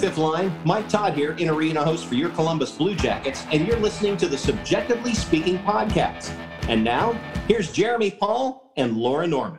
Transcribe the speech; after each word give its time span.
fifth 0.00 0.16
line. 0.16 0.50
Mike 0.64 0.88
Todd 0.88 1.12
here, 1.12 1.32
in 1.32 1.50
arena 1.50 1.84
host 1.84 2.06
for 2.06 2.14
your 2.14 2.30
Columbus 2.30 2.72
Blue 2.72 2.94
Jackets, 2.94 3.44
and 3.52 3.66
you're 3.66 3.78
listening 3.78 4.16
to 4.16 4.28
the 4.28 4.38
Subjectively 4.38 5.12
Speaking 5.12 5.58
podcast. 5.58 6.34
And 6.68 6.82
now, 6.82 7.12
here's 7.46 7.70
Jeremy 7.70 8.10
Paul 8.10 8.72
and 8.78 8.96
Laura 8.96 9.26
Norman. 9.26 9.58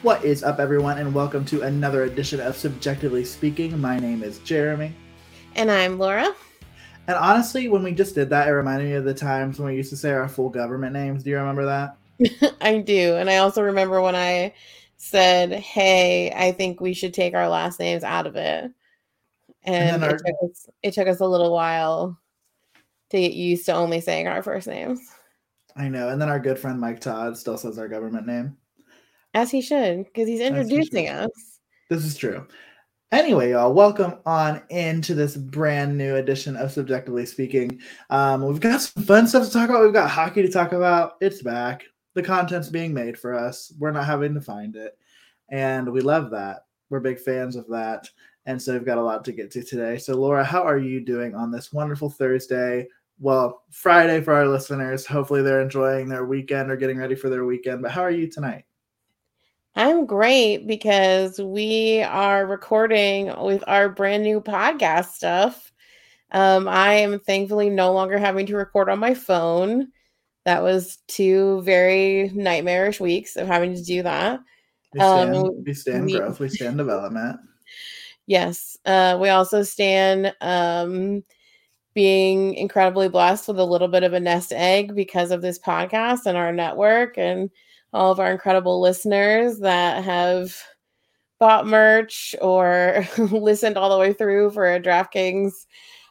What 0.00 0.24
is 0.24 0.42
up, 0.42 0.58
everyone, 0.58 0.96
and 0.96 1.12
welcome 1.12 1.44
to 1.46 1.60
another 1.62 2.04
edition 2.04 2.40
of 2.40 2.56
Subjectively 2.56 3.24
Speaking. 3.24 3.78
My 3.78 3.98
name 3.98 4.22
is 4.22 4.38
Jeremy. 4.38 4.94
And 5.54 5.70
I'm 5.70 5.98
Laura. 5.98 6.34
And 7.08 7.16
honestly, 7.16 7.68
when 7.68 7.82
we 7.82 7.92
just 7.92 8.14
did 8.14 8.30
that, 8.30 8.48
it 8.48 8.52
reminded 8.52 8.88
me 8.88 8.94
of 8.94 9.04
the 9.04 9.14
times 9.14 9.58
when 9.58 9.68
we 9.68 9.76
used 9.76 9.90
to 9.90 9.96
say 9.96 10.10
our 10.10 10.28
full 10.28 10.48
government 10.48 10.92
names. 10.92 11.22
Do 11.22 11.30
you 11.30 11.38
remember 11.38 11.64
that? 11.66 11.96
I 12.60 12.78
do. 12.78 13.16
And 13.16 13.30
I 13.30 13.36
also 13.36 13.62
remember 13.62 14.00
when 14.00 14.16
I 14.16 14.54
said, 14.96 15.52
Hey, 15.52 16.32
I 16.34 16.52
think 16.52 16.80
we 16.80 16.94
should 16.94 17.14
take 17.14 17.34
our 17.34 17.48
last 17.48 17.78
names 17.78 18.02
out 18.02 18.26
of 18.26 18.36
it. 18.36 18.72
And, 19.62 20.02
and 20.02 20.04
our... 20.04 20.10
it, 20.10 20.22
took 20.24 20.50
us, 20.50 20.68
it 20.82 20.94
took 20.94 21.08
us 21.08 21.20
a 21.20 21.26
little 21.26 21.52
while 21.52 22.18
to 23.10 23.20
get 23.20 23.34
used 23.34 23.66
to 23.66 23.74
only 23.74 24.00
saying 24.00 24.26
our 24.26 24.42
first 24.42 24.66
names. 24.66 25.00
I 25.76 25.88
know. 25.88 26.08
And 26.08 26.20
then 26.20 26.28
our 26.28 26.40
good 26.40 26.58
friend 26.58 26.80
Mike 26.80 27.00
Todd 27.00 27.36
still 27.36 27.58
says 27.58 27.78
our 27.78 27.88
government 27.88 28.26
name. 28.26 28.56
As 29.34 29.50
he 29.50 29.60
should, 29.60 30.04
because 30.04 30.26
he's 30.26 30.40
introducing 30.40 31.08
us. 31.08 31.30
This 31.90 32.04
is 32.04 32.16
true. 32.16 32.46
Anyway, 33.12 33.52
y'all, 33.52 33.72
welcome 33.72 34.14
on 34.26 34.60
into 34.68 35.14
this 35.14 35.36
brand 35.36 35.96
new 35.96 36.16
edition 36.16 36.56
of 36.56 36.72
Subjectively 36.72 37.24
Speaking. 37.24 37.80
Um, 38.10 38.44
we've 38.44 38.58
got 38.58 38.80
some 38.80 39.04
fun 39.04 39.28
stuff 39.28 39.46
to 39.46 39.52
talk 39.52 39.70
about. 39.70 39.84
We've 39.84 39.92
got 39.92 40.10
hockey 40.10 40.42
to 40.42 40.50
talk 40.50 40.72
about. 40.72 41.12
It's 41.20 41.40
back. 41.40 41.84
The 42.14 42.22
content's 42.24 42.68
being 42.68 42.92
made 42.92 43.16
for 43.16 43.32
us. 43.32 43.72
We're 43.78 43.92
not 43.92 44.06
having 44.06 44.34
to 44.34 44.40
find 44.40 44.74
it. 44.74 44.98
And 45.50 45.92
we 45.92 46.00
love 46.00 46.32
that. 46.32 46.62
We're 46.90 46.98
big 46.98 47.20
fans 47.20 47.54
of 47.54 47.68
that. 47.68 48.10
And 48.44 48.60
so 48.60 48.72
we've 48.72 48.84
got 48.84 48.98
a 48.98 49.04
lot 49.04 49.24
to 49.26 49.32
get 49.32 49.52
to 49.52 49.62
today. 49.62 49.98
So, 49.98 50.16
Laura, 50.16 50.42
how 50.42 50.64
are 50.64 50.78
you 50.78 50.98
doing 51.00 51.32
on 51.32 51.52
this 51.52 51.72
wonderful 51.72 52.10
Thursday? 52.10 52.88
Well, 53.20 53.62
Friday 53.70 54.20
for 54.20 54.34
our 54.34 54.48
listeners. 54.48 55.06
Hopefully, 55.06 55.42
they're 55.42 55.62
enjoying 55.62 56.08
their 56.08 56.24
weekend 56.24 56.72
or 56.72 56.76
getting 56.76 56.98
ready 56.98 57.14
for 57.14 57.28
their 57.28 57.44
weekend. 57.44 57.82
But 57.82 57.92
how 57.92 58.02
are 58.02 58.10
you 58.10 58.28
tonight? 58.28 58.64
I'm 59.76 60.06
great 60.06 60.66
because 60.66 61.38
we 61.38 62.02
are 62.02 62.46
recording 62.46 63.30
with 63.38 63.62
our 63.66 63.90
brand 63.90 64.22
new 64.22 64.40
podcast 64.40 65.10
stuff. 65.10 65.70
Um, 66.32 66.66
I 66.66 66.94
am 66.94 67.20
thankfully 67.20 67.68
no 67.68 67.92
longer 67.92 68.16
having 68.16 68.46
to 68.46 68.56
record 68.56 68.88
on 68.88 68.98
my 68.98 69.12
phone. 69.12 69.88
That 70.46 70.62
was 70.62 70.96
two 71.08 71.60
very 71.60 72.30
nightmarish 72.34 73.00
weeks 73.00 73.36
of 73.36 73.48
having 73.48 73.74
to 73.74 73.82
do 73.82 74.02
that. 74.02 74.40
We 74.94 75.00
stand, 75.00 75.34
um, 75.34 75.64
we 75.64 75.74
stand 75.74 76.06
we, 76.06 76.18
growth, 76.18 76.40
we 76.40 76.48
stand 76.48 76.78
development. 76.78 77.38
Yes. 78.26 78.78
Uh, 78.86 79.18
we 79.20 79.28
also 79.28 79.62
stand 79.62 80.34
um, 80.40 81.22
being 81.92 82.54
incredibly 82.54 83.10
blessed 83.10 83.48
with 83.48 83.58
a 83.58 83.64
little 83.64 83.88
bit 83.88 84.04
of 84.04 84.14
a 84.14 84.20
nest 84.20 84.54
egg 84.54 84.94
because 84.94 85.30
of 85.30 85.42
this 85.42 85.58
podcast 85.58 86.24
and 86.24 86.38
our 86.38 86.52
network 86.52 87.18
and 87.18 87.50
all 87.96 88.12
of 88.12 88.20
our 88.20 88.30
incredible 88.30 88.80
listeners 88.80 89.58
that 89.60 90.04
have 90.04 90.56
bought 91.38 91.66
merch 91.66 92.34
or 92.40 93.06
listened 93.18 93.76
all 93.76 93.90
the 93.90 93.98
way 93.98 94.12
through 94.12 94.50
for 94.50 94.72
a 94.72 94.80
DraftKings 94.80 95.52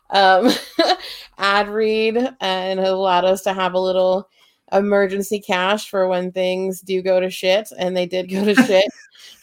um, 0.09 0.50
ad 1.38 1.67
read 1.69 2.17
and 2.41 2.80
have 2.80 2.89
allowed 2.89 3.25
us 3.25 3.41
to 3.44 3.53
have 3.53 3.73
a 3.73 3.80
little 3.80 4.30
emergency 4.72 5.39
cash 5.39 5.89
for 5.89 6.08
when 6.08 6.31
things 6.31 6.81
do 6.81 7.02
go 7.02 7.19
to 7.19 7.30
shit. 7.30 7.69
And 7.78 7.95
they 7.95 8.06
did 8.06 8.30
go 8.30 8.44
to 8.45 8.56
shit 8.66 8.86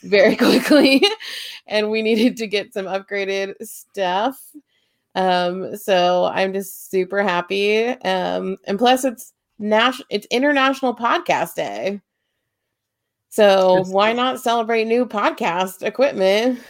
very 0.02 0.36
quickly. 0.36 1.02
and 1.66 1.91
we 1.91 2.02
needed 2.02 2.36
to 2.38 2.47
get 2.47 2.72
some 2.72 2.86
upgraded 2.86 3.54
stuff. 3.62 4.41
Um, 5.14 5.76
so 5.76 6.25
I'm 6.25 6.52
just 6.52 6.91
super 6.91 7.22
happy. 7.22 7.86
Um, 7.86 8.56
and 8.66 8.78
plus 8.78 9.04
it's 9.04 9.32
national 9.58 10.06
it's 10.10 10.26
international 10.31 10.94
podcast 10.94 11.54
day. 11.54 12.00
So 13.32 13.78
it's, 13.78 13.88
why 13.88 14.12
not 14.12 14.41
celebrate 14.41 14.84
new 14.84 15.06
podcast 15.06 15.82
equipment 15.82 16.60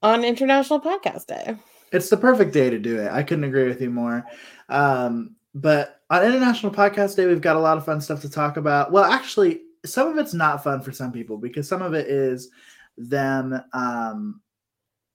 on 0.00 0.24
International 0.24 0.80
Podcast 0.80 1.26
Day? 1.26 1.54
It's 1.92 2.08
the 2.08 2.16
perfect 2.16 2.54
day 2.54 2.70
to 2.70 2.78
do 2.78 2.98
it. 2.98 3.12
I 3.12 3.22
couldn't 3.22 3.44
agree 3.44 3.68
with 3.68 3.82
you 3.82 3.90
more. 3.90 4.24
Um, 4.70 5.36
but 5.54 6.00
on 6.08 6.24
International 6.24 6.72
Podcast 6.72 7.14
Day, 7.14 7.26
we've 7.26 7.42
got 7.42 7.56
a 7.56 7.60
lot 7.60 7.76
of 7.76 7.84
fun 7.84 8.00
stuff 8.00 8.22
to 8.22 8.30
talk 8.30 8.56
about. 8.56 8.90
Well, 8.90 9.04
actually, 9.04 9.60
some 9.84 10.08
of 10.08 10.16
it's 10.16 10.32
not 10.32 10.64
fun 10.64 10.80
for 10.80 10.92
some 10.92 11.12
people 11.12 11.36
because 11.36 11.68
some 11.68 11.82
of 11.82 11.92
it 11.92 12.06
is 12.06 12.48
them 12.96 13.60
um, 13.74 14.40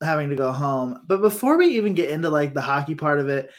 having 0.03 0.29
to 0.29 0.35
go 0.35 0.51
home. 0.51 1.01
But 1.07 1.21
before 1.21 1.57
we 1.57 1.75
even 1.77 1.95
get 1.95 2.11
into 2.11 2.29
like 2.29 2.53
the 2.53 2.61
hockey 2.61 2.93
part 2.93 3.19
of 3.19 3.29
it, 3.29 3.49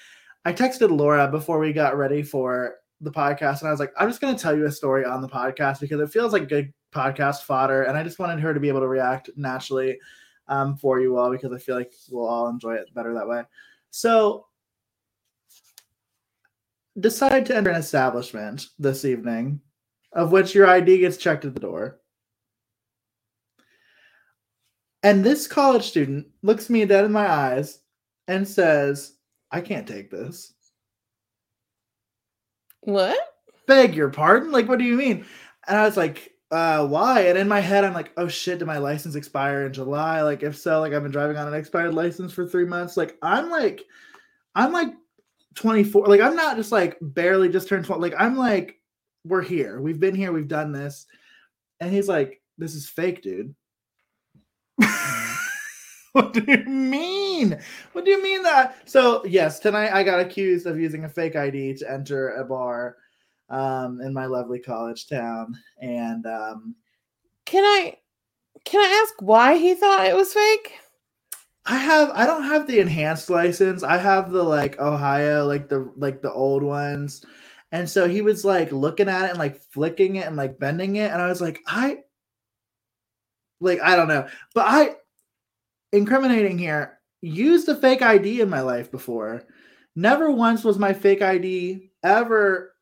I 0.44 0.52
texted 0.52 0.96
Laura 0.96 1.26
before 1.26 1.58
we 1.58 1.72
got 1.72 1.98
ready 1.98 2.22
for 2.22 2.76
the 3.02 3.10
podcast 3.10 3.60
and 3.60 3.68
I 3.68 3.70
was 3.70 3.80
like, 3.80 3.92
I'm 3.98 4.08
just 4.08 4.20
going 4.20 4.34
to 4.34 4.40
tell 4.40 4.56
you 4.56 4.66
a 4.66 4.72
story 4.72 5.04
on 5.04 5.20
the 5.20 5.28
podcast 5.28 5.80
because 5.80 6.00
it 6.00 6.10
feels 6.10 6.32
like 6.32 6.48
good 6.48 6.72
podcast 6.94 7.42
fodder. 7.42 7.82
And 7.82 7.96
I 7.98 8.02
just 8.02 8.18
wanted 8.18 8.40
her 8.40 8.54
to 8.54 8.60
be 8.60 8.68
able 8.68 8.80
to 8.80 8.88
react 8.88 9.30
naturally 9.36 9.98
um, 10.48 10.76
for 10.76 11.00
you 11.00 11.16
all 11.16 11.30
because 11.30 11.52
I 11.52 11.58
feel 11.58 11.76
like 11.76 11.92
we'll 12.10 12.26
all 12.26 12.48
enjoy 12.48 12.74
it 12.74 12.94
better 12.94 13.12
that 13.14 13.28
way. 13.28 13.42
So, 13.90 14.46
decide 17.00 17.46
to 17.46 17.56
enter 17.56 17.70
an 17.70 17.80
establishment 17.80 18.66
this 18.78 19.04
evening 19.04 19.60
of 20.12 20.30
which 20.30 20.54
your 20.54 20.66
ID 20.66 20.98
gets 20.98 21.16
checked 21.16 21.44
at 21.44 21.54
the 21.54 21.60
door. 21.60 22.00
And 25.02 25.24
this 25.24 25.48
college 25.48 25.84
student 25.84 26.28
looks 26.42 26.70
me 26.70 26.84
dead 26.84 27.04
in 27.04 27.12
my 27.12 27.28
eyes 27.28 27.80
and 28.28 28.46
says, 28.46 29.14
I 29.50 29.60
can't 29.60 29.88
take 29.88 30.10
this. 30.10 30.54
What? 32.82 33.18
Beg 33.66 33.94
your 33.94 34.10
pardon? 34.10 34.50
Like, 34.52 34.68
what 34.68 34.78
do 34.78 34.84
you 34.84 34.96
mean? 34.96 35.24
And 35.66 35.78
I 35.78 35.84
was 35.84 35.96
like, 35.96 36.32
uh, 36.50 36.86
why? 36.86 37.22
And 37.22 37.38
in 37.38 37.48
my 37.48 37.60
head, 37.60 37.84
I'm 37.84 37.94
like, 37.94 38.12
oh 38.16 38.28
shit, 38.28 38.58
did 38.58 38.66
my 38.66 38.78
license 38.78 39.14
expire 39.14 39.66
in 39.66 39.72
July? 39.72 40.20
Like, 40.22 40.42
if 40.42 40.56
so, 40.56 40.80
like 40.80 40.92
I've 40.92 41.02
been 41.02 41.12
driving 41.12 41.36
on 41.36 41.48
an 41.48 41.54
expired 41.54 41.94
license 41.94 42.32
for 42.32 42.46
three 42.46 42.66
months. 42.66 42.96
Like, 42.96 43.16
I'm 43.22 43.50
like, 43.50 43.82
I'm 44.54 44.72
like 44.72 44.92
24. 45.54 46.06
Like, 46.06 46.20
I'm 46.20 46.36
not 46.36 46.56
just 46.56 46.72
like 46.72 46.98
barely 47.00 47.48
just 47.48 47.68
turned 47.68 47.86
12. 47.86 48.02
Like, 48.02 48.14
I'm 48.18 48.36
like, 48.36 48.80
we're 49.24 49.42
here. 49.42 49.80
We've 49.80 50.00
been 50.00 50.14
here. 50.14 50.32
We've 50.32 50.48
done 50.48 50.72
this. 50.72 51.06
And 51.80 51.92
he's 51.92 52.08
like, 52.08 52.42
this 52.58 52.74
is 52.74 52.88
fake, 52.88 53.22
dude. 53.22 53.54
what 56.20 56.34
do 56.34 56.44
you 56.46 56.64
mean? 56.64 57.58
What 57.92 58.04
do 58.04 58.10
you 58.10 58.22
mean 58.22 58.42
that? 58.42 58.88
So 58.88 59.24
yes, 59.24 59.58
tonight 59.58 59.92
I 59.92 60.02
got 60.02 60.20
accused 60.20 60.66
of 60.66 60.78
using 60.78 61.04
a 61.04 61.08
fake 61.08 61.36
ID 61.36 61.74
to 61.78 61.90
enter 61.90 62.34
a 62.34 62.44
bar 62.44 62.96
um, 63.48 64.00
in 64.02 64.12
my 64.12 64.26
lovely 64.26 64.58
college 64.58 65.08
town, 65.08 65.56
and 65.80 66.26
um, 66.26 66.74
can 67.46 67.64
I 67.64 67.96
can 68.66 68.80
I 68.80 69.02
ask 69.02 69.14
why 69.22 69.56
he 69.56 69.74
thought 69.74 70.06
it 70.06 70.14
was 70.14 70.34
fake? 70.34 70.74
I 71.64 71.76
have 71.76 72.10
I 72.10 72.26
don't 72.26 72.44
have 72.44 72.66
the 72.66 72.80
enhanced 72.80 73.30
license. 73.30 73.82
I 73.82 73.96
have 73.96 74.32
the 74.32 74.42
like 74.42 74.78
Ohio, 74.78 75.46
like 75.46 75.70
the 75.70 75.90
like 75.96 76.20
the 76.20 76.32
old 76.32 76.62
ones. 76.62 77.24
And 77.70 77.88
so 77.88 78.06
he 78.06 78.20
was 78.20 78.44
like 78.44 78.70
looking 78.70 79.08
at 79.08 79.24
it 79.24 79.30
and 79.30 79.38
like 79.38 79.62
flicking 79.72 80.16
it 80.16 80.26
and 80.26 80.36
like 80.36 80.58
bending 80.58 80.96
it. 80.96 81.10
And 81.10 81.22
I 81.22 81.28
was 81.28 81.40
like, 81.40 81.60
I 81.66 82.00
like 83.60 83.80
I 83.80 83.96
don't 83.96 84.08
know. 84.08 84.26
But 84.54 84.66
I 84.68 84.96
incriminating 85.92 86.58
here. 86.58 86.98
Used 87.20 87.68
a 87.68 87.76
fake 87.76 88.02
ID 88.02 88.40
in 88.40 88.50
my 88.50 88.60
life 88.60 88.90
before. 88.90 89.44
Never 89.94 90.30
once 90.30 90.64
was 90.64 90.78
my 90.78 90.92
fake 90.92 91.22
ID 91.22 91.90
ever 92.02 92.74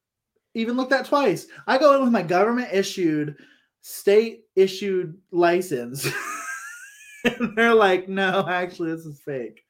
even 0.55 0.77
looked 0.77 0.93
at 0.93 1.07
twice. 1.07 1.47
I 1.67 1.79
go 1.79 1.95
in 1.95 2.03
with 2.03 2.13
my 2.13 2.23
government 2.23 2.69
issued, 2.73 3.37
state 3.83 4.45
issued 4.57 5.19
license. 5.31 6.09
and 7.25 7.57
they're 7.57 7.75
like, 7.75 8.09
no, 8.09 8.47
actually, 8.49 8.93
this 8.93 9.05
is 9.05 9.21
fake. 9.21 9.65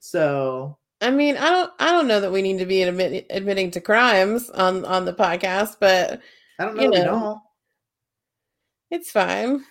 So 0.00 0.78
I 1.02 1.10
mean, 1.10 1.36
I 1.36 1.50
don't 1.50 1.72
I 1.80 1.90
don't 1.90 2.06
know 2.06 2.20
that 2.20 2.32
we 2.32 2.42
need 2.42 2.58
to 2.58 2.66
be 2.66 2.82
admit, 2.82 3.26
admitting 3.28 3.72
to 3.72 3.80
crimes 3.80 4.48
on 4.50 4.84
on 4.84 5.04
the 5.04 5.12
podcast, 5.12 5.76
but 5.80 6.20
I 6.58 6.64
don't 6.64 6.76
know. 6.76 6.82
You 6.82 6.90
know 6.90 7.42
It's 8.90 9.10
fine. 9.10 9.64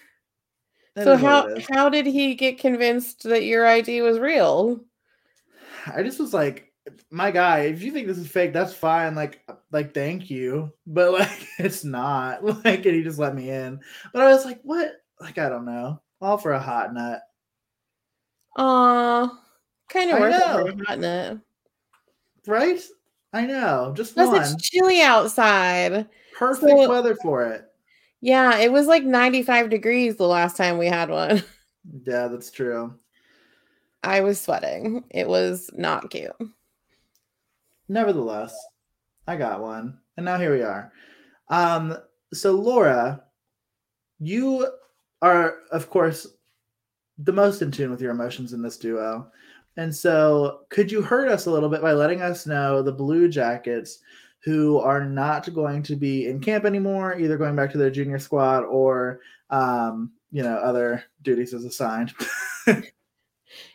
That 0.95 1.05
so 1.05 1.15
how 1.15 1.55
how 1.71 1.89
did 1.89 2.05
he 2.05 2.35
get 2.35 2.57
convinced 2.59 3.23
that 3.23 3.43
your 3.43 3.65
ID 3.65 4.01
was 4.01 4.19
real? 4.19 4.81
I 5.87 6.03
just 6.03 6.19
was 6.19 6.33
like, 6.33 6.71
my 7.09 7.31
guy, 7.31 7.61
if 7.61 7.81
you 7.81 7.91
think 7.91 8.07
this 8.07 8.17
is 8.17 8.27
fake, 8.27 8.53
that's 8.53 8.73
fine. 8.73 9.15
Like, 9.15 9.41
uh, 9.47 9.53
like 9.71 9.93
thank 9.93 10.29
you, 10.29 10.71
but 10.87 11.13
like 11.13 11.47
it's 11.59 11.83
not. 11.83 12.43
Like, 12.65 12.85
and 12.85 12.95
he 12.95 13.03
just 13.03 13.19
let 13.19 13.35
me 13.35 13.49
in. 13.49 13.79
But 14.13 14.23
I 14.23 14.27
was 14.27 14.45
like, 14.45 14.59
what? 14.63 14.91
Like, 15.19 15.37
I 15.37 15.49
don't 15.49 15.65
know. 15.65 16.01
All 16.19 16.37
for 16.37 16.51
a 16.51 16.59
hot 16.59 16.93
nut. 16.93 17.21
Aw, 18.57 19.39
kind 19.89 20.11
of 20.11 20.19
worth 20.19 20.35
it 20.35 20.41
for 20.41 20.81
a 20.81 20.85
hot 20.85 20.99
nut, 20.99 21.39
right? 22.47 22.81
I 23.33 23.45
know, 23.45 23.93
just 23.95 24.13
Plus, 24.13 24.27
one. 24.27 24.41
it's 24.41 24.61
chilly 24.61 25.01
outside. 25.01 26.09
Perfect 26.37 26.69
so- 26.69 26.89
weather 26.89 27.15
for 27.15 27.45
it. 27.45 27.70
Yeah, 28.21 28.57
it 28.59 28.71
was 28.71 28.87
like 28.87 29.03
95 29.03 29.69
degrees 29.69 30.15
the 30.15 30.27
last 30.27 30.55
time 30.55 30.77
we 30.77 30.87
had 30.87 31.09
one. 31.09 31.43
Yeah, 32.05 32.27
that's 32.27 32.51
true. 32.51 32.93
I 34.03 34.21
was 34.21 34.39
sweating. 34.39 35.03
It 35.09 35.27
was 35.27 35.71
not 35.73 36.11
cute. 36.11 36.31
Nevertheless, 37.89 38.55
I 39.25 39.35
got 39.35 39.63
one. 39.63 39.97
And 40.15 40.23
now 40.23 40.37
here 40.37 40.53
we 40.53 40.61
are. 40.61 40.93
Um, 41.49 41.97
so 42.35 42.51
Laura, 42.51 43.23
you 44.19 44.67
are, 45.23 45.55
of 45.71 45.89
course, 45.89 46.27
the 47.17 47.33
most 47.33 47.63
in 47.63 47.71
tune 47.71 47.89
with 47.89 47.99
your 47.99 48.11
emotions 48.11 48.53
in 48.53 48.61
this 48.61 48.77
duo. 48.77 49.31
And 49.77 49.93
so 49.95 50.61
could 50.69 50.91
you 50.91 51.01
hurt 51.01 51.29
us 51.29 51.47
a 51.47 51.51
little 51.51 51.69
bit 51.69 51.81
by 51.81 51.93
letting 51.93 52.21
us 52.21 52.45
know 52.45 52.83
the 52.83 52.91
Blue 52.91 53.27
Jackets 53.27 53.99
who 54.43 54.79
are 54.79 55.05
not 55.05 55.53
going 55.53 55.83
to 55.83 55.95
be 55.95 56.27
in 56.27 56.39
camp 56.39 56.65
anymore, 56.65 57.17
either 57.19 57.37
going 57.37 57.55
back 57.55 57.71
to 57.71 57.77
their 57.77 57.91
junior 57.91 58.19
squad 58.19 58.61
or 58.61 59.21
um, 59.49 60.11
you 60.31 60.41
know, 60.41 60.55
other 60.55 61.03
duties 61.21 61.53
as 61.53 61.65
assigned. 61.65 62.13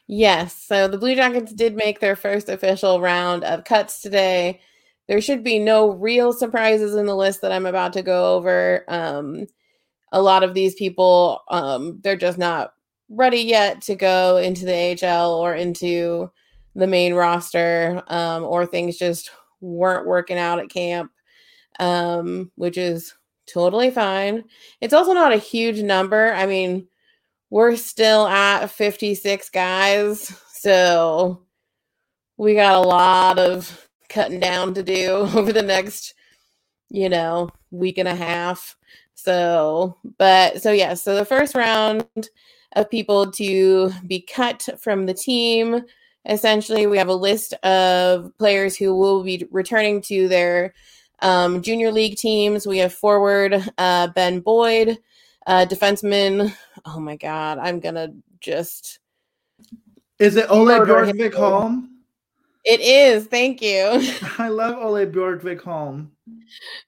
Yes. 0.07 0.55
So 0.55 0.87
the 0.87 0.99
Blue 0.99 1.15
Jackets 1.15 1.53
did 1.53 1.75
make 1.75 2.01
their 2.01 2.17
first 2.17 2.49
official 2.49 3.01
round 3.01 3.45
of 3.45 3.65
cuts 3.65 4.01
today. 4.01 4.61
There 5.09 5.21
should 5.21 5.43
be 5.43 5.59
no 5.59 5.91
real 5.91 6.33
surprises 6.33 6.95
in 6.95 7.07
the 7.07 7.17
list 7.17 7.41
that 7.41 7.53
I'm 7.53 7.67
about 7.67 7.93
to 7.95 8.03
go 8.03 8.35
over. 8.37 8.85
Um, 8.89 9.47
a 10.13 10.23
lot 10.23 10.45
of 10.45 10.55
these 10.55 10.75
people, 10.75 11.41
um, 11.49 12.01
they're 12.03 12.17
just 12.17 12.39
not 12.39 12.75
ready 13.09 13.41
yet 13.41 13.83
to 13.83 13.95
go 13.95 14.37
into 14.37 14.65
the 14.65 14.99
AHL 15.03 15.35
or 15.35 15.55
into 15.55 16.31
the 16.75 16.87
main 16.87 17.15
roster, 17.15 18.03
um, 18.09 18.45
or 18.45 18.67
things 18.67 18.99
just 18.99 19.31
weren't 19.61 20.07
working 20.07 20.39
out 20.39 20.59
at 20.59 20.71
camp, 20.71 21.11
um, 21.79 22.51
which 22.57 22.79
is 22.79 23.15
totally 23.47 23.91
fine. 23.91 24.45
It's 24.81 24.95
also 24.95 25.13
not 25.13 25.33
a 25.33 25.39
huge 25.39 25.81
number. 25.83 26.33
I 26.33 26.47
mean, 26.47 26.89
we're 27.51 27.77
still 27.77 28.27
at 28.27 28.67
56 28.67 29.51
guys, 29.51 30.29
so 30.53 31.43
we 32.37 32.55
got 32.55 32.75
a 32.85 32.87
lot 32.87 33.39
of 33.39 33.89
cutting 34.09 34.41
down 34.41 34.75
to 34.75 34.83
do 34.83 35.11
over 35.35 35.53
the 35.53 35.63
next, 35.63 36.15
you 36.91 37.09
know, 37.09 37.51
week 37.71 37.99
and 37.99 38.09
a 38.09 38.15
half. 38.15 38.77
So, 39.15 39.97
but 40.19 40.63
so 40.63 40.73
yeah, 40.73 40.95
so 40.95 41.15
the 41.15 41.25
first 41.25 41.55
round 41.55 42.07
of 42.75 42.91
people 42.91 43.31
to 43.33 43.91
be 44.07 44.21
cut 44.21 44.69
from 44.79 45.07
the 45.07 45.15
team. 45.15 45.83
Essentially, 46.29 46.87
we 46.87 46.99
have 46.99 47.09
a 47.09 47.15
list 47.15 47.53
of 47.63 48.37
players 48.39 48.77
who 48.77 48.95
will 48.97 49.23
be 49.23 49.47
returning 49.51 50.01
to 50.03 50.29
their 50.29 50.75
um, 51.21 51.63
junior 51.63 51.93
league 51.93 52.17
teams. 52.17 52.67
We 52.67 52.79
have 52.79 52.93
forward 52.93 53.63
uh, 53.79 54.09
Ben 54.09 54.41
Boyd, 54.41 54.99
uh, 55.47 55.67
defenseman. 55.67 56.53
Oh 56.85 57.01
my 57.01 57.17
God, 57.17 57.59
I'm 57.59 57.81
gonna 57.81 58.13
just. 58.41 58.99
Is 60.19 60.37
it 60.37 60.51
Ole. 60.51 60.67
Bjorkvik 60.67 61.35
Holm? 61.35 61.91
It 62.65 62.81
is. 62.81 63.27
Thank 63.27 63.63
you. 63.63 64.03
I 64.39 64.49
love 64.49 64.77
Ole 64.77 65.07
Bjorkvik 65.07 65.61
Holm. 65.61 66.11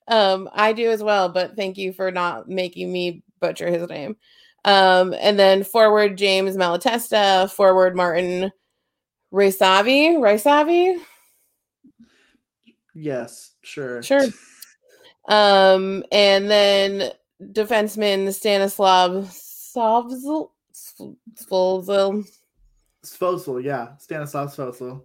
Um, 0.08 0.48
I 0.52 0.72
do 0.72 0.90
as 0.90 1.02
well, 1.02 1.28
but 1.28 1.54
thank 1.54 1.78
you 1.78 1.92
for 1.92 2.10
not 2.10 2.48
making 2.48 2.90
me 2.92 3.22
butcher 3.40 3.70
his 3.70 3.88
name. 3.88 4.16
Um, 4.64 5.14
and 5.20 5.38
then 5.38 5.62
forward 5.62 6.18
James 6.18 6.56
Malatesta, 6.56 7.50
forward 7.52 7.94
Martin 7.94 8.50
Rysavy, 9.32 10.16
Rysavy, 10.16 10.98
Yes, 12.94 13.52
sure. 13.62 14.02
sure. 14.02 14.24
Um, 15.28 16.02
and 16.10 16.50
then 16.50 17.12
defenseman 17.40 18.32
Stanislav 18.32 19.26
Savzel, 19.26 20.50
Svozil. 20.74 22.28
Svosel, 23.04 23.62
yeah. 23.62 23.96
Stanislav 23.98 24.54
Svosel. 24.54 25.02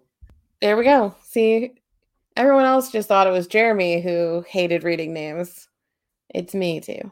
There 0.62 0.76
we 0.78 0.86
go. 0.86 1.14
See, 1.24 1.74
everyone 2.36 2.66
else 2.66 2.92
just 2.92 3.08
thought 3.08 3.28
it 3.28 3.32
was 3.32 3.48
Jeremy 3.48 4.02
who 4.02 4.44
hated 4.48 4.84
reading 4.84 5.14
names. 5.14 5.68
It's 6.34 6.56
me 6.56 6.80
too. 6.80 7.12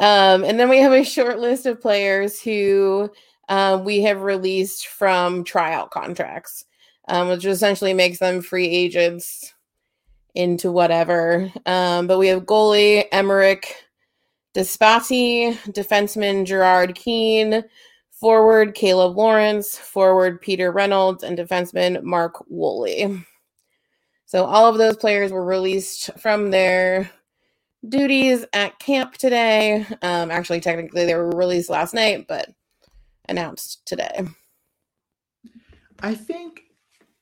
Um, 0.00 0.44
and 0.44 0.60
then 0.60 0.68
we 0.68 0.78
have 0.78 0.92
a 0.92 1.02
short 1.02 1.40
list 1.40 1.66
of 1.66 1.80
players 1.80 2.40
who 2.40 3.10
um, 3.48 3.84
we 3.84 4.02
have 4.02 4.22
released 4.22 4.86
from 4.88 5.44
tryout 5.44 5.90
contracts, 5.90 6.64
um, 7.08 7.28
which 7.28 7.44
essentially 7.44 7.94
makes 7.94 8.18
them 8.18 8.42
free 8.42 8.68
agents 8.68 9.54
into 10.34 10.70
whatever. 10.70 11.50
Um, 11.66 12.06
but 12.06 12.18
we 12.18 12.28
have 12.28 12.44
goalie 12.44 13.04
Emmerich 13.12 13.74
Despati, 14.54 15.56
defenseman 15.72 16.44
Gerard 16.44 16.94
Keane, 16.94 17.64
forward 18.10 18.74
Caleb 18.74 19.16
Lawrence, 19.16 19.78
forward 19.78 20.40
Peter 20.40 20.72
Reynolds, 20.72 21.22
and 21.22 21.38
defenseman 21.38 22.02
Mark 22.02 22.44
Woolley. 22.48 23.24
So 24.26 24.44
all 24.44 24.66
of 24.66 24.76
those 24.76 24.96
players 24.96 25.32
were 25.32 25.44
released 25.44 26.10
from 26.18 26.50
their 26.50 27.10
duties 27.88 28.44
at 28.52 28.78
camp 28.78 29.14
today. 29.14 29.86
Um, 30.02 30.30
actually, 30.30 30.60
technically, 30.60 31.06
they 31.06 31.14
were 31.14 31.30
released 31.30 31.70
last 31.70 31.94
night, 31.94 32.26
but 32.28 32.50
announced 33.28 33.86
today. 33.86 34.26
I 36.00 36.14
think, 36.14 36.62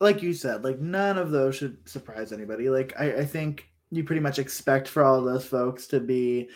like 0.01 0.23
you 0.23 0.35
said, 0.35 0.65
like 0.65 0.79
none 0.79 1.19
of 1.19 1.31
those 1.31 1.57
should 1.57 1.89
surprise 1.89 2.33
anybody. 2.33 2.69
Like 2.69 2.93
I, 2.99 3.19
I 3.19 3.25
think 3.25 3.69
you 3.91 4.05
pretty 4.05 4.21
much 4.21 4.39
expect 4.39 4.89
for 4.89 5.03
all 5.03 5.19
of 5.19 5.25
those 5.25 5.47
folks 5.47 5.87
to 5.89 6.01
be 6.01 6.49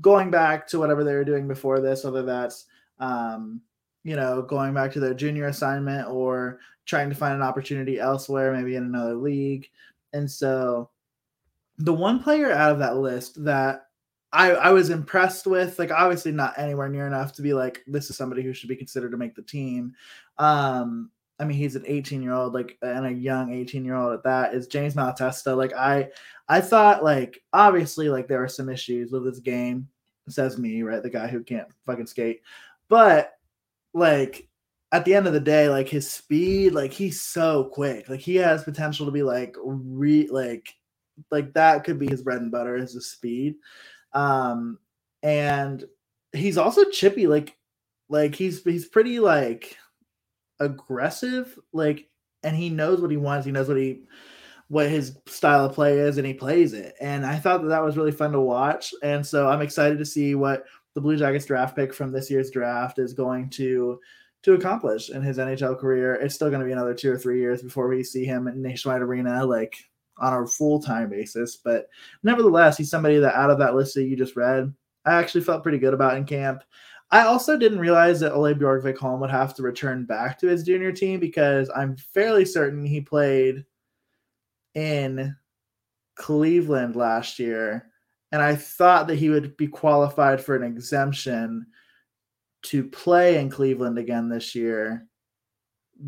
going 0.00 0.30
back 0.30 0.66
to 0.68 0.78
whatever 0.78 1.04
they 1.04 1.14
were 1.14 1.24
doing 1.24 1.48
before 1.48 1.80
this, 1.80 2.04
whether 2.04 2.22
that's 2.22 2.66
um, 2.98 3.60
you 4.04 4.16
know, 4.16 4.42
going 4.42 4.74
back 4.74 4.92
to 4.92 5.00
their 5.00 5.14
junior 5.14 5.46
assignment 5.46 6.08
or 6.08 6.58
trying 6.86 7.08
to 7.08 7.14
find 7.14 7.34
an 7.34 7.42
opportunity 7.42 8.00
elsewhere, 8.00 8.52
maybe 8.52 8.76
in 8.76 8.84
another 8.84 9.14
league. 9.14 9.68
And 10.12 10.30
so 10.30 10.90
the 11.78 11.92
one 11.92 12.22
player 12.22 12.50
out 12.52 12.72
of 12.72 12.78
that 12.80 12.96
list 12.96 13.42
that 13.44 13.86
I, 14.32 14.52
I 14.52 14.70
was 14.70 14.90
impressed 14.90 15.46
with, 15.46 15.78
like 15.78 15.90
obviously 15.90 16.32
not 16.32 16.58
anywhere 16.58 16.88
near 16.88 17.06
enough 17.06 17.32
to 17.34 17.42
be 17.42 17.52
like, 17.52 17.82
this 17.86 18.08
is 18.08 18.16
somebody 18.16 18.42
who 18.42 18.54
should 18.54 18.68
be 18.68 18.76
considered 18.76 19.10
to 19.10 19.16
make 19.18 19.34
the 19.34 19.42
team. 19.42 19.94
Um, 20.38 21.10
I 21.38 21.44
mean, 21.44 21.58
he's 21.58 21.76
an 21.76 21.84
18 21.86 22.22
year 22.22 22.32
old, 22.32 22.54
like, 22.54 22.78
and 22.82 23.04
a 23.04 23.12
young 23.12 23.52
18 23.52 23.84
year 23.84 23.96
old 23.96 24.12
at 24.12 24.22
that 24.22 24.54
is 24.54 24.68
James 24.68 24.94
Malatesta. 24.94 25.56
Like, 25.56 25.72
I, 25.72 26.08
I 26.48 26.60
thought, 26.60 27.02
like, 27.02 27.42
obviously, 27.52 28.08
like, 28.08 28.28
there 28.28 28.42
are 28.42 28.48
some 28.48 28.68
issues 28.68 29.10
with 29.10 29.26
his 29.26 29.40
game. 29.40 29.88
Says 30.28 30.56
me, 30.56 30.82
right? 30.84 31.02
The 31.02 31.10
guy 31.10 31.26
who 31.26 31.42
can't 31.42 31.66
fucking 31.84 32.06
skate. 32.06 32.42
But, 32.88 33.32
like, 33.92 34.48
at 34.92 35.04
the 35.04 35.14
end 35.14 35.26
of 35.26 35.32
the 35.32 35.40
day, 35.40 35.68
like, 35.68 35.88
his 35.88 36.08
speed, 36.08 36.74
like, 36.74 36.92
he's 36.92 37.20
so 37.20 37.64
quick. 37.72 38.08
Like, 38.08 38.20
he 38.20 38.36
has 38.36 38.62
potential 38.62 39.04
to 39.06 39.12
be, 39.12 39.24
like, 39.24 39.56
re, 39.64 40.28
like, 40.30 40.72
like 41.30 41.52
that 41.54 41.84
could 41.84 41.98
be 41.98 42.06
his 42.06 42.22
bread 42.22 42.40
and 42.40 42.52
butter 42.52 42.76
is 42.76 42.94
the 42.94 43.00
speed. 43.00 43.56
Um, 44.14 44.78
and 45.22 45.84
he's 46.32 46.58
also 46.58 46.84
chippy, 46.84 47.26
like, 47.26 47.56
like 48.12 48.34
he's 48.34 48.62
he's 48.62 48.86
pretty 48.86 49.18
like 49.18 49.76
aggressive 50.60 51.58
like 51.72 52.08
and 52.44 52.54
he 52.54 52.68
knows 52.68 53.00
what 53.00 53.10
he 53.10 53.16
wants 53.16 53.46
he 53.46 53.52
knows 53.52 53.68
what 53.68 53.78
he 53.78 54.02
what 54.68 54.88
his 54.88 55.16
style 55.26 55.66
of 55.66 55.74
play 55.74 55.98
is 55.98 56.18
and 56.18 56.26
he 56.26 56.34
plays 56.34 56.72
it. 56.72 56.94
And 57.00 57.26
i 57.26 57.36
thought 57.36 57.62
that 57.62 57.68
that 57.68 57.82
was 57.82 57.96
really 57.96 58.12
fun 58.12 58.32
to 58.32 58.40
watch. 58.40 58.94
And 59.02 59.26
so 59.26 59.48
i'm 59.48 59.62
excited 59.62 59.98
to 59.98 60.06
see 60.06 60.34
what 60.34 60.64
the 60.94 61.00
blue 61.00 61.16
jackets 61.16 61.46
draft 61.46 61.74
pick 61.74 61.92
from 61.92 62.12
this 62.12 62.30
year's 62.30 62.50
draft 62.50 62.98
is 62.98 63.14
going 63.14 63.48
to 63.50 63.98
to 64.42 64.54
accomplish 64.54 65.08
in 65.10 65.22
his 65.22 65.38
nhl 65.38 65.78
career. 65.78 66.14
It's 66.14 66.34
still 66.34 66.50
going 66.50 66.60
to 66.60 66.66
be 66.66 66.72
another 66.72 66.94
two 66.94 67.10
or 67.10 67.18
three 67.18 67.40
years 67.40 67.62
before 67.62 67.88
we 67.88 68.04
see 68.04 68.24
him 68.24 68.46
in 68.46 68.60
nationwide 68.60 69.02
arena 69.02 69.44
like 69.46 69.76
on 70.22 70.42
a 70.42 70.46
full-time 70.46 71.10
basis 71.10 71.56
but 71.56 71.86
nevertheless 72.22 72.78
he's 72.78 72.90
somebody 72.90 73.18
that 73.18 73.34
out 73.34 73.50
of 73.50 73.58
that 73.58 73.74
list 73.74 73.94
that 73.94 74.04
you 74.04 74.16
just 74.16 74.36
read 74.36 74.72
i 75.04 75.12
actually 75.12 75.42
felt 75.42 75.62
pretty 75.62 75.78
good 75.78 75.92
about 75.92 76.16
in 76.16 76.24
camp 76.24 76.62
I 77.12 77.26
also 77.26 77.58
didn't 77.58 77.78
realize 77.78 78.20
that 78.20 78.32
Ole 78.32 78.54
Bjorkvik 78.54 78.96
Holm 78.96 79.20
would 79.20 79.30
have 79.30 79.54
to 79.56 79.62
return 79.62 80.06
back 80.06 80.38
to 80.38 80.46
his 80.46 80.62
junior 80.62 80.92
team 80.92 81.20
because 81.20 81.70
I'm 81.76 81.94
fairly 81.94 82.46
certain 82.46 82.86
he 82.86 83.02
played 83.02 83.66
in 84.74 85.36
Cleveland 86.16 86.96
last 86.96 87.38
year. 87.38 87.90
And 88.32 88.40
I 88.40 88.56
thought 88.56 89.08
that 89.08 89.18
he 89.18 89.28
would 89.28 89.58
be 89.58 89.66
qualified 89.66 90.40
for 90.40 90.56
an 90.56 90.62
exemption 90.62 91.66
to 92.62 92.84
play 92.88 93.38
in 93.38 93.50
Cleveland 93.50 93.98
again 93.98 94.30
this 94.30 94.54
year 94.54 95.06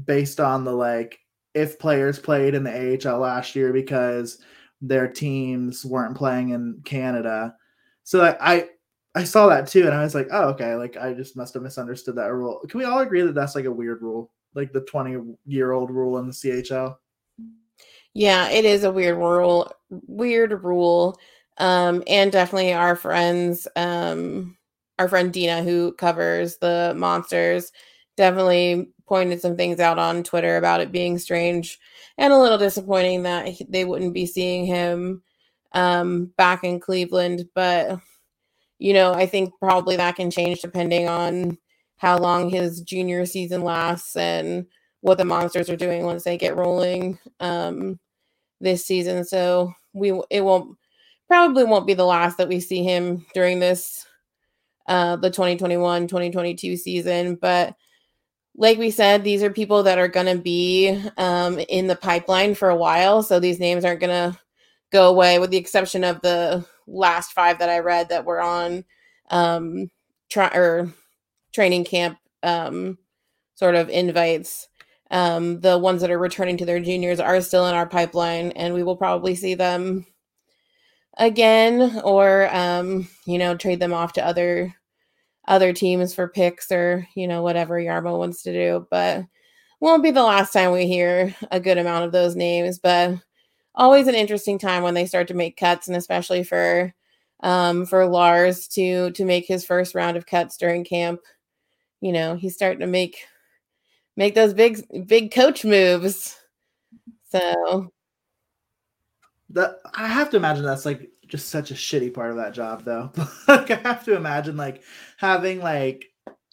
based 0.06 0.40
on 0.40 0.64
the 0.64 0.72
like 0.72 1.18
if 1.54 1.78
players 1.78 2.18
played 2.18 2.54
in 2.54 2.64
the 2.64 2.98
AHL 3.08 3.18
last 3.18 3.54
year 3.54 3.72
because 3.72 4.38
their 4.80 5.08
teams 5.08 5.84
weren't 5.84 6.16
playing 6.16 6.50
in 6.50 6.80
Canada. 6.84 7.54
So 8.02 8.36
I 8.40 8.68
I 9.14 9.24
saw 9.24 9.46
that 9.46 9.68
too, 9.68 9.86
and 9.86 9.94
I 9.94 10.02
was 10.02 10.14
like, 10.14 10.28
oh, 10.32 10.48
okay. 10.50 10.74
Like, 10.74 10.96
I 10.96 11.14
just 11.14 11.36
must 11.36 11.54
have 11.54 11.62
misunderstood 11.62 12.16
that 12.16 12.32
rule. 12.32 12.60
Can 12.68 12.78
we 12.78 12.84
all 12.84 12.98
agree 12.98 13.22
that 13.22 13.34
that's 13.34 13.54
like 13.54 13.64
a 13.64 13.72
weird 13.72 14.02
rule, 14.02 14.32
like 14.54 14.72
the 14.72 14.80
20 14.80 15.36
year 15.46 15.72
old 15.72 15.90
rule 15.90 16.18
in 16.18 16.26
the 16.26 16.32
CHL? 16.32 16.96
Yeah, 18.12 18.48
it 18.48 18.64
is 18.64 18.84
a 18.84 18.92
weird 18.92 19.16
rule. 19.16 19.70
Weird 19.90 20.64
rule. 20.64 21.18
Um, 21.58 22.02
and 22.08 22.32
definitely 22.32 22.72
our 22.72 22.96
friends, 22.96 23.68
um, 23.76 24.56
our 24.98 25.08
friend 25.08 25.32
Dina, 25.32 25.62
who 25.62 25.92
covers 25.92 26.58
the 26.58 26.94
monsters, 26.96 27.70
definitely 28.16 28.93
pointed 29.06 29.40
some 29.40 29.56
things 29.56 29.80
out 29.80 29.98
on 29.98 30.22
Twitter 30.22 30.56
about 30.56 30.80
it 30.80 30.92
being 30.92 31.18
strange 31.18 31.78
and 32.16 32.32
a 32.32 32.38
little 32.38 32.58
disappointing 32.58 33.22
that 33.24 33.48
they 33.68 33.84
wouldn't 33.84 34.14
be 34.14 34.26
seeing 34.26 34.66
him 34.66 35.22
um, 35.72 36.26
back 36.36 36.64
in 36.64 36.80
Cleveland. 36.80 37.48
But, 37.54 37.98
you 38.78 38.92
know, 38.92 39.12
I 39.12 39.26
think 39.26 39.52
probably 39.58 39.96
that 39.96 40.16
can 40.16 40.30
change 40.30 40.60
depending 40.60 41.08
on 41.08 41.58
how 41.96 42.18
long 42.18 42.50
his 42.50 42.80
junior 42.80 43.26
season 43.26 43.62
lasts 43.62 44.16
and 44.16 44.66
what 45.00 45.18
the 45.18 45.24
monsters 45.24 45.68
are 45.68 45.76
doing 45.76 46.04
once 46.04 46.24
they 46.24 46.38
get 46.38 46.56
rolling 46.56 47.18
um, 47.40 47.98
this 48.60 48.84
season. 48.84 49.24
So 49.24 49.72
we 49.92 50.18
it 50.30 50.42
won't 50.42 50.76
probably 51.28 51.64
won't 51.64 51.86
be 51.86 51.94
the 51.94 52.04
last 52.04 52.38
that 52.38 52.48
we 52.48 52.60
see 52.60 52.82
him 52.82 53.24
during 53.34 53.58
this 53.60 54.06
uh, 54.86 55.16
the 55.16 55.30
2021 55.30 56.06
2022 56.08 56.76
season, 56.76 57.36
but 57.36 57.74
like 58.56 58.78
we 58.78 58.90
said, 58.90 59.24
these 59.24 59.42
are 59.42 59.50
people 59.50 59.82
that 59.82 59.98
are 59.98 60.08
going 60.08 60.26
to 60.26 60.40
be 60.40 61.00
um, 61.16 61.58
in 61.68 61.86
the 61.88 61.96
pipeline 61.96 62.54
for 62.54 62.68
a 62.70 62.76
while. 62.76 63.22
So 63.22 63.40
these 63.40 63.58
names 63.58 63.84
aren't 63.84 64.00
going 64.00 64.32
to 64.32 64.38
go 64.92 65.08
away, 65.08 65.38
with 65.38 65.50
the 65.50 65.56
exception 65.56 66.04
of 66.04 66.20
the 66.20 66.64
last 66.86 67.32
five 67.32 67.58
that 67.58 67.68
I 67.68 67.80
read 67.80 68.08
that 68.10 68.24
were 68.24 68.40
on 68.40 68.84
um, 69.30 69.90
try 70.30 70.48
or 70.54 70.92
training 71.52 71.84
camp 71.84 72.18
um, 72.42 72.98
sort 73.56 73.74
of 73.74 73.88
invites. 73.88 74.68
Um, 75.10 75.60
the 75.60 75.78
ones 75.78 76.00
that 76.00 76.10
are 76.10 76.18
returning 76.18 76.56
to 76.58 76.64
their 76.64 76.80
juniors 76.80 77.20
are 77.20 77.40
still 77.40 77.66
in 77.66 77.74
our 77.74 77.86
pipeline, 77.86 78.52
and 78.52 78.72
we 78.72 78.82
will 78.82 78.96
probably 78.96 79.34
see 79.34 79.54
them 79.54 80.06
again, 81.18 82.00
or 82.02 82.48
um, 82.54 83.08
you 83.26 83.38
know, 83.38 83.56
trade 83.56 83.80
them 83.80 83.92
off 83.92 84.14
to 84.14 84.26
other 84.26 84.74
other 85.46 85.72
teams 85.72 86.14
for 86.14 86.28
picks 86.28 86.72
or 86.72 87.06
you 87.14 87.28
know 87.28 87.42
whatever 87.42 87.80
Jarmo 87.80 88.18
wants 88.18 88.42
to 88.42 88.52
do. 88.52 88.86
But 88.90 89.24
won't 89.80 90.02
be 90.02 90.10
the 90.10 90.22
last 90.22 90.52
time 90.52 90.72
we 90.72 90.86
hear 90.86 91.34
a 91.50 91.60
good 91.60 91.78
amount 91.78 92.04
of 92.04 92.12
those 92.12 92.36
names. 92.36 92.78
But 92.78 93.18
always 93.74 94.06
an 94.06 94.14
interesting 94.14 94.58
time 94.58 94.82
when 94.82 94.94
they 94.94 95.06
start 95.06 95.28
to 95.28 95.34
make 95.34 95.56
cuts, 95.56 95.88
and 95.88 95.96
especially 95.96 96.44
for 96.44 96.94
um, 97.40 97.86
for 97.86 98.06
Lars 98.06 98.68
to 98.68 99.10
to 99.12 99.24
make 99.24 99.46
his 99.46 99.64
first 99.64 99.94
round 99.94 100.16
of 100.16 100.26
cuts 100.26 100.56
during 100.56 100.84
camp. 100.84 101.20
You 102.00 102.12
know, 102.12 102.36
he's 102.36 102.54
starting 102.54 102.80
to 102.80 102.86
make 102.86 103.18
make 104.16 104.34
those 104.34 104.54
big 104.54 104.82
big 105.06 105.32
coach 105.32 105.64
moves. 105.64 106.36
So 107.30 107.92
that 109.50 109.80
I 109.94 110.06
have 110.08 110.30
to 110.30 110.36
imagine 110.36 110.64
that's 110.64 110.86
like 110.86 111.10
just 111.28 111.48
such 111.48 111.70
a 111.70 111.74
shitty 111.74 112.12
part 112.12 112.30
of 112.30 112.36
that 112.36 112.54
job 112.54 112.84
though. 112.84 113.10
like 113.48 113.70
I 113.70 113.76
have 113.76 114.04
to 114.04 114.16
imagine 114.16 114.56
like 114.56 114.82
having 115.16 115.60
like 115.60 116.06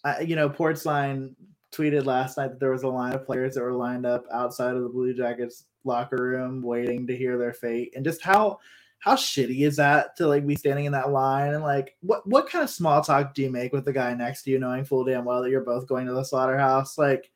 uh, 0.04 0.16
you 0.24 0.36
know 0.36 0.48
Portzline 0.48 1.34
tweeted 1.72 2.04
last 2.04 2.36
night 2.36 2.48
that 2.48 2.60
there 2.60 2.70
was 2.70 2.82
a 2.82 2.88
line 2.88 3.14
of 3.14 3.24
players 3.24 3.54
that 3.54 3.62
were 3.62 3.72
lined 3.72 4.06
up 4.06 4.24
outside 4.32 4.76
of 4.76 4.82
the 4.82 4.88
Blue 4.88 5.14
Jackets 5.14 5.64
locker 5.84 6.22
room 6.22 6.62
waiting 6.62 7.06
to 7.06 7.16
hear 7.16 7.38
their 7.38 7.52
fate. 7.52 7.92
And 7.96 8.04
just 8.04 8.22
how 8.22 8.58
how 8.98 9.16
shitty 9.16 9.66
is 9.66 9.76
that 9.76 10.14
to 10.16 10.28
like 10.28 10.46
be 10.46 10.54
standing 10.54 10.84
in 10.84 10.92
that 10.92 11.10
line? 11.10 11.54
And 11.54 11.64
like 11.64 11.96
what 12.00 12.26
what 12.26 12.48
kind 12.48 12.62
of 12.62 12.70
small 12.70 13.02
talk 13.02 13.34
do 13.34 13.42
you 13.42 13.50
make 13.50 13.72
with 13.72 13.84
the 13.84 13.92
guy 13.92 14.14
next 14.14 14.42
to 14.42 14.50
you 14.50 14.58
knowing 14.58 14.84
full 14.84 15.04
damn 15.04 15.24
well 15.24 15.42
that 15.42 15.50
you're 15.50 15.64
both 15.64 15.88
going 15.88 16.06
to 16.06 16.12
the 16.12 16.24
slaughterhouse? 16.24 16.98
Like 16.98 17.30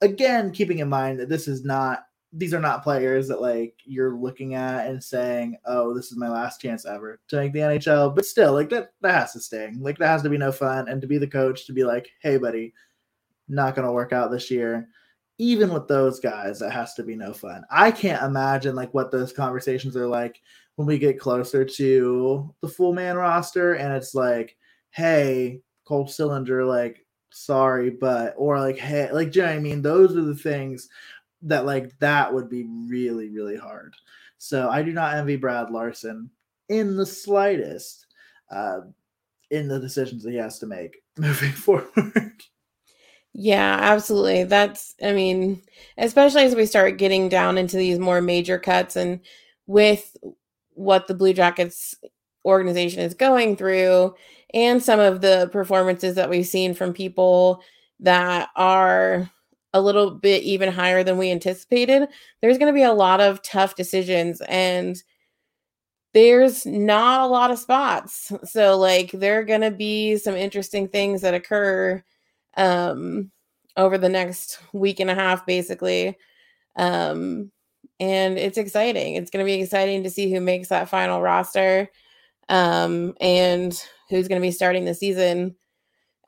again 0.00 0.52
keeping 0.52 0.78
in 0.78 0.88
mind 0.88 1.20
that 1.20 1.28
this 1.28 1.48
is 1.48 1.64
not 1.64 2.04
these 2.32 2.54
are 2.54 2.60
not 2.60 2.84
players 2.84 3.26
that 3.28 3.40
like 3.40 3.74
you're 3.84 4.14
looking 4.14 4.54
at 4.54 4.86
and 4.86 5.02
saying, 5.02 5.58
"Oh, 5.64 5.94
this 5.94 6.12
is 6.12 6.18
my 6.18 6.28
last 6.28 6.60
chance 6.60 6.86
ever 6.86 7.20
to 7.28 7.36
make 7.36 7.52
the 7.52 7.60
NHL." 7.60 8.14
But 8.14 8.24
still, 8.24 8.52
like 8.52 8.68
that 8.70 8.92
that 9.00 9.14
has 9.14 9.32
to 9.32 9.40
sting. 9.40 9.80
Like 9.80 9.98
that 9.98 10.08
has 10.08 10.22
to 10.22 10.30
be 10.30 10.38
no 10.38 10.52
fun. 10.52 10.88
And 10.88 11.00
to 11.00 11.08
be 11.08 11.18
the 11.18 11.26
coach 11.26 11.66
to 11.66 11.72
be 11.72 11.84
like, 11.84 12.08
"Hey, 12.22 12.36
buddy, 12.38 12.72
not 13.48 13.74
to 13.74 13.92
work 13.92 14.12
out 14.12 14.30
this 14.30 14.50
year." 14.50 14.88
Even 15.38 15.72
with 15.72 15.88
those 15.88 16.20
guys, 16.20 16.58
that 16.60 16.70
has 16.70 16.94
to 16.94 17.02
be 17.02 17.16
no 17.16 17.32
fun. 17.32 17.64
I 17.70 17.90
can't 17.90 18.22
imagine 18.22 18.76
like 18.76 18.92
what 18.94 19.10
those 19.10 19.32
conversations 19.32 19.96
are 19.96 20.06
like 20.06 20.40
when 20.76 20.86
we 20.86 20.98
get 20.98 21.18
closer 21.18 21.64
to 21.64 22.54
the 22.60 22.68
full 22.68 22.92
man 22.92 23.16
roster, 23.16 23.74
and 23.74 23.92
it's 23.92 24.14
like, 24.14 24.56
"Hey, 24.90 25.62
Cole 25.84 26.06
Sillinger, 26.06 26.66
like." 26.66 27.04
sorry 27.32 27.90
but 27.90 28.34
or 28.36 28.58
like 28.58 28.76
hey 28.76 29.08
like 29.12 29.30
do 29.30 29.38
you 29.38 29.46
know 29.46 29.52
what 29.52 29.56
i 29.56 29.60
mean 29.60 29.80
those 29.80 30.16
are 30.16 30.22
the 30.22 30.34
things 30.34 30.88
that 31.42 31.64
like 31.66 31.98
that 31.98 32.32
would 32.32 32.48
be 32.48 32.66
really 32.88 33.30
really 33.30 33.56
hard. 33.56 33.94
So 34.38 34.68
I 34.68 34.82
do 34.82 34.92
not 34.92 35.14
envy 35.14 35.36
Brad 35.36 35.70
Larsen 35.70 36.30
in 36.68 36.96
the 36.96 37.06
slightest 37.06 38.06
uh, 38.50 38.80
in 39.50 39.68
the 39.68 39.80
decisions 39.80 40.22
that 40.22 40.30
he 40.30 40.36
has 40.36 40.58
to 40.60 40.66
make 40.66 41.02
moving 41.18 41.52
forward. 41.52 42.42
Yeah, 43.32 43.78
absolutely. 43.80 44.44
That's, 44.44 44.94
I 45.02 45.12
mean, 45.12 45.62
especially 45.98 46.42
as 46.42 46.54
we 46.54 46.66
start 46.66 46.98
getting 46.98 47.28
down 47.28 47.58
into 47.58 47.76
these 47.76 47.98
more 47.98 48.20
major 48.20 48.58
cuts 48.58 48.96
and 48.96 49.20
with 49.66 50.16
what 50.70 51.06
the 51.06 51.14
Blue 51.14 51.32
Jackets 51.32 51.94
organization 52.44 53.00
is 53.00 53.14
going 53.14 53.56
through 53.56 54.14
and 54.52 54.82
some 54.82 54.98
of 54.98 55.20
the 55.20 55.48
performances 55.52 56.16
that 56.16 56.30
we've 56.30 56.46
seen 56.46 56.74
from 56.74 56.92
people 56.92 57.62
that 58.00 58.48
are 58.56 59.30
a 59.72 59.80
little 59.80 60.10
bit 60.10 60.42
even 60.42 60.72
higher 60.72 61.04
than 61.04 61.18
we 61.18 61.30
anticipated, 61.30 62.08
there's 62.40 62.58
going 62.58 62.72
to 62.72 62.76
be 62.76 62.82
a 62.82 62.92
lot 62.92 63.20
of 63.20 63.42
tough 63.42 63.76
decisions 63.76 64.40
and 64.48 65.02
there's 66.12 66.66
not 66.66 67.20
a 67.20 67.26
lot 67.26 67.50
of 67.50 67.58
spots. 67.58 68.32
So 68.44 68.76
like 68.76 69.12
there 69.12 69.38
are 69.38 69.44
going 69.44 69.60
to 69.60 69.70
be 69.70 70.16
some 70.16 70.34
interesting 70.34 70.88
things 70.88 71.22
that 71.22 71.34
occur 71.34 72.02
um 72.56 73.30
over 73.76 73.96
the 73.96 74.08
next 74.08 74.58
week 74.72 74.98
and 74.98 75.08
a 75.10 75.14
half 75.14 75.46
basically. 75.46 76.16
Um 76.76 77.52
and 78.00 78.38
it's 78.38 78.58
exciting. 78.58 79.14
It's 79.14 79.30
going 79.30 79.44
to 79.44 79.48
be 79.48 79.60
exciting 79.62 80.02
to 80.02 80.10
see 80.10 80.32
who 80.32 80.40
makes 80.40 80.68
that 80.68 80.88
final 80.88 81.22
roster 81.22 81.88
um 82.48 83.14
and 83.20 83.80
who's 84.08 84.26
going 84.26 84.40
to 84.40 84.46
be 84.46 84.50
starting 84.50 84.84
the 84.84 84.94
season 84.94 85.54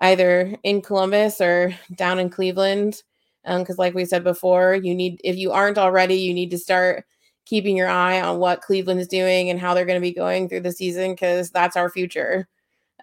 either 0.01 0.55
in 0.63 0.81
Columbus 0.83 1.41
or 1.41 1.75
down 1.97 2.21
in 2.21 2.31
Cleveland 2.31 3.03
because 3.45 3.71
um, 3.71 3.77
like 3.79 3.95
we 3.95 4.05
said 4.05 4.25
before 4.25 4.75
you 4.75 4.95
need 4.95 5.21
if 5.25 5.37
you 5.37 5.53
aren't 5.53 5.79
already 5.79 6.17
you 6.17 6.33
need 6.35 6.51
to 6.51 6.59
start 6.59 7.05
keeping 7.45 7.77
your 7.77 7.89
eye 7.89 8.21
on 8.21 8.39
what 8.39 8.61
cleveland 8.63 9.01
is 9.01 9.09
doing 9.09 9.51
and 9.51 9.59
how 9.59 9.75
they're 9.75 9.85
going 9.85 10.01
to 10.01 10.01
be 10.01 10.13
going 10.13 10.49
through 10.49 10.61
the 10.61 10.73
season 10.73 11.13
because 11.13 11.51
that's 11.51 11.77
our 11.77 11.91
future 11.91 12.49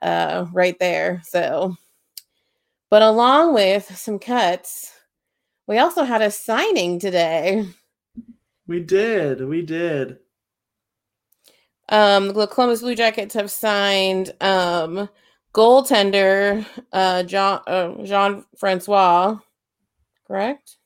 uh, 0.01 0.46
right 0.53 0.79
there 0.79 1.22
so. 1.25 1.75
But 2.89 3.03
along 3.03 3.53
with 3.53 3.96
some 3.96 4.17
cuts 4.17 4.93
we 5.67 5.77
also 5.77 6.03
had 6.03 6.24
a 6.24 6.31
signing 6.31 7.00
today. 7.00 7.63
We 8.65 8.79
did 8.79 9.46
we 9.48 9.62
did. 9.62 10.17
Um 11.89 12.29
the 12.29 12.48
columbus 12.48 12.81
blue 12.81 12.96
jackets 12.96 13.36
have 13.36 13.51
signed 13.51 14.34
um 14.41 15.10
goaltender 15.53 16.65
uh 16.93 17.24
john 17.24 17.62
uh, 17.67 17.93
jean 18.03 18.46
francois 18.58 19.38
correct? 20.29 20.77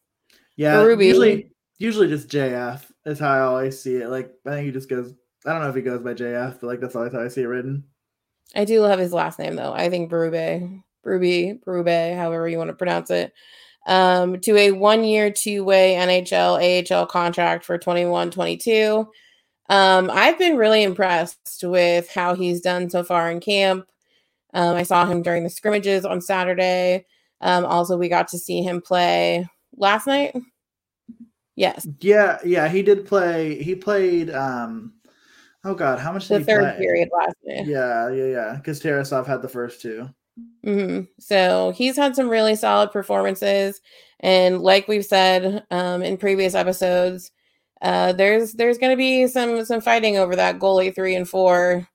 Yeah, 0.55 0.81
Ruby. 0.81 1.07
usually 1.07 1.51
usually 1.77 2.07
just 2.07 2.29
JF 2.29 2.81
is 3.05 3.19
how 3.19 3.29
I 3.29 3.41
always 3.41 3.79
see 3.79 3.97
it. 3.97 4.09
Like 4.09 4.31
I 4.47 4.51
think 4.51 4.65
he 4.65 4.71
just 4.71 4.89
goes. 4.89 5.13
I 5.45 5.51
don't 5.51 5.61
know 5.61 5.69
if 5.69 5.75
he 5.75 5.81
goes 5.81 6.01
by 6.01 6.13
JF, 6.13 6.61
but 6.61 6.67
like 6.67 6.79
that's 6.79 6.95
always 6.95 7.11
how 7.13 7.21
I 7.21 7.27
see 7.27 7.41
it 7.41 7.47
written. 7.47 7.83
I 8.55 8.65
do 8.65 8.81
love 8.81 8.99
his 8.99 9.13
last 9.13 9.39
name 9.39 9.55
though. 9.55 9.73
I 9.73 9.89
think 9.89 10.09
Berube, 10.09 10.81
Berube, 11.05 11.63
Berube, 11.63 12.15
however 12.15 12.47
you 12.47 12.57
want 12.57 12.69
to 12.69 12.75
pronounce 12.75 13.11
it. 13.11 13.33
Um, 13.85 14.39
to 14.41 14.55
a 14.55 14.71
one-year, 14.71 15.31
two-way 15.31 15.95
NHL 15.99 16.89
AHL 16.89 17.05
contract 17.05 17.65
for 17.65 17.77
21-22. 17.77 19.05
Um, 19.69 20.09
I've 20.09 20.39
been 20.39 20.55
really 20.55 20.83
impressed 20.83 21.63
with 21.63 22.09
how 22.09 22.33
he's 22.33 22.61
done 22.61 22.89
so 22.89 23.03
far 23.03 23.29
in 23.29 23.41
camp. 23.41 23.85
Um, 24.53 24.77
I 24.77 24.83
saw 24.83 25.05
him 25.05 25.21
during 25.21 25.43
the 25.43 25.49
scrimmages 25.49 26.05
on 26.05 26.21
Saturday. 26.21 27.05
Um, 27.43 27.65
also, 27.65 27.97
we 27.97 28.09
got 28.09 28.29
to 28.29 28.39
see 28.39 28.63
him 28.63 28.81
play 28.81 29.47
last 29.75 30.07
night. 30.07 30.35
Yes. 31.55 31.87
Yeah, 31.99 32.39
yeah, 32.43 32.67
he 32.67 32.81
did 32.81 33.05
play. 33.05 33.61
He 33.61 33.75
played. 33.75 34.31
um 34.31 34.93
Oh 35.65 35.75
God, 35.75 35.99
how 35.99 36.11
much 36.11 36.27
the 36.27 36.39
did 36.39 36.47
third 36.47 36.61
play? 36.61 36.77
period 36.77 37.09
last 37.13 37.35
night? 37.45 37.67
Yeah, 37.67 38.09
yeah, 38.09 38.25
yeah. 38.25 38.55
Because 38.55 38.81
Tarasov 38.81 39.25
had 39.25 39.41
the 39.41 39.47
first 39.47 39.81
2 39.81 40.09
mm-hmm. 40.65 41.01
So 41.19 41.71
he's 41.75 41.95
had 41.95 42.15
some 42.15 42.27
really 42.27 42.55
solid 42.55 42.91
performances, 42.91 43.79
and 44.19 44.61
like 44.61 44.87
we've 44.87 45.05
said 45.05 45.63
um, 45.71 46.01
in 46.01 46.17
previous 46.17 46.55
episodes, 46.55 47.31
uh, 47.81 48.13
there's 48.13 48.53
there's 48.53 48.77
going 48.77 48.91
to 48.91 48.97
be 48.97 49.27
some 49.27 49.63
some 49.65 49.81
fighting 49.81 50.17
over 50.17 50.35
that 50.35 50.59
goalie 50.59 50.93
three 50.93 51.15
and 51.15 51.29
four 51.29 51.87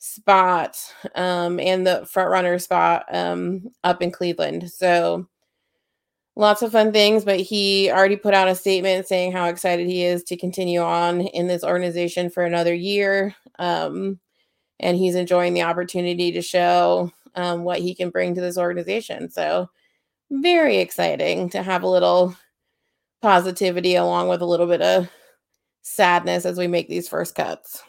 spot 0.00 0.76
um, 1.14 1.60
and 1.60 1.86
the 1.86 2.04
front 2.06 2.30
runner 2.30 2.58
spot 2.58 3.04
um, 3.12 3.68
up 3.84 4.02
in 4.02 4.10
Cleveland. 4.10 4.70
So 4.70 5.28
lots 6.36 6.62
of 6.62 6.72
fun 6.72 6.90
things, 6.90 7.24
but 7.24 7.38
he 7.38 7.90
already 7.90 8.16
put 8.16 8.34
out 8.34 8.48
a 8.48 8.54
statement 8.54 9.06
saying 9.06 9.32
how 9.32 9.44
excited 9.46 9.86
he 9.86 10.02
is 10.02 10.24
to 10.24 10.36
continue 10.36 10.80
on 10.80 11.20
in 11.20 11.46
this 11.46 11.62
organization 11.62 12.30
for 12.30 12.44
another 12.44 12.74
year. 12.74 13.34
Um, 13.58 14.18
and 14.80 14.96
he's 14.96 15.14
enjoying 15.14 15.52
the 15.52 15.62
opportunity 15.62 16.32
to 16.32 16.40
show 16.40 17.12
um, 17.34 17.62
what 17.62 17.78
he 17.78 17.94
can 17.94 18.08
bring 18.08 18.34
to 18.34 18.40
this 18.40 18.56
organization. 18.56 19.30
So, 19.30 19.68
very 20.32 20.78
exciting 20.78 21.50
to 21.50 21.62
have 21.62 21.82
a 21.82 21.88
little 21.88 22.36
positivity 23.20 23.96
along 23.96 24.28
with 24.28 24.40
a 24.40 24.46
little 24.46 24.66
bit 24.66 24.80
of 24.80 25.10
sadness 25.82 26.46
as 26.46 26.56
we 26.56 26.68
make 26.68 26.88
these 26.88 27.08
first 27.08 27.34
cuts. 27.34 27.82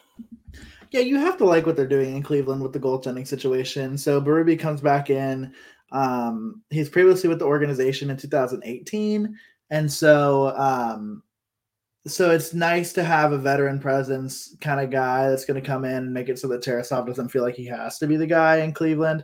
Yeah, 0.92 1.02
you 1.02 1.18
have 1.18 1.38
to 1.38 1.46
like 1.46 1.66
what 1.66 1.78
they're 1.78 1.88
doing 1.88 2.16
in 2.16 2.24
Cleveland 2.24 2.62
with 2.62 2.74
the 2.74 2.80
goaltending 2.80 3.26
situation. 3.26 3.98
So 3.98 4.22
Berube 4.22 4.60
comes 4.60 4.82
back 4.82 5.10
in. 5.10 5.54
Um, 5.92 6.62
he's 6.70 6.90
previously 6.90 7.30
with 7.30 7.40
the 7.40 7.46
organization 7.46 8.10
in 8.10 8.18
2018, 8.18 9.38
and 9.70 9.92
so 9.92 10.56
um, 10.58 11.24
so 12.08 12.32
it's 12.32 12.54
nice 12.54 12.94
to 12.94 13.04
have 13.04 13.32
a 13.32 13.38
veteran 13.38 13.80
presence 13.80 14.56
kind 14.60 14.80
of 14.80 14.90
guy 14.90 15.30
that's 15.30 15.46
going 15.46 15.62
to 15.62 15.66
come 15.66 15.86
in 15.86 15.96
and 15.96 16.14
make 16.14 16.30
it 16.30 16.40
so 16.40 16.48
that 16.48 16.64
Tarasov 16.64 17.08
doesn't 17.08 17.30
feel 17.30 17.44
like 17.44 17.56
he 17.56 17.66
has 17.66 18.00
to 18.00 18.08
be 18.08 18.18
the 18.18 18.28
guy 18.28 18.58
in 18.58 18.74
Cleveland. 18.74 19.24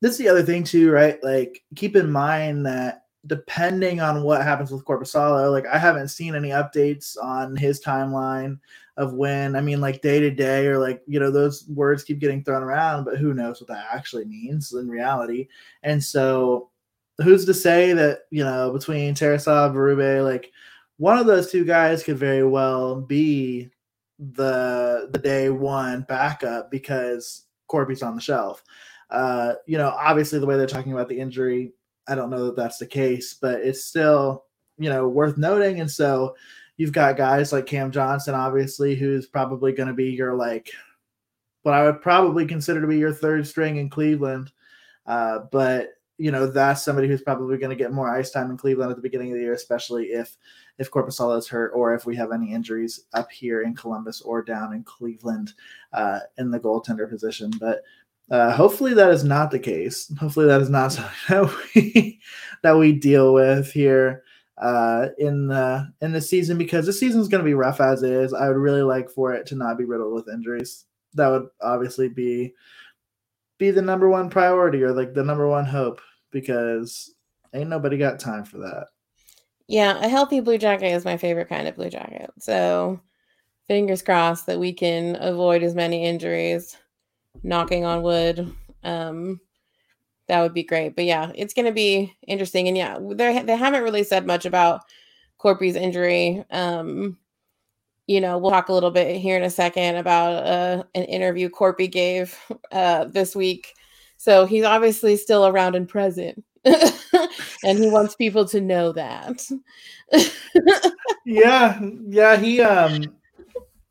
This 0.00 0.12
is 0.12 0.18
the 0.18 0.28
other 0.28 0.42
thing 0.42 0.64
too, 0.64 0.90
right? 0.90 1.22
Like 1.22 1.62
keep 1.76 1.96
in 1.96 2.10
mind 2.10 2.66
that 2.66 3.02
depending 3.26 4.00
on 4.00 4.22
what 4.22 4.42
happens 4.42 4.70
with 4.70 4.84
Korpisalo, 4.84 5.50
like 5.50 5.66
I 5.66 5.78
haven't 5.78 6.08
seen 6.08 6.34
any 6.34 6.50
updates 6.50 7.16
on 7.22 7.56
his 7.56 7.82
timeline 7.82 8.58
of 8.96 9.14
when. 9.14 9.56
I 9.56 9.60
mean, 9.60 9.80
like 9.80 10.02
day 10.02 10.20
to 10.20 10.30
day, 10.30 10.66
or 10.66 10.78
like 10.78 11.02
you 11.06 11.18
know, 11.20 11.30
those 11.30 11.66
words 11.68 12.04
keep 12.04 12.18
getting 12.18 12.42
thrown 12.44 12.62
around, 12.62 13.04
but 13.04 13.18
who 13.18 13.34
knows 13.34 13.60
what 13.60 13.68
that 13.68 13.86
actually 13.92 14.24
means 14.24 14.72
in 14.72 14.88
reality? 14.88 15.48
And 15.82 16.02
so, 16.02 16.70
who's 17.18 17.44
to 17.46 17.54
say 17.54 17.92
that 17.92 18.20
you 18.30 18.44
know 18.44 18.72
between 18.72 19.14
Tarasov, 19.14 19.74
Berube, 19.74 20.24
like 20.24 20.52
one 20.98 21.18
of 21.18 21.26
those 21.26 21.50
two 21.50 21.64
guys 21.64 22.02
could 22.02 22.18
very 22.18 22.44
well 22.44 23.00
be 23.00 23.70
the 24.18 25.08
the 25.12 25.18
day 25.18 25.48
one 25.48 26.02
backup 26.02 26.70
because 26.70 27.44
Korpi's 27.70 28.02
on 28.02 28.14
the 28.14 28.20
shelf. 28.20 28.62
Uh, 29.10 29.54
you 29.66 29.78
know, 29.78 29.88
obviously 29.88 30.38
the 30.38 30.46
way 30.46 30.56
they're 30.56 30.66
talking 30.66 30.92
about 30.92 31.08
the 31.08 31.18
injury 31.18 31.72
I 32.08 32.14
don't 32.14 32.30
know 32.30 32.46
that 32.46 32.56
that's 32.56 32.78
the 32.78 32.86
case, 32.86 33.34
but 33.34 33.60
it's 33.60 33.84
still, 33.84 34.44
you 34.78 34.90
know, 34.90 35.08
worth 35.08 35.36
noting. 35.36 35.80
And 35.80 35.90
so 35.90 36.34
you've 36.76 36.92
got 36.92 37.16
guys 37.16 37.52
like 37.52 37.66
Cam 37.66 37.90
Johnson, 37.90 38.34
obviously, 38.34 38.94
who's 38.94 39.26
probably 39.26 39.72
going 39.72 39.88
to 39.88 39.94
be 39.94 40.10
your 40.10 40.34
like 40.34 40.70
what 41.62 41.74
I 41.74 41.84
would 41.84 42.00
probably 42.00 42.46
consider 42.46 42.80
to 42.80 42.86
be 42.86 42.98
your 42.98 43.12
third 43.12 43.46
string 43.46 43.76
in 43.76 43.90
Cleveland. 43.90 44.52
Uh, 45.06 45.40
but 45.50 45.90
you 46.18 46.32
know, 46.32 46.48
that's 46.48 46.84
somebody 46.84 47.06
who's 47.06 47.22
probably 47.22 47.56
going 47.58 47.70
to 47.70 47.76
get 47.76 47.92
more 47.92 48.10
ice 48.10 48.32
time 48.32 48.50
in 48.50 48.56
Cleveland 48.56 48.90
at 48.90 48.96
the 48.96 49.02
beginning 49.02 49.30
of 49.30 49.36
the 49.36 49.42
year, 49.42 49.52
especially 49.52 50.06
if 50.06 50.36
if 50.78 50.90
Korpisalo 50.90 51.38
is 51.38 51.48
hurt 51.48 51.72
or 51.74 51.94
if 51.94 52.06
we 52.06 52.16
have 52.16 52.32
any 52.32 52.52
injuries 52.52 53.04
up 53.12 53.30
here 53.30 53.62
in 53.62 53.74
Columbus 53.74 54.20
or 54.20 54.42
down 54.42 54.72
in 54.72 54.82
Cleveland 54.84 55.54
uh, 55.92 56.20
in 56.38 56.50
the 56.50 56.60
goaltender 56.60 57.08
position. 57.08 57.50
But 57.60 57.82
uh, 58.30 58.52
hopefully 58.52 58.94
that 58.94 59.10
is 59.10 59.24
not 59.24 59.50
the 59.50 59.58
case. 59.58 60.12
Hopefully 60.18 60.46
that 60.46 60.60
is 60.60 60.70
not 60.70 60.92
something 60.92 61.12
that 61.28 61.56
we 61.74 62.20
that 62.62 62.76
we 62.76 62.92
deal 62.92 63.32
with 63.32 63.72
here 63.72 64.22
uh, 64.58 65.08
in 65.18 65.48
the 65.48 65.92
in 66.00 66.12
the 66.12 66.20
season 66.20 66.58
because 66.58 66.86
the 66.86 66.92
season 66.92 67.20
is 67.20 67.28
going 67.28 67.42
to 67.42 67.48
be 67.48 67.54
rough 67.54 67.80
as 67.80 68.02
is. 68.02 68.32
I 68.32 68.48
would 68.48 68.56
really 68.56 68.82
like 68.82 69.08
for 69.10 69.32
it 69.32 69.46
to 69.46 69.56
not 69.56 69.78
be 69.78 69.84
riddled 69.84 70.14
with 70.14 70.28
injuries. 70.28 70.84
That 71.14 71.28
would 71.28 71.48
obviously 71.62 72.08
be 72.08 72.54
be 73.56 73.70
the 73.70 73.82
number 73.82 74.08
one 74.08 74.30
priority 74.30 74.82
or 74.82 74.92
like 74.92 75.14
the 75.14 75.24
number 75.24 75.48
one 75.48 75.64
hope 75.64 76.00
because 76.30 77.14
ain't 77.54 77.70
nobody 77.70 77.96
got 77.96 78.20
time 78.20 78.44
for 78.44 78.58
that. 78.58 78.88
Yeah, 79.66 79.98
a 80.02 80.08
healthy 80.08 80.40
blue 80.40 80.58
jacket 80.58 80.92
is 80.92 81.04
my 81.04 81.16
favorite 81.16 81.48
kind 81.48 81.66
of 81.66 81.76
blue 81.76 81.90
jacket. 81.90 82.30
So 82.38 83.00
fingers 83.66 84.02
crossed 84.02 84.46
that 84.46 84.58
we 84.58 84.72
can 84.72 85.16
avoid 85.20 85.62
as 85.62 85.74
many 85.74 86.04
injuries 86.04 86.76
knocking 87.42 87.84
on 87.84 88.02
wood. 88.02 88.54
Um, 88.84 89.40
that 90.28 90.42
would 90.42 90.54
be 90.54 90.62
great. 90.62 90.94
But 90.94 91.04
yeah, 91.06 91.32
it's 91.34 91.54
going 91.54 91.66
to 91.66 91.72
be 91.72 92.14
interesting. 92.26 92.68
And 92.68 92.76
yeah, 92.76 92.98
they 93.00 93.42
they 93.42 93.56
haven't 93.56 93.82
really 93.82 94.04
said 94.04 94.26
much 94.26 94.44
about 94.44 94.82
Korpi's 95.40 95.76
injury. 95.76 96.44
Um, 96.50 97.18
you 98.06 98.20
know, 98.20 98.38
we'll 98.38 98.50
talk 98.50 98.68
a 98.68 98.72
little 98.72 98.90
bit 98.90 99.16
here 99.16 99.36
in 99.36 99.42
a 99.42 99.50
second 99.50 99.96
about 99.96 100.44
uh, 100.44 100.84
an 100.94 101.04
interview 101.04 101.50
Korpi 101.50 101.90
gave 101.90 102.38
uh, 102.72 103.04
this 103.04 103.36
week. 103.36 103.74
So 104.16 104.46
he's 104.46 104.64
obviously 104.64 105.16
still 105.16 105.46
around 105.46 105.76
and 105.76 105.88
present. 105.88 106.44
and 106.64 107.78
he 107.78 107.88
wants 107.88 108.16
people 108.16 108.44
to 108.46 108.60
know 108.60 108.92
that. 108.92 109.42
yeah, 111.24 111.80
yeah, 112.08 112.36
he 112.36 112.60
um 112.60 113.04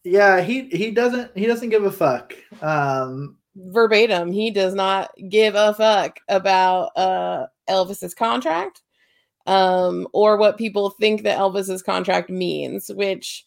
yeah, 0.04 0.42
he 0.42 0.64
he 0.70 0.92
doesn't 0.92 1.36
he 1.36 1.46
doesn't 1.46 1.70
give 1.70 1.86
a 1.86 1.92
fuck. 1.92 2.34
Um 2.62 3.37
verbatim, 3.58 4.32
he 4.32 4.52
does 4.52 4.74
not 4.74 5.12
give 5.30 5.56
a 5.56 5.74
fuck 5.74 6.20
about 6.28 6.92
uh 6.96 7.48
Elvis's 7.70 8.14
contract 8.14 8.82
um 9.48 10.08
or 10.14 10.38
what 10.38 10.58
people 10.58 10.92
think 10.92 11.24
that 11.24 11.40
Elvis's 11.40 11.82
contract 11.82 12.30
means, 12.30 12.90
which 12.94 13.46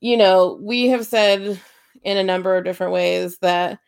you 0.00 0.16
know, 0.16 0.58
we 0.62 0.88
have 0.88 1.06
said 1.06 1.60
in 2.02 2.16
a 2.18 2.24
number 2.24 2.56
of 2.56 2.64
different 2.64 2.92
ways 2.92 3.38
that 3.38 3.78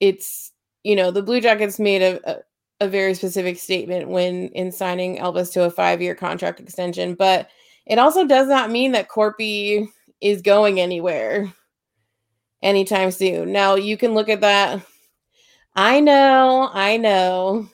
it's 0.00 0.52
you 0.84 0.94
know, 0.94 1.10
the 1.10 1.22
Blue 1.22 1.40
Jackets 1.40 1.80
made 1.80 2.02
a, 2.02 2.30
a 2.30 2.42
a 2.80 2.88
very 2.88 3.14
specific 3.14 3.58
statement 3.58 4.08
when 4.08 4.48
in 4.48 4.70
signing 4.70 5.16
Elvis 5.16 5.52
to 5.54 5.64
a 5.64 5.70
five 5.70 6.02
year 6.02 6.14
contract 6.14 6.60
extension, 6.60 7.14
but 7.14 7.48
it 7.86 7.98
also 7.98 8.26
does 8.26 8.48
not 8.48 8.70
mean 8.70 8.92
that 8.92 9.08
Korpi 9.08 9.88
is 10.20 10.42
going 10.42 10.80
anywhere 10.80 11.52
anytime 12.62 13.10
soon. 13.10 13.52
Now 13.52 13.74
you 13.74 13.96
can 13.96 14.14
look 14.14 14.28
at 14.28 14.40
that. 14.40 14.82
I 15.74 16.00
know, 16.00 16.70
I 16.72 16.96
know. 16.96 17.68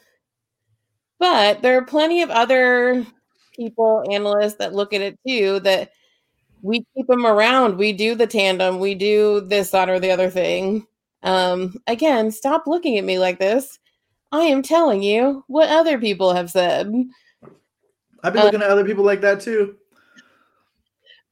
But 1.18 1.62
there 1.62 1.78
are 1.78 1.84
plenty 1.84 2.22
of 2.22 2.30
other 2.30 3.06
people, 3.54 4.04
analysts 4.10 4.56
that 4.56 4.74
look 4.74 4.92
at 4.92 5.00
it 5.00 5.18
too 5.26 5.60
that 5.60 5.92
we 6.62 6.84
keep 6.94 7.06
them 7.06 7.26
around. 7.26 7.76
We 7.76 7.92
do 7.92 8.14
the 8.14 8.26
tandem, 8.26 8.80
we 8.80 8.94
do 8.94 9.40
this, 9.40 9.70
that, 9.70 9.88
or 9.88 10.00
the 10.00 10.10
other 10.10 10.30
thing. 10.30 10.86
Um, 11.22 11.74
again, 11.86 12.30
stop 12.30 12.66
looking 12.66 12.98
at 12.98 13.04
me 13.04 13.18
like 13.18 13.38
this. 13.38 13.78
I 14.32 14.44
am 14.44 14.62
telling 14.62 15.02
you 15.02 15.44
what 15.46 15.68
other 15.68 15.98
people 15.98 16.32
have 16.32 16.50
said. 16.50 16.92
I've 18.24 18.32
been 18.32 18.44
looking 18.44 18.62
uh, 18.62 18.64
at 18.64 18.70
other 18.70 18.84
people 18.84 19.04
like 19.04 19.20
that 19.20 19.40
too. 19.40 19.76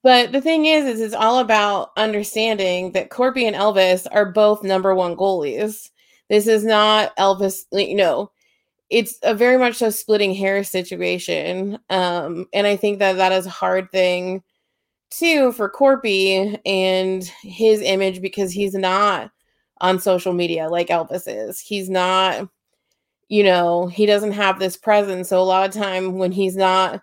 But 0.02 0.32
the 0.32 0.40
thing 0.40 0.66
is, 0.66 0.86
is 0.86 1.00
it's 1.00 1.14
all 1.14 1.40
about 1.40 1.90
understanding 1.96 2.92
that 2.92 3.10
Korpi 3.10 3.44
and 3.44 3.56
Elvis 3.56 4.06
are 4.10 4.32
both 4.32 4.62
number 4.62 4.94
one 4.94 5.14
goalies. 5.16 5.90
This 6.28 6.46
is 6.46 6.64
not 6.64 7.14
Elvis, 7.16 7.64
you 7.72 7.96
know, 7.96 8.30
it's 8.90 9.18
a 9.22 9.34
very 9.34 9.56
much 9.56 9.80
a 9.82 9.92
splitting 9.92 10.34
hair 10.34 10.64
situation. 10.64 11.78
Um, 11.90 12.46
and 12.52 12.66
I 12.66 12.76
think 12.76 12.98
that 12.98 13.16
that 13.16 13.32
is 13.32 13.46
a 13.46 13.50
hard 13.50 13.90
thing 13.90 14.42
too 15.10 15.52
for 15.52 15.70
Korpi 15.70 16.58
and 16.66 17.24
his 17.42 17.80
image 17.80 18.20
because 18.20 18.52
he's 18.52 18.74
not 18.74 19.30
on 19.80 19.98
social 19.98 20.32
media 20.32 20.68
like 20.68 20.88
Elvis 20.88 21.24
is. 21.26 21.60
He's 21.60 21.88
not, 21.88 22.48
you 23.28 23.44
know, 23.44 23.86
he 23.86 24.06
doesn't 24.06 24.32
have 24.32 24.58
this 24.58 24.76
presence. 24.76 25.28
So 25.28 25.40
a 25.40 25.42
lot 25.42 25.68
of 25.68 25.74
time 25.74 26.18
when 26.18 26.32
he's 26.32 26.56
not 26.56 27.02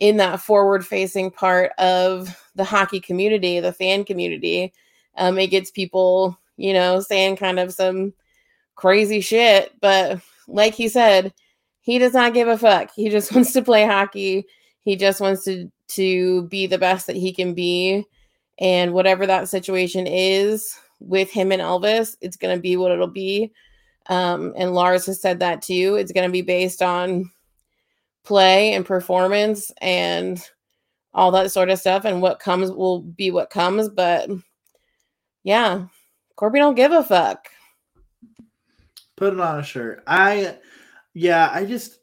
in 0.00 0.16
that 0.16 0.40
forward 0.40 0.84
facing 0.84 1.30
part 1.30 1.72
of 1.78 2.34
the 2.54 2.64
hockey 2.64 3.00
community, 3.00 3.60
the 3.60 3.72
fan 3.72 4.04
community. 4.04 4.72
Um, 5.16 5.38
it 5.38 5.48
gets 5.48 5.70
people, 5.70 6.38
you 6.56 6.72
know, 6.72 7.00
saying 7.00 7.36
kind 7.36 7.60
of 7.60 7.72
some 7.72 8.14
crazy 8.74 9.20
shit. 9.20 9.72
But 9.80 10.20
like 10.48 10.74
he 10.74 10.88
said, 10.88 11.34
he 11.82 11.98
does 11.98 12.14
not 12.14 12.34
give 12.34 12.48
a 12.48 12.56
fuck. 12.58 12.90
He 12.94 13.10
just 13.10 13.32
wants 13.34 13.52
to 13.52 13.62
play 13.62 13.86
hockey. 13.86 14.46
He 14.82 14.96
just 14.96 15.20
wants 15.20 15.44
to 15.44 15.70
to 15.88 16.42
be 16.44 16.66
the 16.66 16.78
best 16.78 17.06
that 17.06 17.16
he 17.16 17.32
can 17.32 17.52
be. 17.52 18.04
And 18.58 18.92
whatever 18.92 19.26
that 19.26 19.48
situation 19.48 20.06
is 20.06 20.76
with 21.00 21.30
him 21.30 21.50
and 21.52 21.62
Elvis, 21.62 22.16
it's 22.20 22.36
gonna 22.36 22.58
be 22.58 22.76
what 22.76 22.92
it'll 22.92 23.06
be. 23.06 23.52
Um, 24.06 24.54
and 24.56 24.72
Lars 24.72 25.06
has 25.06 25.20
said 25.20 25.40
that 25.40 25.60
too. 25.60 25.96
It's 25.96 26.12
gonna 26.12 26.30
be 26.30 26.42
based 26.42 26.80
on 26.80 27.30
play 28.30 28.74
and 28.74 28.86
performance 28.86 29.72
and 29.80 30.48
all 31.12 31.32
that 31.32 31.50
sort 31.50 31.68
of 31.68 31.80
stuff 31.80 32.04
and 32.04 32.22
what 32.22 32.38
comes 32.38 32.70
will 32.70 33.00
be 33.00 33.32
what 33.32 33.50
comes 33.50 33.88
but 33.88 34.30
yeah 35.42 35.86
korpi 36.38 36.58
don't 36.58 36.76
give 36.76 36.92
a 36.92 37.02
fuck. 37.02 37.48
Put 39.16 39.32
it 39.32 39.40
on 39.40 39.58
a 39.58 39.64
shirt. 39.64 40.04
I 40.06 40.58
yeah 41.12 41.50
i 41.52 41.64
just 41.64 41.98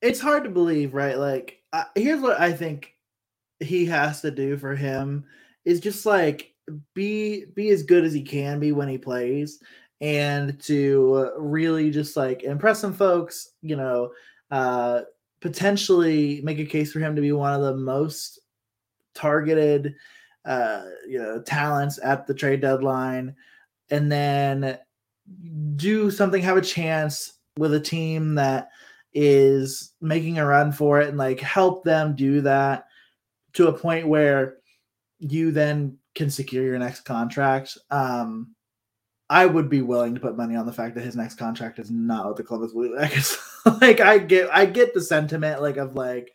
it's 0.00 0.20
hard 0.20 0.44
to 0.44 0.50
believe 0.50 0.94
right? 0.94 1.18
Like 1.18 1.58
I, 1.72 1.86
here's 1.96 2.20
what 2.20 2.40
i 2.40 2.52
think 2.52 2.94
he 3.58 3.84
has 3.86 4.20
to 4.20 4.30
do 4.30 4.56
for 4.56 4.76
him 4.76 5.24
is 5.64 5.80
just 5.80 6.06
like 6.06 6.54
be 6.94 7.46
be 7.56 7.70
as 7.70 7.82
good 7.82 8.04
as 8.04 8.12
he 8.12 8.22
can 8.22 8.60
be 8.60 8.70
when 8.70 8.88
he 8.88 8.96
plays 8.96 9.58
and 10.00 10.60
to 10.60 11.32
really 11.36 11.90
just 11.90 12.16
like 12.16 12.44
impress 12.44 12.78
some 12.78 12.94
folks 12.94 13.54
you 13.60 13.74
know 13.74 14.12
uh 14.52 15.00
potentially 15.42 16.40
make 16.42 16.58
a 16.58 16.64
case 16.64 16.92
for 16.92 17.00
him 17.00 17.14
to 17.16 17.20
be 17.20 17.32
one 17.32 17.52
of 17.52 17.60
the 17.60 17.76
most 17.76 18.38
targeted 19.14 19.94
uh, 20.44 20.84
you 21.06 21.18
know 21.18 21.42
talents 21.42 22.00
at 22.02 22.26
the 22.26 22.34
trade 22.34 22.60
deadline, 22.60 23.34
and 23.90 24.10
then 24.10 24.78
do 25.76 26.10
something, 26.10 26.42
have 26.42 26.56
a 26.56 26.62
chance 26.62 27.34
with 27.58 27.74
a 27.74 27.80
team 27.80 28.34
that 28.36 28.70
is 29.12 29.92
making 30.00 30.38
a 30.38 30.46
run 30.46 30.72
for 30.72 31.00
it, 31.00 31.08
and 31.08 31.18
like 31.18 31.40
help 31.40 31.84
them 31.84 32.14
do 32.16 32.40
that 32.40 32.86
to 33.52 33.68
a 33.68 33.72
point 33.72 34.08
where 34.08 34.56
you 35.18 35.50
then 35.50 35.98
can 36.14 36.30
secure 36.30 36.64
your 36.64 36.78
next 36.78 37.00
contract. 37.00 37.76
Um, 37.90 38.54
I 39.28 39.46
would 39.46 39.68
be 39.70 39.82
willing 39.82 40.14
to 40.14 40.20
put 40.20 40.36
money 40.36 40.56
on 40.56 40.66
the 40.66 40.72
fact 40.72 40.94
that 40.94 41.04
his 41.04 41.16
next 41.16 41.36
contract 41.36 41.78
is 41.78 41.90
not 41.90 42.28
with 42.28 42.36
the 42.36 42.42
Columbus 42.42 42.72
Blue 42.72 42.96
Jackets. 42.96 43.38
like 43.80 44.00
I 44.00 44.18
get, 44.18 44.48
I 44.52 44.66
get 44.66 44.94
the 44.94 45.00
sentiment 45.00 45.62
like 45.62 45.76
of 45.76 45.94
like, 45.94 46.32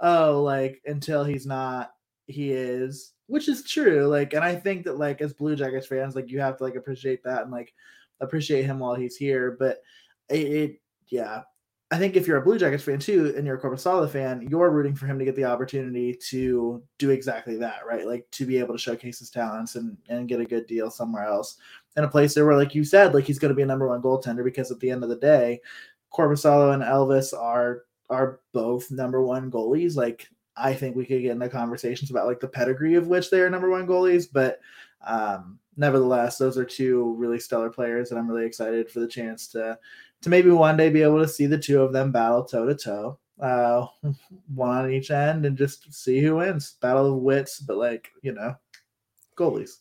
oh, 0.00 0.42
like 0.42 0.80
until 0.84 1.24
he's 1.24 1.46
not, 1.46 1.92
he 2.26 2.50
is 2.50 3.12
which 3.26 3.48
is 3.48 3.64
true. 3.64 4.06
Like, 4.06 4.34
and 4.34 4.44
I 4.44 4.54
think 4.54 4.84
that 4.84 4.98
like 4.98 5.20
as 5.20 5.32
Blue 5.32 5.56
Jackets 5.56 5.86
fans, 5.86 6.14
like 6.14 6.30
you 6.30 6.40
have 6.40 6.56
to 6.58 6.64
like 6.64 6.76
appreciate 6.76 7.22
that 7.24 7.42
and 7.42 7.50
like 7.50 7.72
appreciate 8.20 8.64
him 8.64 8.78
while 8.78 8.94
he's 8.94 9.16
here. 9.16 9.56
But 9.58 9.82
it, 10.28 10.40
it 10.40 10.80
yeah, 11.08 11.42
I 11.90 11.98
think 11.98 12.16
if 12.16 12.26
you're 12.26 12.38
a 12.38 12.42
Blue 12.42 12.58
Jackets 12.58 12.84
fan 12.84 12.98
too, 12.98 13.34
and 13.36 13.46
you're 13.46 13.56
a 13.56 13.60
Korpisalo 13.60 14.08
fan, 14.08 14.46
you're 14.48 14.70
rooting 14.70 14.94
for 14.94 15.06
him 15.06 15.18
to 15.18 15.24
get 15.24 15.36
the 15.36 15.44
opportunity 15.44 16.14
to 16.28 16.82
do 16.98 17.10
exactly 17.10 17.56
that, 17.56 17.86
right? 17.86 18.06
Like 18.06 18.26
to 18.32 18.46
be 18.46 18.58
able 18.58 18.74
to 18.74 18.80
showcase 18.80 19.18
his 19.18 19.30
talents 19.30 19.76
and 19.76 19.96
and 20.08 20.28
get 20.28 20.40
a 20.40 20.44
good 20.44 20.66
deal 20.66 20.90
somewhere 20.90 21.24
else 21.24 21.58
in 21.96 22.04
a 22.04 22.08
place 22.08 22.34
there 22.34 22.46
where, 22.46 22.56
like 22.56 22.74
you 22.74 22.84
said, 22.84 23.14
like 23.14 23.24
he's 23.24 23.38
going 23.38 23.50
to 23.50 23.56
be 23.56 23.62
a 23.62 23.66
number 23.66 23.88
one 23.88 24.02
goaltender 24.02 24.44
because 24.44 24.70
at 24.70 24.80
the 24.80 24.90
end 24.90 25.02
of 25.02 25.10
the 25.10 25.16
day, 25.16 25.60
Korpisalo 26.12 26.74
and 26.74 26.82
Elvis 26.82 27.32
are 27.36 27.82
are 28.08 28.40
both 28.52 28.90
number 28.90 29.22
one 29.22 29.50
goalies. 29.50 29.96
Like 29.96 30.28
I 30.56 30.74
think 30.74 30.96
we 30.96 31.04
could 31.04 31.22
get 31.22 31.32
into 31.32 31.48
conversations 31.48 32.10
about 32.10 32.26
like 32.26 32.40
the 32.40 32.48
pedigree 32.48 32.94
of 32.94 33.08
which 33.08 33.30
they 33.30 33.40
are 33.40 33.50
number 33.50 33.70
one 33.70 33.86
goalies, 33.86 34.26
but 34.30 34.60
um, 35.06 35.58
nevertheless, 35.76 36.38
those 36.38 36.56
are 36.56 36.64
two 36.64 37.14
really 37.16 37.38
stellar 37.38 37.70
players, 37.70 38.10
and 38.10 38.18
I'm 38.18 38.28
really 38.28 38.46
excited 38.46 38.90
for 38.90 39.00
the 39.00 39.08
chance 39.08 39.48
to 39.48 39.78
to 40.22 40.30
maybe 40.30 40.50
one 40.50 40.76
day 40.76 40.88
be 40.88 41.02
able 41.02 41.20
to 41.20 41.28
see 41.28 41.46
the 41.46 41.58
two 41.58 41.82
of 41.82 41.92
them 41.92 42.10
battle 42.10 42.42
toe 42.44 42.66
to 42.66 42.74
toe, 42.74 43.18
uh, 43.40 43.86
one 44.54 44.84
on 44.84 44.90
each 44.90 45.10
end, 45.10 45.44
and 45.44 45.58
just 45.58 45.92
see 45.92 46.20
who 46.20 46.36
wins. 46.36 46.76
Battle 46.80 47.14
of 47.14 47.22
wits, 47.22 47.60
but 47.60 47.76
like 47.76 48.08
you 48.22 48.32
know, 48.32 48.56
goalies. 49.36 49.78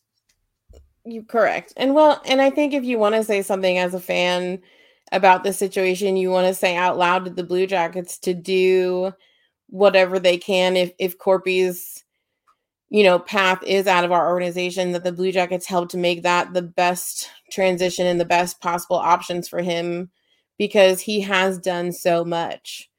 You 1.05 1.23
correct, 1.23 1.73
and 1.77 1.93
well, 1.93 2.21
and 2.25 2.41
I 2.41 2.49
think 2.49 2.73
if 2.73 2.83
you 2.83 2.97
want 2.97 3.15
to 3.15 3.23
say 3.23 3.41
something 3.41 3.77
as 3.77 3.93
a 3.93 3.99
fan 3.99 4.61
about 5.12 5.44
the 5.44 5.54
situation, 5.54 6.18
you 6.18 6.30
want 6.30 6.48
to 6.48 6.54
say 6.54 6.76
out 6.76 6.98
loud 6.98 7.26
to 7.26 7.32
the 7.32 7.44
Blue 7.44 7.68
Jackets 7.68 8.18
to 8.20 8.34
do 8.34 9.13
whatever 9.68 10.20
they 10.20 10.38
can 10.38 10.78
if 10.78 10.91
if 11.00 11.18
Korpi's 11.18 12.04
you 12.89 13.04
know 13.04 13.18
path 13.18 13.63
is 13.63 13.88
out 13.88 14.04
of 14.04 14.12
our 14.12 14.30
organization 14.30 14.91
that 14.91 15.04
the 15.04 15.12
Blue 15.12 15.32
Jackets 15.32 15.65
help 15.65 15.89
to 15.89 15.98
make 15.98 16.24
that 16.24 16.54
the 16.54 16.62
best 16.62 17.30
transition 17.52 18.06
and 18.06 18.20
the 18.20 18.26
best 18.26 18.62
possible 18.62 18.98
options 18.98 19.48
for 19.48 19.62
him 19.62 20.10
because 20.58 21.02
he 21.02 21.22
has 21.22 21.60
done 21.60 21.91
so 21.91 22.24
much. 22.24 22.89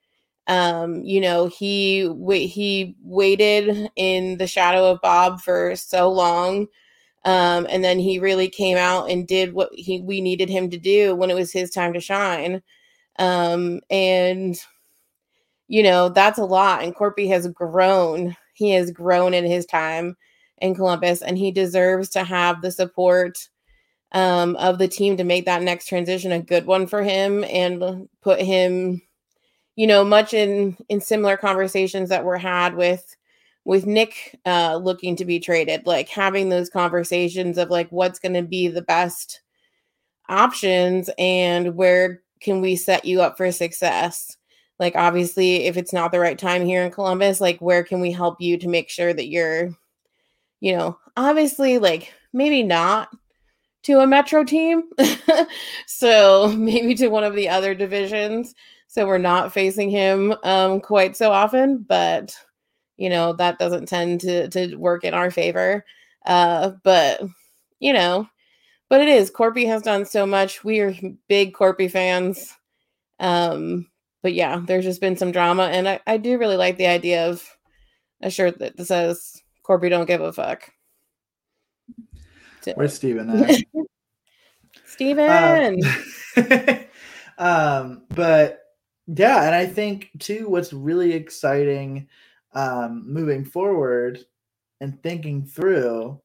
Um, 0.48 1.02
you 1.02 1.20
know, 1.20 1.46
he 1.46 2.08
he 2.46 2.94
waited 3.02 3.90
in 3.96 4.38
the 4.38 4.46
shadow 4.46 4.90
of 4.90 5.00
Bob 5.02 5.40
for 5.40 5.74
so 5.76 6.10
long. 6.10 6.68
Um, 7.26 7.66
and 7.68 7.82
then 7.84 7.98
he 7.98 8.20
really 8.20 8.48
came 8.48 8.78
out 8.78 9.10
and 9.10 9.26
did 9.26 9.52
what 9.52 9.70
he 9.74 10.00
we 10.00 10.20
needed 10.20 10.48
him 10.48 10.70
to 10.70 10.78
do 10.78 11.14
when 11.16 11.30
it 11.30 11.34
was 11.34 11.52
his 11.52 11.70
time 11.70 11.92
to 11.94 12.00
shine. 12.00 12.62
Um, 13.18 13.80
and 13.90 14.56
you 15.68 15.82
know, 15.82 16.08
that's 16.08 16.38
a 16.38 16.44
lot. 16.44 16.84
And 16.84 16.94
Korpi 16.94 17.28
has 17.28 17.48
grown. 17.48 18.36
He 18.54 18.70
has 18.72 18.90
grown 18.90 19.34
in 19.34 19.44
his 19.44 19.66
time 19.66 20.16
in 20.58 20.74
Columbus, 20.74 21.22
and 21.22 21.36
he 21.36 21.50
deserves 21.50 22.08
to 22.10 22.24
have 22.24 22.62
the 22.62 22.70
support 22.70 23.48
um, 24.12 24.56
of 24.56 24.78
the 24.78 24.88
team 24.88 25.16
to 25.16 25.24
make 25.24 25.46
that 25.46 25.62
next 25.62 25.86
transition 25.88 26.32
a 26.32 26.40
good 26.40 26.66
one 26.66 26.86
for 26.86 27.02
him 27.02 27.44
and 27.44 28.08
put 28.22 28.40
him, 28.40 29.02
you 29.74 29.86
know, 29.86 30.04
much 30.04 30.32
in 30.32 30.76
in 30.88 31.00
similar 31.00 31.36
conversations 31.36 32.08
that 32.10 32.24
were 32.24 32.38
had 32.38 32.76
with 32.76 33.16
with 33.66 33.84
Nick 33.84 34.38
uh, 34.46 34.76
looking 34.76 35.16
to 35.16 35.24
be 35.24 35.40
traded, 35.40 35.86
like 35.86 36.08
having 36.08 36.48
those 36.48 36.70
conversations 36.70 37.58
of 37.58 37.68
like 37.68 37.90
what's 37.90 38.20
going 38.20 38.34
to 38.34 38.42
be 38.42 38.68
the 38.68 38.80
best 38.80 39.40
options 40.28 41.10
and 41.18 41.74
where 41.74 42.22
can 42.40 42.60
we 42.60 42.76
set 42.76 43.04
you 43.04 43.20
up 43.20 43.36
for 43.36 43.50
success? 43.50 44.36
Like 44.78 44.94
obviously 44.94 45.64
if 45.64 45.76
it's 45.76 45.92
not 45.92 46.12
the 46.12 46.20
right 46.20 46.38
time 46.38 46.64
here 46.64 46.84
in 46.84 46.92
columbus 46.92 47.40
like 47.40 47.58
where 47.60 47.82
can 47.82 48.00
we 48.00 48.12
help 48.12 48.40
you 48.40 48.56
to 48.58 48.68
make 48.68 48.88
sure 48.88 49.12
that 49.12 49.28
you're 49.28 49.70
you 50.60 50.76
know 50.76 50.98
obviously 51.16 51.78
like 51.78 52.12
maybe 52.34 52.62
not 52.62 53.08
to 53.84 54.00
a 54.00 54.06
metro 54.06 54.44
team 54.44 54.82
so 55.86 56.54
maybe 56.58 56.94
to 56.94 57.08
one 57.08 57.24
of 57.24 57.34
the 57.34 57.48
other 57.48 57.74
divisions 57.74 58.54
so 58.86 59.06
we're 59.06 59.16
not 59.16 59.50
facing 59.50 59.88
him 59.88 60.34
um 60.42 60.78
quite 60.78 61.16
so 61.16 61.32
often 61.32 61.78
but 61.78 62.36
you 62.96 63.10
know 63.10 63.32
that 63.32 63.58
doesn't 63.58 63.86
tend 63.86 64.20
to 64.20 64.48
to 64.48 64.76
work 64.76 65.04
in 65.04 65.14
our 65.14 65.30
favor 65.30 65.84
uh 66.26 66.70
but 66.82 67.20
you 67.78 67.92
know 67.92 68.28
but 68.88 69.00
it 69.00 69.08
is 69.08 69.30
Korpi 69.30 69.66
has 69.66 69.82
done 69.82 70.04
so 70.04 70.26
much 70.26 70.64
we 70.64 70.80
are 70.80 70.94
big 71.28 71.54
Korpi 71.54 71.90
fans 71.90 72.54
um 73.20 73.86
but 74.26 74.34
yeah, 74.34 74.60
there's 74.66 74.84
just 74.84 75.00
been 75.00 75.16
some 75.16 75.30
drama, 75.30 75.68
and 75.72 75.88
I, 75.88 76.00
I 76.04 76.16
do 76.16 76.36
really 76.36 76.56
like 76.56 76.78
the 76.78 76.88
idea 76.88 77.28
of 77.28 77.48
a 78.20 78.28
shirt 78.28 78.58
that 78.58 78.76
says 78.84 79.40
"Korpi 79.64 79.88
don't 79.88 80.06
give 80.06 80.20
a 80.20 80.32
fuck." 80.32 80.68
Where's 82.74 82.94
Steven? 82.94 83.48
Steven. 84.84 85.80
Um, 86.36 86.44
um, 87.38 88.02
but 88.16 88.64
yeah, 89.06 89.44
and 89.44 89.54
I 89.54 89.64
think 89.64 90.10
too, 90.18 90.48
what's 90.48 90.72
really 90.72 91.12
exciting 91.12 92.08
um, 92.56 93.04
moving 93.06 93.44
forward 93.44 94.18
and 94.80 95.00
thinking 95.02 95.44
through 95.44 96.20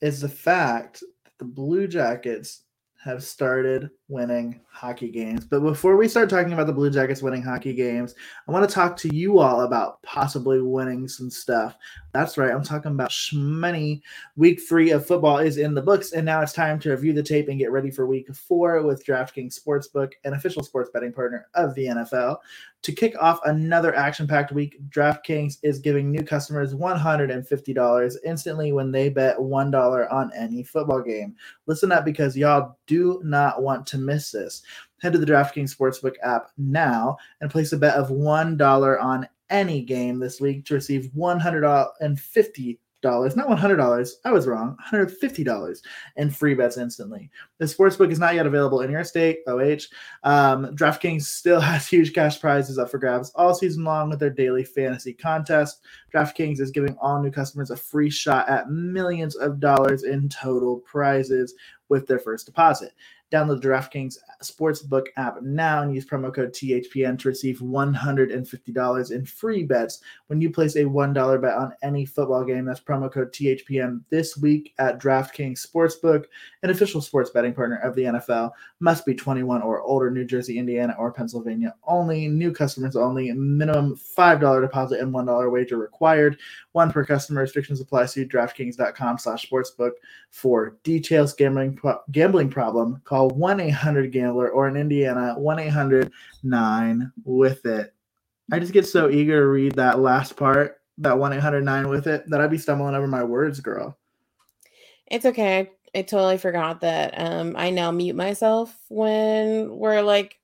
is 0.00 0.20
the 0.20 0.28
fact 0.28 1.00
that 1.00 1.32
the 1.38 1.44
Blue 1.44 1.86
Jackets 1.86 2.64
have 3.04 3.22
started 3.22 3.90
winning 4.08 4.60
hockey 4.70 5.10
games. 5.10 5.44
But 5.44 5.60
before 5.60 5.96
we 5.96 6.06
start 6.06 6.30
talking 6.30 6.52
about 6.52 6.66
the 6.66 6.72
Blue 6.72 6.90
Jackets 6.90 7.22
winning 7.22 7.42
hockey 7.42 7.74
games, 7.74 8.14
I 8.46 8.52
want 8.52 8.68
to 8.68 8.72
talk 8.72 8.96
to 8.98 9.14
you 9.14 9.38
all 9.38 9.62
about 9.62 10.00
possibly 10.02 10.60
winning 10.60 11.08
some 11.08 11.30
stuff. 11.30 11.76
That's 12.12 12.38
right, 12.38 12.52
I'm 12.52 12.62
talking 12.62 12.92
about 12.92 13.10
Shmoney. 13.10 14.00
Week 14.36 14.60
three 14.68 14.90
of 14.90 15.06
football 15.06 15.38
is 15.38 15.58
in 15.58 15.74
the 15.74 15.82
books, 15.82 16.12
and 16.12 16.24
now 16.24 16.40
it's 16.40 16.52
time 16.52 16.78
to 16.80 16.90
review 16.90 17.12
the 17.12 17.22
tape 17.22 17.48
and 17.48 17.58
get 17.58 17.72
ready 17.72 17.90
for 17.90 18.06
week 18.06 18.32
four 18.34 18.82
with 18.82 19.04
DraftKings 19.04 19.58
Sportsbook, 19.58 20.12
an 20.24 20.34
official 20.34 20.62
sports 20.62 20.90
betting 20.92 21.12
partner 21.12 21.46
of 21.54 21.74
the 21.74 21.86
NFL. 21.86 22.38
To 22.82 22.92
kick 22.92 23.20
off 23.20 23.40
another 23.44 23.92
action 23.96 24.28
packed 24.28 24.52
week, 24.52 24.78
DraftKings 24.90 25.58
is 25.64 25.80
giving 25.80 26.08
new 26.08 26.22
customers 26.22 26.72
$150 26.72 28.16
instantly 28.24 28.72
when 28.72 28.92
they 28.92 29.08
bet 29.08 29.36
$1 29.38 30.12
on 30.12 30.30
any 30.36 30.62
football 30.62 31.02
game. 31.02 31.34
Listen 31.66 31.90
up 31.90 32.04
because 32.04 32.36
y'all 32.36 32.78
do 32.86 33.20
not 33.24 33.60
want 33.60 33.88
to 33.88 33.95
miss 33.96 34.30
this. 34.30 34.62
Head 35.00 35.12
to 35.12 35.18
the 35.18 35.26
DraftKings 35.26 35.76
Sportsbook 35.76 36.14
app 36.22 36.50
now 36.56 37.16
and 37.40 37.50
place 37.50 37.72
a 37.72 37.76
bet 37.76 37.96
of 37.96 38.08
$1 38.08 39.02
on 39.02 39.28
any 39.50 39.82
game 39.82 40.18
this 40.18 40.40
week 40.40 40.64
to 40.66 40.74
receive 40.74 41.10
$150, 41.16 42.78
not 43.36 43.48
one 43.48 43.56
hundred 43.56 43.76
dollars. 43.76 44.18
I 44.24 44.32
was 44.32 44.46
wrong. 44.46 44.68
One 44.68 44.76
hundred 44.78 45.12
fifty 45.12 45.44
dollars 45.44 45.82
in 46.16 46.30
free 46.30 46.54
bets 46.54 46.76
instantly. 46.76 47.30
The 47.58 47.66
sportsbook 47.66 48.10
is 48.10 48.18
not 48.18 48.34
yet 48.34 48.46
available 48.46 48.80
in 48.80 48.90
your 48.90 49.04
state. 49.04 49.40
OH. 49.46 49.86
Um, 50.24 50.74
DraftKings 50.74 51.22
still 51.22 51.60
has 51.70 51.86
huge 51.86 52.12
cash 52.14 52.40
prizes 52.40 52.78
up 52.78 52.90
for 52.90 52.98
grabs 52.98 53.30
all 53.34 53.54
season 53.54 53.84
long 53.84 54.10
with 54.10 54.18
their 54.18 54.30
daily 54.30 54.64
fantasy 54.64 55.12
contest. 55.12 55.82
DraftKings 56.12 56.60
is 56.60 56.70
giving 56.70 56.96
all 57.00 57.22
new 57.22 57.30
customers 57.30 57.70
a 57.70 57.76
free 57.76 58.10
shot 58.10 58.48
at 58.48 58.70
millions 58.70 59.36
of 59.36 59.60
dollars 59.60 60.02
in 60.02 60.28
total 60.28 60.78
prizes 60.78 61.54
with 61.88 62.06
their 62.06 62.18
first 62.18 62.46
deposit. 62.46 62.92
Download 63.32 63.60
the 63.60 63.68
DraftKings 63.68 64.18
Sportsbook 64.42 65.06
app 65.16 65.42
now 65.42 65.82
and 65.82 65.92
use 65.92 66.06
promo 66.06 66.32
code 66.32 66.52
THPN 66.52 67.18
to 67.18 67.28
receive 67.28 67.58
$150 67.58 69.10
in 69.10 69.26
free 69.26 69.64
bets 69.64 70.00
when 70.28 70.40
you 70.40 70.50
place 70.50 70.76
a 70.76 70.84
$1 70.84 71.42
bet 71.42 71.54
on 71.54 71.72
any 71.82 72.04
football 72.04 72.44
game. 72.44 72.64
That's 72.64 72.80
promo 72.80 73.12
code 73.12 73.32
THPN 73.32 74.02
this 74.10 74.36
week 74.36 74.74
at 74.78 75.00
DraftKings 75.00 75.66
Sportsbook, 75.66 76.26
an 76.62 76.70
official 76.70 77.00
sports 77.00 77.30
betting 77.30 77.54
partner 77.54 77.78
of 77.78 77.96
the 77.96 78.02
NFL. 78.02 78.52
Must 78.78 79.04
be 79.04 79.14
21 79.14 79.62
or 79.62 79.80
older, 79.80 80.10
New 80.10 80.24
Jersey, 80.24 80.58
Indiana, 80.58 80.94
or 80.98 81.10
Pennsylvania 81.10 81.74
only. 81.84 82.28
New 82.28 82.52
customers 82.52 82.94
only. 82.94 83.32
Minimum 83.32 83.96
$5 83.96 84.60
deposit 84.60 85.00
and 85.00 85.12
$1 85.12 85.50
wager 85.50 85.78
required. 85.78 86.38
One 86.72 86.92
per 86.92 87.04
customer. 87.04 87.40
Restrictions 87.40 87.80
apply. 87.80 88.06
See 88.06 88.24
DraftKings.com 88.24 89.18
slash 89.18 89.48
sportsbook 89.48 89.92
for 90.30 90.76
details. 90.82 91.32
Gambling, 91.32 91.78
gambling 92.12 92.50
problem. 92.50 93.00
Call 93.04 93.15
Call 93.16 93.30
1 93.30 93.60
800 93.60 94.12
Gambler 94.12 94.50
or 94.50 94.68
in 94.68 94.76
Indiana, 94.76 95.34
1 95.38 95.58
800 95.58 96.12
9 96.42 97.12
with 97.24 97.64
it. 97.64 97.94
I 98.52 98.58
just 98.58 98.74
get 98.74 98.86
so 98.86 99.08
eager 99.08 99.40
to 99.40 99.46
read 99.46 99.74
that 99.76 100.00
last 100.00 100.36
part, 100.36 100.82
that 100.98 101.18
one 101.18 101.32
eight 101.32 101.40
hundred 101.40 101.64
nine 101.64 101.88
with 101.88 102.06
it, 102.06 102.28
that 102.28 102.40
I'd 102.42 102.50
be 102.50 102.58
stumbling 102.58 102.94
over 102.94 103.08
my 103.08 103.24
words, 103.24 103.58
girl. 103.60 103.96
It's 105.06 105.24
okay. 105.24 105.70
I 105.94 106.02
totally 106.02 106.36
forgot 106.36 106.82
that 106.82 107.14
um, 107.16 107.54
I 107.56 107.70
now 107.70 107.90
mute 107.90 108.16
myself 108.16 108.76
when 108.88 109.74
we're 109.76 110.02
like 110.02 110.38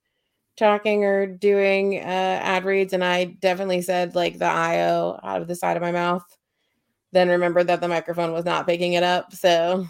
talking 0.57 1.03
or 1.05 1.27
doing 1.27 1.99
uh, 1.99 2.39
ad 2.41 2.65
reads, 2.65 2.93
and 2.93 3.03
I 3.03 3.25
definitely 3.25 3.83
said 3.83 4.15
like 4.15 4.39
the 4.39 4.45
IO 4.45 5.19
out 5.23 5.41
of 5.43 5.47
the 5.47 5.55
side 5.55 5.77
of 5.77 5.83
my 5.83 5.91
mouth. 5.91 6.25
Then 7.11 7.29
remembered 7.29 7.67
that 7.67 7.81
the 7.81 7.87
microphone 7.87 8.33
was 8.33 8.45
not 8.45 8.65
picking 8.65 8.93
it 8.93 9.03
up, 9.03 9.31
so 9.31 9.85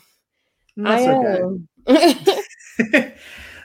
That's 0.75 1.07
okay. 1.07 2.42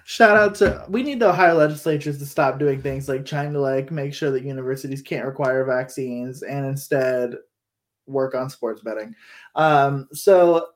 Shout 0.04 0.36
out 0.38 0.54
to 0.56 0.86
we 0.88 1.02
need 1.02 1.20
the 1.20 1.28
Ohio 1.28 1.54
legislatures 1.54 2.18
to 2.18 2.26
stop 2.26 2.58
doing 2.58 2.80
things 2.80 3.08
like 3.08 3.26
trying 3.26 3.52
to 3.52 3.60
like 3.60 3.90
make 3.90 4.14
sure 4.14 4.30
that 4.30 4.42
universities 4.42 5.02
can't 5.02 5.26
require 5.26 5.64
vaccines 5.64 6.42
and 6.42 6.64
instead 6.64 7.34
work 8.06 8.34
on 8.34 8.48
sports 8.48 8.80
betting. 8.80 9.14
Um, 9.54 10.08
so 10.12 10.68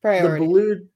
Priority. 0.00 0.44
the 0.44 0.48
blue, 0.48 0.88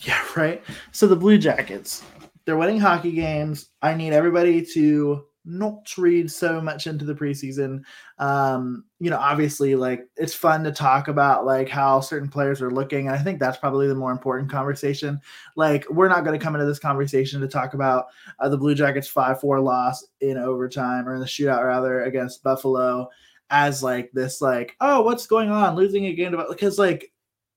yeah, 0.00 0.22
right. 0.36 0.62
So 0.92 1.06
the 1.06 1.16
Blue 1.16 1.38
Jackets, 1.38 2.02
they're 2.44 2.58
winning 2.58 2.80
hockey 2.80 3.12
games. 3.12 3.70
I 3.80 3.94
need 3.94 4.12
everybody 4.12 4.64
to 4.74 5.24
not 5.44 5.96
read 5.98 6.30
so 6.30 6.60
much 6.60 6.86
into 6.86 7.04
the 7.04 7.14
preseason. 7.14 7.82
Um, 8.18 8.84
you 8.98 9.10
know, 9.10 9.18
obviously, 9.18 9.74
like 9.74 10.08
it's 10.16 10.34
fun 10.34 10.64
to 10.64 10.72
talk 10.72 11.08
about 11.08 11.44
like 11.44 11.68
how 11.68 12.00
certain 12.00 12.28
players 12.28 12.62
are 12.62 12.70
looking. 12.70 13.08
And 13.08 13.16
I 13.16 13.22
think 13.22 13.38
that's 13.38 13.58
probably 13.58 13.86
the 13.86 13.94
more 13.94 14.12
important 14.12 14.50
conversation. 14.50 15.20
Like, 15.56 15.88
we're 15.90 16.08
not 16.08 16.24
going 16.24 16.38
to 16.38 16.42
come 16.42 16.54
into 16.54 16.66
this 16.66 16.78
conversation 16.78 17.40
to 17.40 17.48
talk 17.48 17.74
about 17.74 18.06
uh, 18.38 18.48
the 18.48 18.58
Blue 18.58 18.74
Jackets 18.74 19.08
5 19.08 19.40
4 19.40 19.60
loss 19.60 20.04
in 20.20 20.38
overtime 20.38 21.08
or 21.08 21.14
in 21.14 21.20
the 21.20 21.26
shootout, 21.26 21.64
rather, 21.64 22.04
against 22.04 22.42
Buffalo 22.42 23.08
as 23.50 23.82
like 23.82 24.10
this, 24.12 24.40
like, 24.40 24.74
oh, 24.80 25.02
what's 25.02 25.26
going 25.26 25.50
on? 25.50 25.76
Losing 25.76 26.06
a 26.06 26.14
game 26.14 26.36
because 26.48 26.78
like 26.78 27.12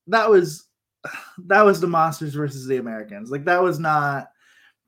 that 0.07 0.29
was 0.29 0.67
that 1.45 1.63
was 1.63 1.79
the 1.79 1.87
monsters 1.87 2.33
versus 2.33 2.67
the 2.67 2.77
Americans. 2.77 3.31
Like 3.31 3.45
that 3.45 3.61
was 3.61 3.79
not 3.79 4.29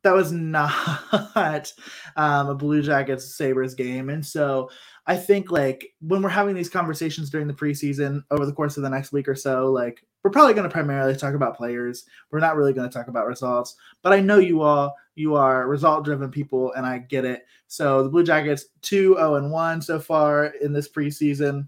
that 0.03 0.13
was 0.13 0.31
not 0.31 1.73
um, 2.15 2.49
a 2.49 2.55
Blue 2.55 2.81
Jackets 2.81 3.35
Sabres 3.35 3.75
game. 3.75 4.09
And 4.09 4.25
so 4.25 4.69
I 5.05 5.17
think 5.17 5.51
like 5.51 5.93
when 6.01 6.21
we're 6.21 6.29
having 6.29 6.55
these 6.55 6.69
conversations 6.69 7.29
during 7.29 7.47
the 7.47 7.53
preseason 7.53 8.23
over 8.31 8.45
the 8.45 8.53
course 8.53 8.77
of 8.77 8.83
the 8.83 8.89
next 8.89 9.11
week 9.11 9.27
or 9.27 9.35
so, 9.35 9.71
like 9.71 10.05
we're 10.23 10.31
probably 10.31 10.53
going 10.53 10.67
to 10.67 10.73
primarily 10.73 11.15
talk 11.15 11.33
about 11.33 11.57
players. 11.57 12.05
We're 12.31 12.39
not 12.39 12.55
really 12.55 12.73
going 12.73 12.89
to 12.89 12.93
talk 12.93 13.07
about 13.07 13.27
results. 13.27 13.75
But 14.03 14.13
I 14.13 14.19
know 14.19 14.37
you 14.37 14.61
all 14.61 14.95
you 15.15 15.35
are 15.35 15.67
result 15.67 16.05
driven 16.05 16.31
people 16.31 16.71
and 16.73 16.85
I 16.85 16.99
get 16.99 17.25
it. 17.25 17.45
So 17.67 18.03
the 18.03 18.09
Blue 18.09 18.23
Jackets 18.23 18.65
2 18.81 19.15
0 19.15 19.35
and 19.35 19.51
1 19.51 19.81
so 19.81 19.99
far 19.99 20.45
in 20.45 20.73
this 20.73 20.89
preseason. 20.89 21.67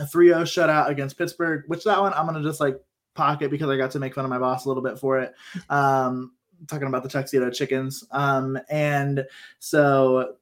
A 0.00 0.04
3-0 0.04 0.44
shutout 0.44 0.88
against 0.88 1.18
Pittsburgh, 1.18 1.64
which 1.66 1.84
that 1.84 2.00
one 2.00 2.14
I'm 2.14 2.26
going 2.26 2.42
to 2.42 2.48
just 2.48 2.60
like 2.60 2.80
pocket 3.14 3.50
because 3.50 3.68
I 3.68 3.76
got 3.76 3.90
to 3.90 3.98
make 3.98 4.14
fun 4.14 4.24
of 4.24 4.30
my 4.30 4.38
boss 4.38 4.64
a 4.64 4.68
little 4.68 4.82
bit 4.82 4.98
for 4.98 5.18
it. 5.18 5.34
Um, 5.68 6.32
talking 6.68 6.88
about 6.88 7.02
the 7.02 7.08
tuxedo 7.08 7.50
chickens. 7.50 8.04
Um, 8.10 8.58
and 8.70 9.24
so 9.58 10.34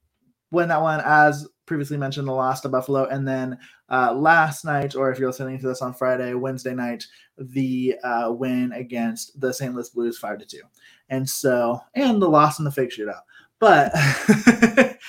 when 0.51 0.69
that 0.69 0.83
one, 0.83 1.01
as 1.05 1.49
previously 1.67 1.97
mentioned, 1.97 2.29
the 2.29 2.33
loss 2.33 2.61
to 2.61 2.69
Buffalo, 2.69 3.07
and 3.07 3.27
then 3.27 3.59
uh, 3.89 4.13
last 4.13 4.65
night, 4.65 4.95
or 4.95 5.11
if 5.11 5.19
you're 5.19 5.29
listening 5.29 5.59
to 5.59 5.67
this 5.67 5.83
on 5.83 5.95
Friday, 5.95 6.35
Wednesday 6.35 6.75
night, 6.75 7.07
the 7.39 7.97
uh, 8.03 8.33
win 8.33 8.73
against 8.73 9.41
the 9.41 9.53
St. 9.53 9.75
Louis 9.75 9.89
Blues 9.89 10.19
five 10.19 10.39
to 10.39 10.45
two, 10.45 10.63
and 11.09 11.29
so 11.29 11.81
and 11.95 12.21
the 12.21 12.29
loss 12.29 12.59
in 12.59 12.65
the 12.65 12.73
fake 12.73 12.91
shootout. 12.91 13.23
But 13.61 13.93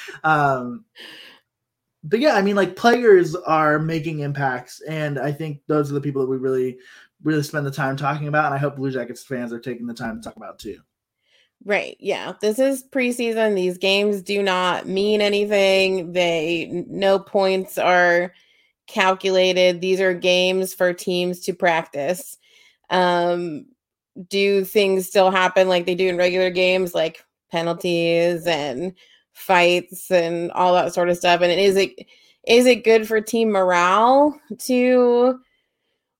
um, 0.24 0.86
but 2.04 2.20
yeah, 2.20 2.36
I 2.36 2.42
mean, 2.42 2.56
like 2.56 2.76
players 2.76 3.36
are 3.36 3.80
making 3.80 4.20
impacts, 4.20 4.82
and 4.82 5.20
I 5.20 5.32
think 5.32 5.62
those 5.68 5.92
are 5.92 5.96
the 5.96 6.02
people 6.02 6.22
that 6.22 6.30
we 6.30 6.38
really, 6.38 6.78
really 7.24 7.44
spend 7.44 7.66
the 7.66 7.72
time 7.72 7.98
talking 7.98 8.28
about. 8.28 8.46
And 8.46 8.56
I 8.56 8.58
hope 8.58 8.76
Blue 8.76 8.92
Jackets 8.92 9.24
fans 9.24 9.54
are 9.54 9.60
taking 9.60 9.88
the 9.88 9.94
time 9.94 10.20
to 10.20 10.24
talk 10.24 10.38
about 10.38 10.60
too. 10.60 10.80
Right. 11.64 11.96
Yeah. 12.00 12.34
This 12.42 12.58
is 12.58 12.84
preseason. 12.84 13.56
These 13.56 13.78
games 13.78 14.22
do 14.24 14.42
not 14.42 14.88
mean 14.88 15.22
anything. 15.22 16.12
They 16.14 16.86
no 16.88 17.20
points 17.20 17.78
are 17.78 18.34
calculated. 18.88 19.80
These 19.80 20.02
are 20.02 20.14
games 20.14 20.74
for 20.74 20.92
teams 20.94 21.40
to 21.42 21.54
practice. 21.54 22.38
Um 22.90 23.68
do 24.30 24.66
things 24.66 25.08
still 25.08 25.32
happen 25.32 25.70
like 25.70 25.86
they 25.86 25.96
do 25.96 26.08
in 26.08 26.18
regular 26.18 26.50
games 26.50 26.94
like 26.94 27.24
penalties 27.52 28.46
and 28.48 28.94
fights 29.34 30.12
and 30.12 30.52
all 30.52 30.74
that 30.74 30.94
sort 30.94 31.10
of 31.10 31.18
stuff 31.18 31.42
and 31.42 31.52
is 31.52 31.78
it 31.78 31.94
is 32.46 32.66
it 32.66 32.84
good 32.84 33.08
for 33.08 33.22
team 33.22 33.52
morale 33.52 34.38
to 34.60 35.40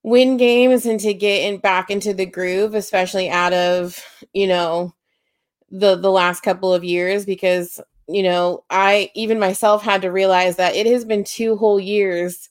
win 0.04 0.38
games 0.38 0.86
and 0.86 1.00
to 1.02 1.14
get 1.14 1.44
in 1.44 1.58
back 1.60 1.90
into 1.90 2.14
the 2.14 2.26
groove 2.26 2.74
especially 2.76 3.30
out 3.30 3.54
of 3.54 4.02
you 4.34 4.48
know 4.48 4.94
the 5.72 5.96
the 5.96 6.12
last 6.12 6.42
couple 6.42 6.74
of 6.74 6.84
years 6.84 7.26
because 7.26 7.80
you 8.08 8.22
know 8.22 8.64
i 8.70 9.10
even 9.16 9.40
myself 9.40 9.82
had 9.82 10.02
to 10.02 10.12
realize 10.12 10.58
that 10.58 10.76
it 10.76 10.86
has 10.86 11.06
been 11.06 11.24
two 11.24 11.56
whole 11.56 11.80
years 11.80 12.50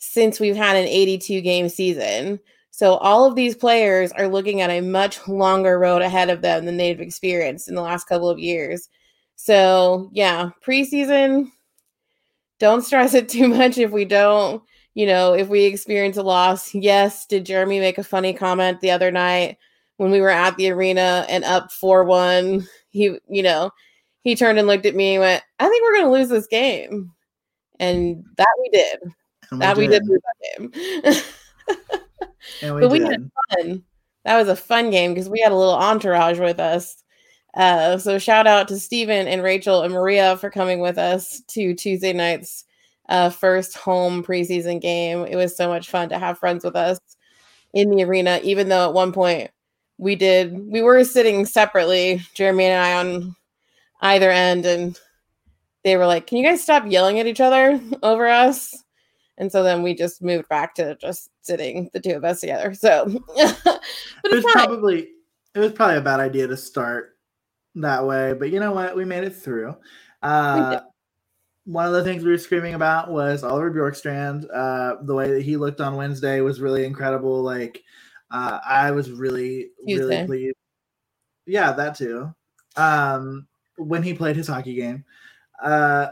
since 0.00 0.40
we've 0.40 0.56
had 0.56 0.76
an 0.76 0.86
82 0.86 1.40
game 1.42 1.68
season. 1.68 2.40
So 2.72 2.94
all 2.94 3.26
of 3.26 3.36
these 3.36 3.54
players 3.54 4.10
are 4.12 4.28
looking 4.28 4.62
at 4.62 4.70
a 4.70 4.80
much 4.80 5.28
longer 5.28 5.78
road 5.78 6.02
ahead 6.02 6.30
of 6.30 6.40
them 6.40 6.64
than 6.64 6.78
they've 6.78 7.00
experienced 7.00 7.68
in 7.68 7.74
the 7.74 7.82
last 7.82 8.08
couple 8.08 8.28
of 8.28 8.38
years. 8.38 8.88
So 9.36 10.10
yeah 10.12 10.50
preseason 10.66 11.50
don't 12.58 12.82
stress 12.82 13.14
it 13.14 13.28
too 13.30 13.48
much 13.48 13.78
if 13.78 13.90
we 13.90 14.04
don't 14.04 14.62
you 14.94 15.06
know 15.06 15.34
if 15.34 15.48
we 15.48 15.64
experience 15.64 16.16
a 16.16 16.22
loss. 16.22 16.74
Yes 16.74 17.26
did 17.26 17.46
jeremy 17.46 17.78
make 17.78 17.98
a 17.98 18.04
funny 18.04 18.32
comment 18.32 18.80
the 18.80 18.90
other 18.90 19.10
night 19.10 19.58
when 20.00 20.10
we 20.10 20.22
were 20.22 20.30
at 20.30 20.56
the 20.56 20.70
arena 20.70 21.26
and 21.28 21.44
up 21.44 21.70
4-1 21.70 22.66
he 22.88 23.18
you 23.28 23.42
know 23.42 23.70
he 24.22 24.34
turned 24.34 24.58
and 24.58 24.66
looked 24.66 24.86
at 24.86 24.94
me 24.94 25.14
and 25.14 25.20
went 25.20 25.42
i 25.58 25.68
think 25.68 25.82
we're 25.82 25.96
going 25.96 26.06
to 26.06 26.12
lose 26.12 26.28
this 26.30 26.46
game. 26.46 27.12
And 27.80 28.24
that 28.36 28.54
we 28.60 28.68
did. 28.68 28.98
And 29.50 29.60
that 29.62 29.76
we 29.76 29.88
did, 29.88 30.02
we 30.06 30.18
did 30.18 30.20
lose 30.20 30.20
that 30.22 30.72
game. 30.72 31.22
And 32.62 32.74
we 32.74 32.80
but 32.82 32.92
did. 32.92 32.92
we 32.92 33.00
had 33.00 33.30
fun. 33.50 33.82
That 34.24 34.38
was 34.38 34.48
a 34.48 34.56
fun 34.56 34.90
game 34.90 35.14
because 35.14 35.30
we 35.30 35.40
had 35.40 35.50
a 35.50 35.56
little 35.56 35.74
entourage 35.74 36.38
with 36.38 36.60
us. 36.60 37.02
Uh, 37.54 37.96
so 37.96 38.18
shout 38.18 38.46
out 38.46 38.68
to 38.68 38.78
Stephen 38.78 39.26
and 39.26 39.42
Rachel 39.42 39.82
and 39.82 39.94
Maria 39.94 40.36
for 40.36 40.50
coming 40.50 40.80
with 40.80 40.98
us 40.98 41.40
to 41.48 41.74
Tuesday 41.74 42.12
night's 42.12 42.64
uh, 43.08 43.30
first 43.30 43.76
home 43.76 44.22
preseason 44.22 44.80
game. 44.80 45.24
It 45.24 45.36
was 45.36 45.56
so 45.56 45.68
much 45.68 45.88
fun 45.88 46.10
to 46.10 46.18
have 46.18 46.38
friends 46.38 46.64
with 46.64 46.76
us 46.76 47.00
in 47.72 47.90
the 47.90 48.04
arena, 48.04 48.40
even 48.44 48.68
though 48.68 48.86
at 48.86 48.94
one 48.94 49.12
point 49.12 49.50
we 50.00 50.16
did 50.16 50.72
we 50.72 50.80
were 50.80 51.04
sitting 51.04 51.44
separately, 51.44 52.22
Jeremy 52.34 52.64
and 52.64 52.82
I 52.82 52.94
on 52.94 53.36
either 54.00 54.30
end, 54.30 54.64
and 54.64 54.98
they 55.84 55.96
were 55.96 56.06
like, 56.06 56.26
Can 56.26 56.38
you 56.38 56.44
guys 56.44 56.62
stop 56.62 56.84
yelling 56.86 57.20
at 57.20 57.26
each 57.26 57.40
other 57.40 57.78
over 58.02 58.26
us? 58.26 58.82
And 59.36 59.52
so 59.52 59.62
then 59.62 59.82
we 59.82 59.94
just 59.94 60.22
moved 60.22 60.48
back 60.48 60.74
to 60.74 60.96
just 60.96 61.30
sitting 61.42 61.90
the 61.92 62.00
two 62.00 62.12
of 62.12 62.24
us 62.24 62.40
together. 62.40 62.74
So 62.74 63.06
it 63.36 64.32
was 64.32 64.44
probably 64.52 65.08
it 65.54 65.58
was 65.58 65.72
probably 65.72 65.98
a 65.98 66.02
bad 66.02 66.20
idea 66.20 66.46
to 66.46 66.56
start 66.56 67.18
that 67.74 68.04
way, 68.06 68.32
but 68.32 68.50
you 68.50 68.58
know 68.58 68.72
what? 68.72 68.96
We 68.96 69.04
made 69.04 69.24
it 69.24 69.36
through. 69.36 69.76
Uh, 70.22 70.80
one 71.64 71.86
of 71.86 71.92
the 71.92 72.02
things 72.02 72.24
we 72.24 72.30
were 72.30 72.38
screaming 72.38 72.74
about 72.74 73.10
was 73.10 73.44
Oliver 73.44 73.70
Bjorkstrand. 73.70 74.46
Uh, 74.52 75.02
the 75.02 75.14
way 75.14 75.30
that 75.30 75.42
he 75.42 75.56
looked 75.56 75.80
on 75.80 75.96
Wednesday 75.96 76.40
was 76.40 76.60
really 76.60 76.84
incredible. 76.84 77.42
Like 77.42 77.82
uh, 78.30 78.60
I 78.66 78.90
was 78.90 79.10
really, 79.10 79.70
Tuesday. 79.86 80.04
really 80.04 80.26
pleased. 80.26 80.56
Yeah, 81.46 81.72
that 81.72 81.96
too. 81.96 82.32
Um, 82.76 83.46
when 83.76 84.02
he 84.02 84.14
played 84.14 84.36
his 84.36 84.46
hockey 84.46 84.74
game, 84.74 85.04
uh, 85.62 86.08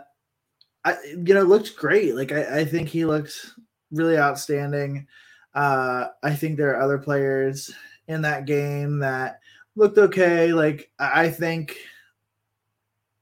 I, 0.84 0.96
you 1.04 1.34
know, 1.34 1.42
looked 1.42 1.76
great. 1.76 2.14
Like 2.14 2.32
I, 2.32 2.60
I 2.60 2.64
think 2.64 2.88
he 2.88 3.04
looked 3.04 3.50
really 3.90 4.18
outstanding. 4.18 5.06
Uh, 5.54 6.08
I 6.22 6.34
think 6.34 6.56
there 6.56 6.70
are 6.74 6.82
other 6.82 6.98
players 6.98 7.72
in 8.06 8.22
that 8.22 8.46
game 8.46 8.98
that 9.00 9.40
looked 9.76 9.98
okay. 9.98 10.52
Like 10.52 10.90
I 10.98 11.28
think, 11.28 11.76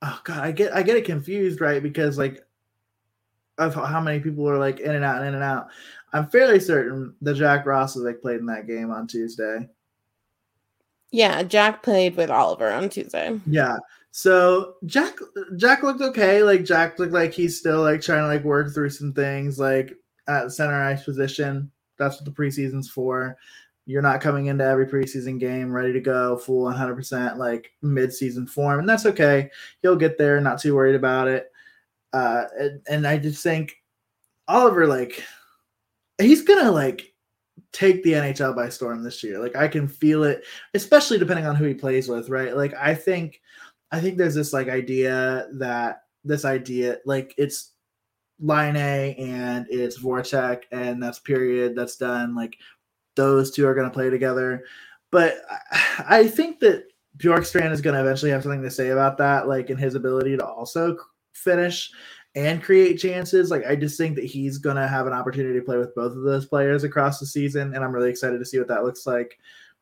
oh 0.02 0.20
god, 0.24 0.38
I 0.38 0.52
get 0.52 0.74
I 0.74 0.82
get 0.82 0.96
it 0.96 1.04
confused, 1.04 1.60
right? 1.60 1.82
Because 1.82 2.18
like 2.18 2.42
of 3.58 3.74
how 3.74 4.00
many 4.00 4.20
people 4.20 4.48
are 4.48 4.58
like 4.58 4.80
in 4.80 4.94
and 4.94 5.04
out 5.04 5.18
and 5.18 5.28
in 5.28 5.34
and 5.34 5.42
out. 5.42 5.68
I'm 6.16 6.28
fairly 6.28 6.60
certain 6.60 7.14
that 7.22 7.34
Jack 7.34 7.66
Ross 7.66 7.94
was 7.94 8.04
like 8.04 8.20
played 8.20 8.40
in 8.40 8.46
that 8.46 8.66
game 8.66 8.90
on 8.90 9.06
Tuesday. 9.06 9.68
Yeah, 11.10 11.42
Jack 11.42 11.82
played 11.82 12.16
with 12.16 12.30
Oliver 12.30 12.70
on 12.70 12.88
Tuesday. 12.88 13.38
Yeah. 13.46 13.76
So 14.10 14.74
Jack 14.86 15.16
Jack 15.56 15.82
looked 15.82 16.00
okay. 16.00 16.42
Like 16.42 16.64
Jack 16.64 16.98
looked 16.98 17.12
like 17.12 17.32
he's 17.32 17.58
still 17.58 17.82
like 17.82 18.00
trying 18.00 18.22
to 18.22 18.28
like 18.28 18.44
work 18.44 18.72
through 18.72 18.90
some 18.90 19.12
things 19.12 19.58
like 19.58 19.96
at 20.26 20.52
center 20.52 20.82
ice 20.82 21.04
position. 21.04 21.70
That's 21.98 22.16
what 22.16 22.24
the 22.24 22.30
preseason's 22.30 22.90
for. 22.90 23.36
You're 23.88 24.02
not 24.02 24.20
coming 24.20 24.46
into 24.46 24.64
every 24.64 24.86
preseason 24.86 25.38
game 25.38 25.70
ready 25.70 25.92
to 25.92 26.00
go 26.00 26.36
full 26.36 26.64
100% 26.64 27.36
like 27.36 27.70
mid-season 27.82 28.46
form, 28.46 28.80
and 28.80 28.88
that's 28.88 29.06
okay. 29.06 29.48
He'll 29.80 29.96
get 29.96 30.18
there. 30.18 30.40
Not 30.40 30.60
too 30.60 30.74
worried 30.74 30.96
about 30.96 31.28
it. 31.28 31.52
Uh, 32.12 32.44
and, 32.58 32.80
and 32.88 33.06
I 33.06 33.16
just 33.18 33.44
think 33.44 33.80
Oliver, 34.48 34.88
like, 34.88 35.22
he's 36.18 36.42
gonna 36.42 36.70
like 36.70 37.12
take 37.72 38.02
the 38.02 38.12
NHL 38.12 38.54
by 38.54 38.68
storm 38.68 39.02
this 39.02 39.22
year. 39.22 39.38
Like 39.38 39.56
I 39.56 39.68
can 39.68 39.88
feel 39.88 40.24
it, 40.24 40.44
especially 40.74 41.18
depending 41.18 41.46
on 41.46 41.56
who 41.56 41.64
he 41.64 41.74
plays 41.74 42.08
with, 42.08 42.28
right? 42.28 42.56
Like 42.56 42.74
I 42.74 42.94
think 42.94 43.40
I 43.92 44.00
think 44.00 44.18
there's 44.18 44.34
this 44.34 44.52
like 44.52 44.68
idea 44.68 45.46
that 45.54 46.02
this 46.24 46.44
idea 46.44 46.98
like 47.04 47.34
it's 47.38 47.72
Laine 48.40 48.76
and 48.76 49.66
it's 49.70 49.98
Voracek 49.98 50.64
and 50.72 51.02
that's 51.02 51.18
period 51.20 51.74
that's 51.74 51.96
done 51.96 52.34
like 52.34 52.56
those 53.14 53.50
two 53.50 53.66
are 53.66 53.74
to 53.88 53.94
play 53.94 54.10
together 54.10 54.64
but 55.10 55.36
I 55.98 56.26
think 56.26 56.60
that 56.60 56.84
Bjorkstrand 57.16 57.72
is 57.72 57.80
to 57.94 58.00
eventually 58.00 58.30
have 58.30 58.42
something 58.42 58.62
to 58.62 58.70
say 58.70 58.90
about 58.90 59.16
that 59.18 59.48
like 59.48 59.70
in 59.70 59.78
his 59.78 59.94
ability 59.94 60.36
to 60.36 60.44
also 60.44 60.96
finish 61.32 61.90
and 62.36 62.62
create 62.62 62.98
chances. 62.98 63.50
Like 63.50 63.66
I 63.66 63.74
just 63.74 63.96
think 63.96 64.14
that 64.16 64.24
he's 64.26 64.58
gonna 64.58 64.86
have 64.86 65.06
an 65.06 65.14
opportunity 65.14 65.58
to 65.58 65.64
play 65.64 65.78
with 65.78 65.94
both 65.94 66.12
of 66.12 66.22
those 66.22 66.46
players 66.46 66.84
across 66.84 67.18
the 67.18 67.26
season, 67.26 67.74
and 67.74 67.82
I'm 67.82 67.92
really 67.92 68.10
excited 68.10 68.38
to 68.38 68.44
see 68.44 68.58
what 68.58 68.68
that 68.68 68.84
looks 68.84 69.06
like 69.06 69.38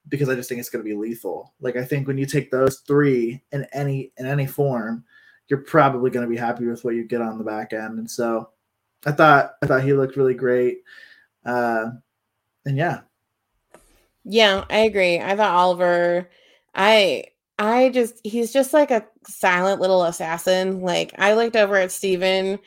because 0.08 0.28
I 0.28 0.34
just 0.36 0.48
think 0.48 0.60
it's 0.60 0.70
gonna 0.70 0.84
be 0.84 0.94
lethal. 0.94 1.52
Like 1.60 1.76
I 1.76 1.84
think 1.84 2.06
when 2.06 2.16
you 2.16 2.26
take 2.26 2.50
those 2.50 2.78
three 2.86 3.42
in 3.52 3.66
any 3.72 4.12
in 4.16 4.26
any 4.26 4.46
form, 4.46 5.04
you're 5.48 5.62
probably 5.62 6.10
gonna 6.10 6.28
be 6.28 6.36
happy 6.36 6.64
with 6.66 6.84
what 6.84 6.94
you 6.94 7.04
get 7.04 7.20
on 7.20 7.38
the 7.38 7.44
back 7.44 7.72
end. 7.72 7.98
And 7.98 8.10
so 8.10 8.50
I 9.04 9.12
thought 9.12 9.54
I 9.60 9.66
thought 9.66 9.82
he 9.84 9.92
looked 9.92 10.16
really 10.16 10.34
great. 10.34 10.78
Uh 11.44 11.86
and 12.64 12.78
yeah. 12.78 13.00
Yeah, 14.24 14.64
I 14.70 14.78
agree. 14.78 15.18
I 15.18 15.34
thought 15.36 15.54
Oliver 15.54 16.30
I 16.74 17.24
I 17.58 17.90
just 17.90 18.20
he's 18.24 18.52
just 18.52 18.72
like 18.72 18.90
a 18.92 19.06
silent 19.26 19.80
little 19.80 20.04
assassin. 20.04 20.80
Like 20.80 21.14
I 21.18 21.34
looked 21.34 21.56
over 21.56 21.76
at 21.76 21.92
Steven 21.92 22.58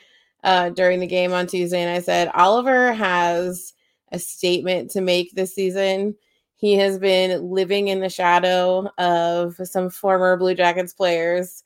uh 0.44 0.70
during 0.70 1.00
the 1.00 1.08
game 1.08 1.34
on 1.34 1.48
Tuesday 1.48 1.82
and 1.82 1.90
I 1.90 2.00
said 2.00 2.30
Oliver 2.34 2.94
has 2.94 3.74
a 4.12 4.20
statement 4.20 4.92
to 4.92 5.02
make 5.02 5.34
this 5.34 5.56
season. 5.56 6.16
He 6.56 6.76
has 6.78 7.00
been 7.00 7.52
living 7.52 7.88
in 7.90 8.00
the 8.00 8.10
shadow 8.10 8.90
of 8.98 9.56
some 9.64 9.90
former 9.90 10.38
Blue 10.38 10.56
Jackets 10.56 10.94
players 10.94 11.64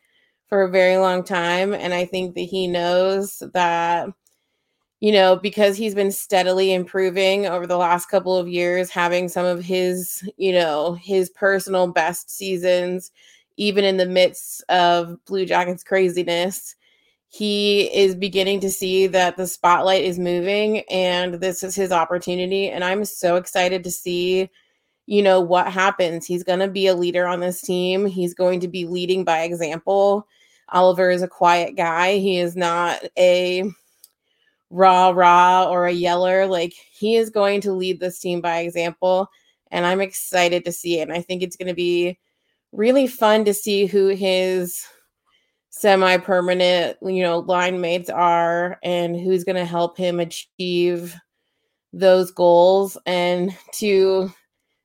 for 0.47 0.63
a 0.63 0.71
very 0.71 0.97
long 0.97 1.23
time 1.23 1.73
and 1.73 1.93
I 1.93 2.05
think 2.05 2.35
that 2.35 2.41
he 2.41 2.67
knows 2.67 3.43
that 3.53 4.09
you 5.01 5.11
know, 5.11 5.35
because 5.35 5.77
he's 5.77 5.95
been 5.95 6.11
steadily 6.11 6.73
improving 6.73 7.47
over 7.47 7.65
the 7.65 7.77
last 7.77 8.05
couple 8.05 8.37
of 8.37 8.47
years, 8.47 8.91
having 8.91 9.27
some 9.27 9.45
of 9.45 9.63
his, 9.63 10.27
you 10.37 10.51
know, 10.53 10.93
his 10.93 11.29
personal 11.31 11.87
best 11.87 12.29
seasons, 12.29 13.11
even 13.57 13.83
in 13.83 13.97
the 13.97 14.05
midst 14.05 14.63
of 14.69 15.23
Blue 15.25 15.45
Jackets 15.45 15.83
craziness. 15.83 16.75
He 17.29 17.83
is 17.95 18.13
beginning 18.15 18.59
to 18.61 18.69
see 18.69 19.07
that 19.07 19.37
the 19.37 19.47
spotlight 19.47 20.03
is 20.03 20.19
moving 20.19 20.81
and 20.89 21.35
this 21.35 21.63
is 21.63 21.75
his 21.75 21.91
opportunity. 21.91 22.69
And 22.69 22.83
I'm 22.83 23.05
so 23.05 23.37
excited 23.37 23.83
to 23.85 23.91
see, 23.91 24.49
you 25.05 25.21
know, 25.21 25.39
what 25.39 25.71
happens. 25.71 26.25
He's 26.25 26.43
going 26.43 26.59
to 26.59 26.67
be 26.67 26.87
a 26.87 26.95
leader 26.95 27.25
on 27.27 27.39
this 27.39 27.61
team, 27.61 28.05
he's 28.05 28.33
going 28.33 28.59
to 28.61 28.67
be 28.67 28.85
leading 28.85 29.23
by 29.23 29.43
example. 29.43 30.27
Oliver 30.69 31.09
is 31.09 31.21
a 31.21 31.27
quiet 31.27 31.75
guy. 31.75 32.17
He 32.17 32.37
is 32.39 32.55
not 32.55 33.01
a 33.17 33.63
rah 34.69 35.09
rah 35.09 35.65
or 35.69 35.85
a 35.85 35.91
yeller. 35.91 36.47
Like 36.47 36.73
he 36.91 37.15
is 37.15 37.29
going 37.29 37.61
to 37.61 37.73
lead 37.73 37.99
this 37.99 38.19
team 38.19 38.41
by 38.41 38.59
example. 38.59 39.29
And 39.69 39.85
I'm 39.85 40.01
excited 40.01 40.65
to 40.65 40.71
see 40.71 40.99
it. 40.99 41.03
And 41.03 41.13
I 41.13 41.21
think 41.21 41.43
it's 41.43 41.55
going 41.55 41.67
to 41.67 41.73
be 41.73 42.17
really 42.71 43.07
fun 43.07 43.45
to 43.45 43.53
see 43.53 43.85
who 43.85 44.07
his 44.07 44.85
semi 45.69 46.17
permanent, 46.17 46.97
you 47.01 47.23
know, 47.23 47.39
line 47.39 47.81
mates 47.81 48.09
are 48.09 48.77
and 48.83 49.19
who's 49.19 49.43
going 49.43 49.55
to 49.55 49.65
help 49.65 49.97
him 49.97 50.19
achieve 50.19 51.15
those 51.93 52.31
goals. 52.31 52.97
And 53.05 53.55
to 53.75 54.31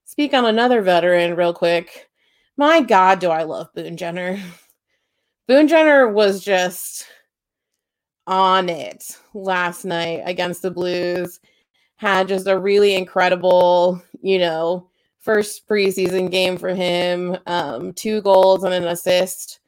speak 0.05 0.33
on 0.35 0.44
another 0.46 0.83
veteran 0.83 1.37
real 1.37 1.53
quick, 1.53 2.09
my 2.57 2.81
God, 2.81 3.18
do 3.18 3.31
I 3.31 3.42
love 3.42 3.72
Boone 3.75 3.96
Jenner. 3.96 4.40
Boone 5.49 5.68
Jenner 5.68 6.09
was 6.09 6.42
just 6.42 7.07
on 8.27 8.68
it 8.68 9.16
last 9.35 9.85
night 9.85 10.22
against 10.25 10.62
the 10.62 10.70
Blues. 10.70 11.38
Had 11.96 12.29
just 12.29 12.46
a 12.46 12.59
really 12.59 12.94
incredible, 12.94 14.03
you 14.20 14.38
know, 14.38 14.88
first 15.26 15.68
preseason 15.68 16.30
game 16.30 16.56
for 16.56 16.74
him. 16.74 17.36
Um, 17.46 17.92
two 17.92 18.22
goals 18.22 18.64
and 18.64 18.72
an 18.72 18.84
assist. 18.84 19.58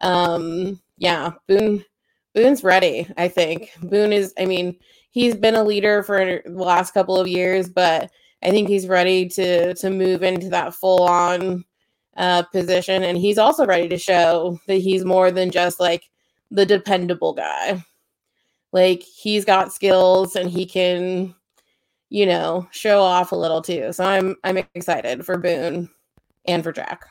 Um, 0.00 0.80
yeah, 0.96 1.32
Boone 1.48 1.84
Boone's 2.34 2.62
ready, 2.62 3.06
I 3.18 3.28
think. 3.28 3.72
Boone 3.82 4.12
is, 4.12 4.32
I 4.38 4.46
mean, 4.46 4.76
he's 5.10 5.34
been 5.34 5.56
a 5.56 5.64
leader 5.64 6.04
for 6.04 6.40
the 6.46 6.64
last 6.64 6.94
couple 6.94 7.18
of 7.18 7.26
years, 7.26 7.68
but 7.68 8.10
I 8.42 8.50
think 8.50 8.68
he's 8.68 8.86
ready 8.86 9.28
to 9.30 9.74
to 9.74 9.90
move 9.90 10.22
into 10.22 10.48
that 10.50 10.74
full 10.74 11.02
on 11.02 11.64
uh, 12.16 12.44
position, 12.44 13.02
and 13.02 13.18
he's 13.18 13.38
also 13.38 13.66
ready 13.66 13.88
to 13.88 13.98
show 13.98 14.58
that 14.68 14.76
he's 14.76 15.04
more 15.04 15.30
than 15.30 15.50
just 15.50 15.80
like 15.80 16.08
the 16.50 16.64
dependable 16.64 17.34
guy. 17.34 17.84
Like 18.72 19.02
he's 19.02 19.44
got 19.44 19.72
skills 19.72 20.36
and 20.36 20.48
he 20.48 20.64
can, 20.64 21.34
you 22.10 22.26
know, 22.26 22.68
show 22.72 23.00
off 23.00 23.32
a 23.32 23.36
little 23.36 23.62
too. 23.62 23.92
So 23.92 24.04
I'm 24.04 24.36
I'm 24.44 24.58
excited 24.74 25.24
for 25.24 25.38
Boone 25.38 25.88
and 26.46 26.62
for 26.62 26.72
Jack. 26.72 27.06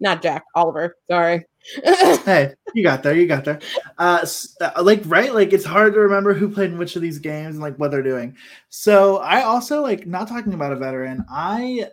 Not 0.00 0.20
Jack, 0.20 0.44
Oliver. 0.54 0.96
Sorry. 1.08 1.46
hey, 1.84 2.54
you 2.74 2.82
got 2.82 3.04
there. 3.04 3.14
You 3.14 3.28
got 3.28 3.44
there. 3.44 3.60
Uh, 3.96 4.26
uh, 4.60 4.82
like 4.82 5.00
right, 5.06 5.32
like 5.32 5.52
it's 5.52 5.64
hard 5.64 5.94
to 5.94 6.00
remember 6.00 6.34
who 6.34 6.48
played 6.48 6.72
in 6.72 6.78
which 6.78 6.96
of 6.96 7.02
these 7.02 7.20
games 7.20 7.54
and 7.54 7.62
like 7.62 7.76
what 7.76 7.92
they're 7.92 8.02
doing. 8.02 8.36
So 8.68 9.18
I 9.18 9.42
also 9.42 9.80
like 9.80 10.04
not 10.04 10.26
talking 10.26 10.54
about 10.54 10.72
a 10.72 10.76
veteran. 10.76 11.24
I 11.30 11.86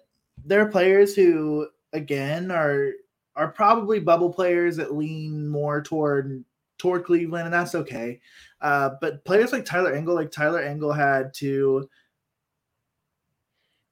there 0.43 0.61
are 0.61 0.71
players 0.71 1.15
who 1.15 1.67
again 1.93 2.49
are 2.49 2.93
are 3.35 3.49
probably 3.49 3.99
bubble 3.99 4.33
players 4.33 4.77
that 4.77 4.95
lean 4.95 5.47
more 5.47 5.83
toward 5.83 6.43
toward 6.79 7.05
Cleveland, 7.05 7.45
and 7.45 7.53
that's 7.53 7.75
okay. 7.75 8.19
Uh, 8.61 8.91
but 9.01 9.23
players 9.25 9.51
like 9.51 9.65
Tyler 9.65 9.93
Angle, 9.93 10.15
like 10.15 10.31
Tyler 10.31 10.61
Angle 10.61 10.93
had 10.93 11.33
to. 11.35 11.89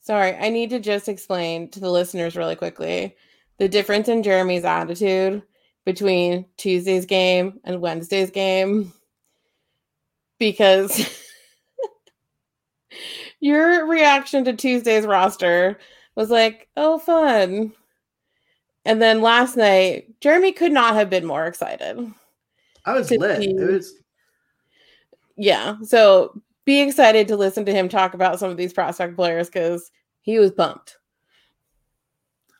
Sorry, 0.01 0.36
I 0.36 0.49
need 0.49 0.69
to 0.69 0.80
just 0.80 1.10
explain 1.10 1.69
to 1.71 1.80
the 1.80 1.91
listeners 1.91 2.36
really 2.36 2.56
quickly 2.56 3.15
the 3.58 3.67
difference 3.67 4.08
in 4.08 4.23
Jeremy's 4.23 4.65
attitude 4.65 5.43
between 5.86 6.45
Tuesday's 6.58 7.06
game 7.06 7.60
and 7.63 7.82
Wednesday's 7.82 8.32
game 8.32 8.93
because 10.38 11.10
your 13.39 13.88
reaction 13.88 14.45
to 14.45 14.53
Tuesday's 14.53 15.06
roster 15.06 15.80
was 16.15 16.30
like, 16.30 16.67
oh, 16.77 16.99
fun. 16.99 17.73
And 18.86 19.01
then 19.01 19.21
last 19.21 19.58
night, 19.58 20.19
Jeremy 20.21 20.51
could 20.51 20.71
not 20.71 20.95
have 20.95 21.10
been 21.10 21.25
more 21.25 21.45
excited. 21.45 22.13
I 22.86 22.93
was 22.93 23.12
lit. 23.12 23.39
Be, 23.39 23.51
it 23.51 23.71
was 23.71 23.93
yeah. 25.38 25.76
So 25.84 26.41
be 26.65 26.82
excited 26.82 27.28
to 27.30 27.38
listen 27.38 27.65
to 27.65 27.73
him 27.73 27.88
talk 27.88 28.13
about 28.13 28.39
some 28.39 28.52
of 28.52 28.58
these 28.58 28.73
prospect 28.73 29.15
players 29.15 29.47
because 29.47 29.91
he 30.21 30.39
was 30.39 30.52
pumped. 30.52 30.97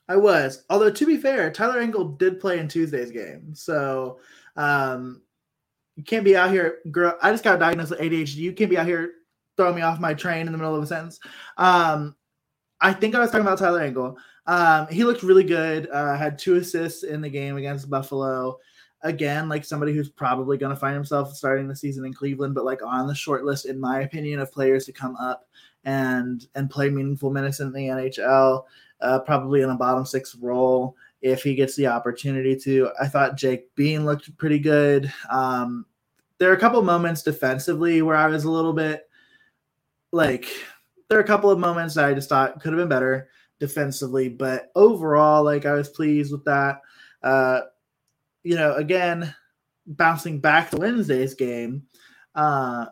I 0.08 0.16
was. 0.16 0.64
Although 0.70 0.92
to 0.92 1.06
be 1.06 1.18
fair, 1.18 1.52
Tyler 1.52 1.82
Angle 1.82 2.10
did 2.10 2.40
play 2.40 2.60
in 2.60 2.68
Tuesday's 2.68 3.12
game. 3.12 3.54
So 3.54 4.20
um 4.56 5.22
you 5.98 6.04
can't 6.04 6.24
be 6.24 6.38
out 6.38 6.52
here, 6.52 6.80
girl. 6.92 7.18
I 7.22 7.32
just 7.32 7.44
got 7.44 7.60
diagnosed 7.60 7.90
with 7.90 8.00
ADHD. 8.00 8.36
You 8.36 8.54
can't 8.54 8.70
be 8.70 8.78
out 8.78 8.86
here 8.86 9.14
throwing 9.58 9.76
me 9.76 9.82
off 9.82 10.00
my 10.00 10.14
train 10.14 10.46
in 10.46 10.52
the 10.52 10.58
middle 10.58 10.76
of 10.76 10.84
a 10.84 10.88
sentence. 10.88 11.20
Um, 11.58 12.16
I 12.80 12.94
think 12.94 13.16
I 13.16 13.20
was 13.20 13.32
talking 13.32 13.46
about 13.46 13.58
Tyler 13.58 13.82
Angle. 13.82 14.16
Um, 14.46 14.88
he 14.90 15.04
looked 15.04 15.24
really 15.24 15.44
good. 15.44 15.90
Uh, 15.90 16.16
had 16.16 16.38
two 16.38 16.56
assists 16.56 17.04
in 17.04 17.20
the 17.20 17.30
game 17.30 17.58
against 17.58 17.90
Buffalo 17.90 18.60
again 19.04 19.48
like 19.48 19.64
somebody 19.64 19.94
who's 19.94 20.10
probably 20.10 20.58
going 20.58 20.74
to 20.74 20.80
find 20.80 20.96
himself 20.96 21.36
starting 21.36 21.68
the 21.68 21.76
season 21.76 22.06
in 22.06 22.14
Cleveland, 22.14 22.56
but 22.56 22.66
like 22.66 22.82
on 22.84 23.08
the 23.08 23.16
short 23.16 23.46
list, 23.46 23.66
in 23.66 23.80
my 23.80 24.02
opinion, 24.02 24.40
of 24.40 24.52
players 24.52 24.86
to 24.86 24.92
come 24.92 25.16
up 25.18 25.48
and 25.84 26.48
and 26.56 26.70
play 26.70 26.90
meaningful 26.90 27.30
minutes 27.30 27.60
in 27.60 27.72
the 27.72 27.88
NHL, 27.88 28.64
uh, 29.02 29.20
probably 29.20 29.62
in 29.62 29.70
a 29.70 29.76
bottom 29.76 30.06
six 30.06 30.36
role 30.36 30.96
if 31.22 31.44
he 31.44 31.56
gets 31.56 31.76
the 31.76 31.88
opportunity 31.88 32.56
to. 32.56 32.90
I 33.00 33.08
thought 33.08 33.38
Jake 33.38 33.74
Bean 33.76 34.06
looked 34.06 34.36
pretty 34.38 34.60
good. 34.60 35.12
Um, 35.30 35.86
there 36.38 36.50
are 36.50 36.56
a 36.56 36.60
couple 36.60 36.82
moments 36.82 37.24
defensively 37.24 38.02
where 38.02 38.16
I 38.16 38.28
was 38.28 38.44
a 38.44 38.52
little 38.52 38.74
bit 38.74 39.10
like 40.12 40.48
there 41.10 41.18
are 41.18 41.24
a 41.24 41.28
couple 41.28 41.50
of 41.50 41.60
moments 41.60 41.96
that 41.96 42.06
I 42.06 42.14
just 42.14 42.30
thought 42.30 42.60
could 42.62 42.74
have 42.74 42.80
been 42.80 42.90
better 42.90 43.30
defensively, 43.60 44.30
but 44.30 44.72
overall, 44.76 45.44
like 45.44 45.66
I 45.66 45.74
was 45.74 45.90
pleased 45.90 46.32
with 46.32 46.46
that. 46.46 46.82
Uh, 47.24 47.62
you 48.48 48.56
know, 48.56 48.76
again, 48.76 49.36
bouncing 49.86 50.40
back 50.40 50.70
to 50.70 50.78
Wednesday's 50.78 51.34
game, 51.34 51.84
uh, 52.34 52.86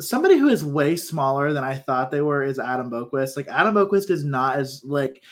somebody 0.00 0.36
who 0.36 0.48
is 0.48 0.64
way 0.64 0.96
smaller 0.96 1.52
than 1.52 1.62
I 1.62 1.76
thought 1.76 2.10
they 2.10 2.22
were 2.22 2.42
is 2.42 2.58
Adam 2.58 2.90
Boqvist. 2.90 3.36
Like 3.36 3.46
Adam 3.46 3.76
Boqvist 3.76 4.10
is 4.10 4.24
not 4.24 4.56
as 4.56 4.82
like 4.84 5.22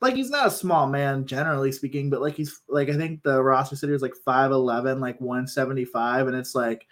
like 0.00 0.14
he's 0.14 0.30
not 0.30 0.46
a 0.46 0.52
small 0.52 0.86
man 0.86 1.26
generally 1.26 1.72
speaking, 1.72 2.08
but 2.08 2.20
like 2.20 2.36
he's 2.36 2.60
like 2.68 2.88
I 2.88 2.92
think 2.92 3.24
the 3.24 3.42
roster 3.42 3.74
city 3.74 3.92
is 3.92 4.02
like 4.02 4.14
5'11, 4.24 5.00
like 5.00 5.20
175, 5.20 6.28
and 6.28 6.36
it's 6.36 6.54
like, 6.54 6.86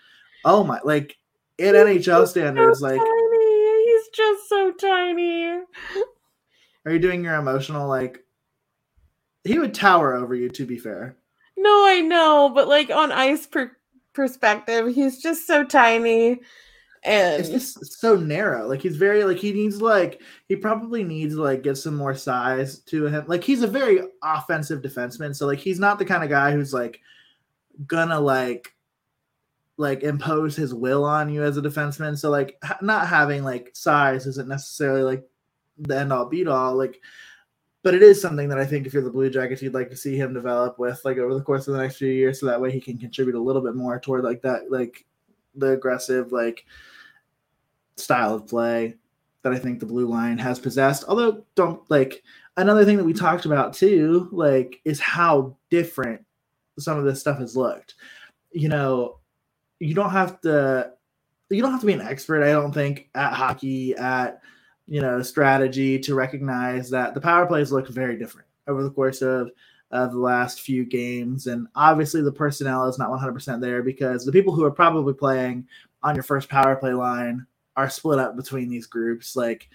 oh 0.44 0.64
my 0.64 0.80
like 0.84 1.16
in 1.58 1.76
he's 1.76 2.06
NHL 2.06 2.26
standards, 2.26 2.80
so 2.80 2.86
like 2.86 2.98
tiny. 2.98 3.84
he's 3.84 4.08
just 4.08 4.48
so 4.48 4.72
tiny. 4.72 5.60
Are 6.86 6.92
you 6.92 6.98
doing 6.98 7.22
your 7.22 7.36
emotional 7.36 7.88
like 7.88 8.18
he 9.44 9.60
would 9.60 9.74
tower 9.74 10.14
over 10.14 10.34
you 10.34 10.48
to 10.48 10.66
be 10.66 10.76
fair. 10.76 11.18
No, 11.64 11.86
I 11.86 12.00
know, 12.02 12.52
but 12.54 12.68
like 12.68 12.90
on 12.90 13.10
ice 13.10 13.46
per- 13.46 13.76
perspective, 14.12 14.94
he's 14.94 15.20
just 15.22 15.46
so 15.46 15.64
tiny 15.64 16.40
and 17.04 17.40
it's 17.40 17.50
just 17.50 18.00
so 18.00 18.16
narrow. 18.16 18.66
Like 18.66 18.80
he's 18.80 18.96
very 18.96 19.24
like 19.24 19.36
he 19.36 19.52
needs 19.52 19.80
like 19.80 20.22
he 20.48 20.56
probably 20.56 21.04
needs 21.04 21.34
like 21.34 21.62
get 21.62 21.76
some 21.76 21.94
more 21.94 22.14
size 22.14 22.78
to 22.80 23.06
him. 23.06 23.24
Like 23.26 23.44
he's 23.44 23.62
a 23.62 23.66
very 23.66 24.00
offensive 24.22 24.80
defenseman, 24.80 25.36
so 25.36 25.46
like 25.46 25.58
he's 25.58 25.78
not 25.78 25.98
the 25.98 26.04
kind 26.04 26.24
of 26.24 26.30
guy 26.30 26.52
who's 26.52 26.72
like 26.72 27.00
gonna 27.86 28.18
like 28.18 28.72
like 29.76 30.02
impose 30.02 30.56
his 30.56 30.72
will 30.72 31.04
on 31.04 31.28
you 31.28 31.42
as 31.42 31.58
a 31.58 31.62
defenseman. 31.62 32.16
So 32.16 32.30
like 32.30 32.56
ha- 32.62 32.78
not 32.80 33.06
having 33.06 33.44
like 33.44 33.70
size 33.74 34.26
isn't 34.26 34.48
necessarily 34.48 35.02
like 35.02 35.24
the 35.78 35.98
end 35.98 36.12
all 36.12 36.26
beat 36.26 36.48
all. 36.48 36.74
Like 36.74 37.00
but 37.84 37.94
it 37.94 38.02
is 38.02 38.20
something 38.20 38.48
that 38.48 38.58
I 38.58 38.64
think 38.64 38.86
if 38.86 38.94
you're 38.94 39.04
the 39.04 39.10
Blue 39.10 39.28
Jackets, 39.28 39.60
you'd 39.60 39.74
like 39.74 39.90
to 39.90 39.96
see 39.96 40.16
him 40.16 40.32
develop 40.32 40.78
with 40.78 41.04
like 41.04 41.18
over 41.18 41.34
the 41.34 41.42
course 41.42 41.68
of 41.68 41.74
the 41.74 41.82
next 41.82 41.96
few 41.96 42.08
years, 42.08 42.40
so 42.40 42.46
that 42.46 42.60
way 42.60 42.72
he 42.72 42.80
can 42.80 42.96
contribute 42.96 43.36
a 43.36 43.40
little 43.40 43.60
bit 43.60 43.76
more 43.76 44.00
toward 44.00 44.24
like 44.24 44.40
that, 44.40 44.70
like 44.72 45.04
the 45.54 45.72
aggressive, 45.72 46.32
like 46.32 46.64
style 47.96 48.34
of 48.34 48.48
play 48.48 48.96
that 49.42 49.52
I 49.52 49.58
think 49.58 49.78
the 49.78 49.86
blue 49.86 50.06
line 50.06 50.38
has 50.38 50.58
possessed. 50.58 51.04
Although, 51.06 51.44
don't 51.56 51.82
like 51.90 52.22
another 52.56 52.86
thing 52.86 52.96
that 52.96 53.04
we 53.04 53.12
talked 53.12 53.44
about 53.44 53.74
too, 53.74 54.30
like 54.32 54.80
is 54.86 54.98
how 54.98 55.54
different 55.68 56.24
some 56.78 56.98
of 56.98 57.04
this 57.04 57.20
stuff 57.20 57.38
has 57.38 57.54
looked. 57.54 57.96
You 58.50 58.70
know, 58.70 59.18
you 59.78 59.94
don't 59.94 60.10
have 60.10 60.40
to 60.40 60.92
you 61.50 61.60
don't 61.60 61.72
have 61.72 61.80
to 61.80 61.86
be 61.86 61.92
an 61.92 62.00
expert, 62.00 62.42
I 62.42 62.52
don't 62.52 62.72
think, 62.72 63.10
at 63.14 63.34
hockey, 63.34 63.94
at 63.94 64.40
you 64.86 65.00
know, 65.00 65.22
strategy 65.22 65.98
to 65.98 66.14
recognize 66.14 66.90
that 66.90 67.14
the 67.14 67.20
power 67.20 67.46
plays 67.46 67.72
look 67.72 67.88
very 67.88 68.16
different 68.18 68.48
over 68.66 68.82
the 68.82 68.90
course 68.90 69.22
of 69.22 69.50
of 69.90 70.10
the 70.12 70.18
last 70.18 70.60
few 70.60 70.84
games. 70.84 71.46
And 71.46 71.68
obviously 71.76 72.20
the 72.20 72.32
personnel 72.32 72.88
is 72.88 72.98
not 72.98 73.10
100% 73.10 73.60
there 73.60 73.82
because 73.82 74.24
the 74.24 74.32
people 74.32 74.52
who 74.52 74.64
are 74.64 74.70
probably 74.70 75.14
playing 75.14 75.68
on 76.02 76.16
your 76.16 76.24
first 76.24 76.48
power 76.48 76.74
play 76.74 76.92
line 76.92 77.46
are 77.76 77.88
split 77.88 78.18
up 78.18 78.36
between 78.36 78.68
these 78.68 78.86
groups. 78.86 79.36
Like, 79.36 79.68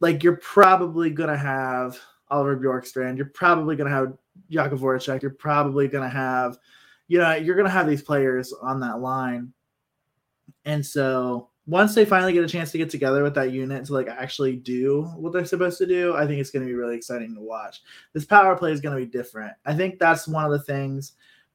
like 0.00 0.22
you're 0.22 0.36
probably 0.36 1.10
gonna 1.10 1.36
have 1.36 1.98
Oliver 2.30 2.56
Bjorkstrand. 2.56 3.18
You're 3.18 3.26
probably 3.26 3.76
gonna 3.76 3.90
have 3.90 4.16
Jakub 4.50 4.78
Voracek. 4.78 5.20
You're 5.20 5.32
probably 5.32 5.86
gonna 5.86 6.08
have, 6.08 6.56
you 7.08 7.18
know, 7.18 7.34
you're 7.34 7.56
gonna 7.56 7.68
have 7.68 7.88
these 7.88 8.02
players 8.02 8.54
on 8.54 8.80
that 8.80 9.00
line. 9.00 9.52
And 10.64 10.84
so 10.84 11.50
once 11.70 11.94
they 11.94 12.04
finally 12.04 12.32
get 12.32 12.42
a 12.42 12.48
chance 12.48 12.72
to 12.72 12.78
get 12.78 12.90
together 12.90 13.22
with 13.22 13.32
that 13.32 13.52
unit 13.52 13.84
to 13.84 13.94
like 13.94 14.08
actually 14.08 14.56
do 14.56 15.02
what 15.16 15.32
they're 15.32 15.44
supposed 15.44 15.78
to 15.78 15.86
do, 15.86 16.16
I 16.16 16.26
think 16.26 16.40
it's 16.40 16.50
going 16.50 16.66
to 16.66 16.68
be 16.68 16.74
really 16.74 16.96
exciting 16.96 17.32
to 17.36 17.40
watch. 17.40 17.82
This 18.12 18.24
power 18.24 18.56
play 18.56 18.72
is 18.72 18.80
going 18.80 18.98
to 18.98 19.04
be 19.04 19.10
different. 19.10 19.52
I 19.64 19.74
think 19.74 20.00
that's 20.00 20.26
one 20.26 20.44
of 20.44 20.50
the 20.50 20.58
things 20.58 21.12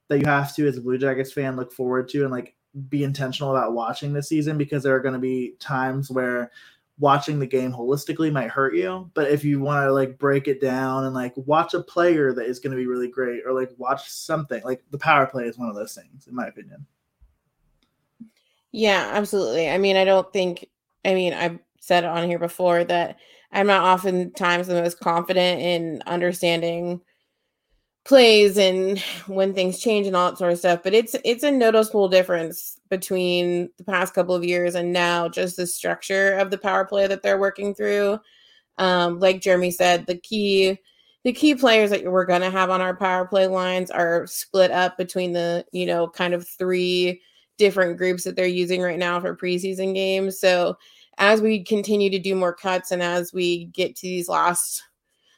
that 0.07 0.19
you 0.19 0.25
have 0.25 0.55
to, 0.55 0.67
as 0.67 0.77
a 0.77 0.81
Blue 0.81 0.97
Jackets 0.97 1.33
fan, 1.33 1.57
look 1.57 1.73
forward 1.73 2.07
to 2.09 2.21
and 2.21 2.31
like 2.31 2.55
be 2.87 3.03
intentional 3.03 3.53
about 3.53 3.73
watching 3.73 4.13
this 4.13 4.29
season 4.29 4.57
because 4.57 4.83
there 4.83 4.95
are 4.95 5.01
going 5.01 5.13
to 5.13 5.19
be 5.19 5.55
times 5.59 6.09
where 6.09 6.49
watching 6.97 7.37
the 7.37 7.45
game 7.45 7.73
holistically 7.73 8.31
might 8.31 8.49
hurt 8.49 8.73
you 8.73 9.09
but 9.13 9.29
if 9.29 9.43
you 9.43 9.59
want 9.59 9.85
to 9.85 9.91
like 9.91 10.17
break 10.17 10.47
it 10.47 10.61
down 10.61 11.03
and 11.03 11.13
like 11.13 11.33
watch 11.35 11.73
a 11.73 11.83
player 11.83 12.33
that 12.33 12.45
is 12.45 12.57
going 12.59 12.71
to 12.71 12.77
be 12.77 12.87
really 12.87 13.09
great 13.09 13.41
or 13.45 13.51
like 13.51 13.69
watch 13.77 14.09
something 14.09 14.63
like 14.63 14.81
the 14.91 14.97
power 14.97 15.25
play 15.25 15.43
is 15.43 15.57
one 15.57 15.67
of 15.67 15.75
those 15.75 15.93
things 15.93 16.27
in 16.27 16.33
my 16.33 16.47
opinion 16.47 16.85
yeah 18.75 19.09
absolutely 19.13 19.69
i 19.69 19.77
mean 19.77 19.95
i 19.95 20.05
don't 20.05 20.31
think 20.33 20.67
i 21.05 21.13
mean 21.13 21.33
i've 21.33 21.59
said 21.79 22.03
on 22.03 22.27
here 22.27 22.39
before 22.39 22.83
that 22.83 23.17
i'm 23.51 23.67
not 23.67 23.83
oftentimes 23.83 24.67
the 24.67 24.81
most 24.81 24.99
confident 24.99 25.61
in 25.61 26.01
understanding 26.07 26.99
plays 28.05 28.57
and 28.57 28.99
when 29.27 29.53
things 29.53 29.79
change 29.79 30.07
and 30.07 30.15
all 30.15 30.29
that 30.29 30.37
sort 30.37 30.53
of 30.53 30.59
stuff. 30.59 30.81
But 30.83 30.93
it's 30.93 31.15
it's 31.25 31.43
a 31.43 31.51
noticeable 31.51 32.07
difference 32.07 32.79
between 32.89 33.69
the 33.77 33.83
past 33.83 34.13
couple 34.13 34.35
of 34.35 34.43
years 34.45 34.75
and 34.75 34.93
now 34.93 35.27
just 35.27 35.57
the 35.57 35.67
structure 35.67 36.33
of 36.35 36.51
the 36.51 36.57
power 36.57 36.85
play 36.85 37.07
that 37.07 37.23
they're 37.23 37.39
working 37.39 37.73
through. 37.73 38.19
Um, 38.77 39.19
like 39.19 39.41
Jeremy 39.41 39.71
said, 39.71 40.05
the 40.05 40.17
key 40.17 40.79
the 41.23 41.33
key 41.33 41.55
players 41.55 41.89
that 41.89 42.03
we're 42.05 42.25
gonna 42.25 42.51
have 42.51 42.69
on 42.69 42.81
our 42.81 42.95
power 42.95 43.25
play 43.25 43.47
lines 43.47 43.89
are 43.89 44.27
split 44.27 44.69
up 44.71 44.97
between 44.97 45.33
the, 45.33 45.65
you 45.71 45.87
know, 45.87 46.07
kind 46.07 46.35
of 46.35 46.47
three 46.47 47.21
different 47.57 47.97
groups 47.97 48.23
that 48.23 48.35
they're 48.35 48.45
using 48.45 48.81
right 48.81 48.99
now 48.99 49.19
for 49.19 49.35
preseason 49.35 49.93
games. 49.93 50.39
So 50.39 50.77
as 51.17 51.41
we 51.41 51.63
continue 51.63 52.09
to 52.09 52.19
do 52.19 52.35
more 52.35 52.53
cuts 52.53 52.91
and 52.91 53.01
as 53.01 53.33
we 53.33 53.65
get 53.65 53.95
to 53.97 54.07
these 54.07 54.29
last 54.29 54.83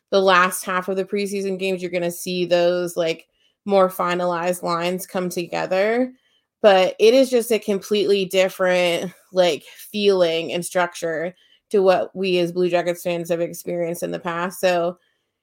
the 0.09 0.21
last 0.21 0.63
half 0.63 0.87
of 0.87 0.95
the 0.95 1.05
preseason 1.05 1.59
games, 1.59 1.81
you're 1.81 1.91
going 1.91 2.01
to 2.01 2.11
see 2.11 2.45
those 2.45 2.95
like 2.95 3.27
more 3.65 3.89
finalized 3.89 4.63
lines 4.63 5.05
come 5.05 5.29
together. 5.29 6.13
But 6.61 6.95
it 6.99 7.13
is 7.13 7.29
just 7.29 7.51
a 7.51 7.59
completely 7.59 8.25
different 8.25 9.11
like 9.31 9.63
feeling 9.63 10.53
and 10.53 10.65
structure 10.65 11.35
to 11.69 11.81
what 11.81 12.15
we 12.15 12.39
as 12.39 12.51
Blue 12.53 12.69
Jackets 12.69 13.03
fans 13.03 13.29
have 13.29 13.41
experienced 13.41 14.01
in 14.01 14.11
the 14.11 14.19
past. 14.19 14.59
So, 14.59 14.97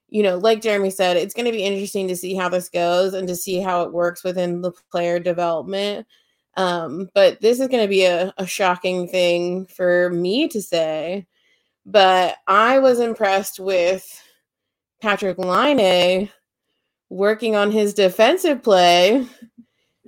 you 0.09 0.23
know, 0.23 0.37
like 0.37 0.61
Jeremy 0.61 0.89
said, 0.89 1.17
it's 1.17 1.33
going 1.33 1.45
to 1.45 1.51
be 1.51 1.63
interesting 1.63 2.07
to 2.07 2.15
see 2.15 2.35
how 2.35 2.49
this 2.49 2.67
goes 2.67 3.13
and 3.13 3.27
to 3.27 3.35
see 3.35 3.61
how 3.61 3.83
it 3.83 3.93
works 3.93 4.23
within 4.23 4.61
the 4.61 4.71
player 4.91 5.19
development. 5.19 6.07
Um, 6.57 7.09
but 7.13 7.41
this 7.41 7.59
is 7.59 7.67
going 7.67 7.83
to 7.83 7.89
be 7.89 8.05
a, 8.05 8.33
a 8.37 8.47
shocking 8.47 9.07
thing 9.07 9.65
for 9.65 10.09
me 10.11 10.47
to 10.49 10.61
say. 10.61 11.27
But 11.85 12.37
I 12.47 12.79
was 12.79 12.99
impressed 12.99 13.59
with 13.59 14.05
Patrick 15.01 15.37
Laine 15.37 16.29
working 17.09 17.55
on 17.55 17.71
his 17.71 17.93
defensive 17.93 18.63
play 18.63 19.27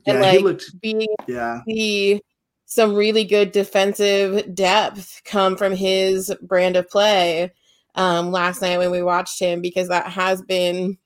and 0.06 0.22
like 0.22 0.42
looked, 0.42 0.66
being 0.82 1.08
yeah 1.28 1.62
see 1.68 2.22
some 2.66 2.96
really 2.96 3.24
good 3.24 3.52
defensive 3.52 4.54
depth 4.54 5.22
come 5.24 5.56
from 5.56 5.74
his 5.74 6.34
brand 6.42 6.76
of 6.76 6.90
play 6.90 7.52
um, 7.96 8.32
last 8.32 8.62
night 8.62 8.78
when 8.78 8.92
we 8.92 9.02
watched 9.02 9.40
him 9.40 9.62
because 9.62 9.88
that 9.88 10.08
has 10.08 10.42
been 10.42 10.98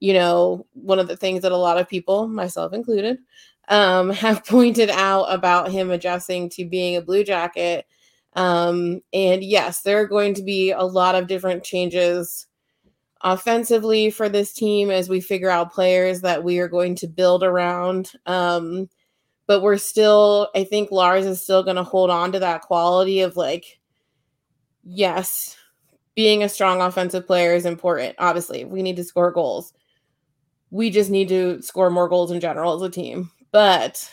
you 0.00 0.12
know 0.12 0.66
one 0.72 0.98
of 0.98 1.08
the 1.08 1.16
things 1.16 1.42
that 1.42 1.52
a 1.52 1.56
lot 1.56 1.78
of 1.78 1.88
people 1.88 2.28
myself 2.28 2.72
included 2.72 3.18
um, 3.68 4.10
have 4.10 4.44
pointed 4.44 4.90
out 4.90 5.24
about 5.24 5.70
him 5.70 5.90
adjusting 5.90 6.48
to 6.50 6.64
being 6.64 6.96
a 6.96 7.02
blue 7.02 7.24
jacket 7.24 7.86
um, 8.34 9.00
and 9.12 9.42
yes 9.42 9.82
there 9.82 10.00
are 10.00 10.06
going 10.06 10.34
to 10.34 10.42
be 10.42 10.70
a 10.70 10.82
lot 10.82 11.14
of 11.14 11.26
different 11.26 11.62
changes 11.62 12.48
offensively 13.22 14.10
for 14.10 14.28
this 14.28 14.52
team 14.52 14.90
as 14.90 15.08
we 15.08 15.20
figure 15.20 15.50
out 15.50 15.72
players 15.72 16.20
that 16.20 16.44
we 16.44 16.58
are 16.58 16.68
going 16.68 16.94
to 16.96 17.08
build 17.08 17.42
around. 17.42 18.12
Um, 18.26 18.88
but 19.46 19.62
we're 19.62 19.78
still, 19.78 20.50
I 20.54 20.64
think 20.64 20.90
Lars 20.90 21.26
is 21.26 21.42
still 21.42 21.62
going 21.62 21.76
to 21.76 21.82
hold 21.82 22.10
on 22.10 22.32
to 22.32 22.38
that 22.40 22.62
quality 22.62 23.20
of 23.20 23.36
like, 23.36 23.80
yes, 24.84 25.56
being 26.14 26.42
a 26.42 26.48
strong 26.48 26.80
offensive 26.80 27.26
player 27.26 27.54
is 27.54 27.64
important. 27.64 28.14
Obviously, 28.18 28.64
we 28.64 28.82
need 28.82 28.96
to 28.96 29.04
score 29.04 29.32
goals. 29.32 29.72
We 30.70 30.90
just 30.90 31.10
need 31.10 31.28
to 31.28 31.62
score 31.62 31.90
more 31.90 32.08
goals 32.08 32.30
in 32.30 32.40
general 32.40 32.74
as 32.74 32.82
a 32.82 32.90
team. 32.90 33.30
But 33.50 34.10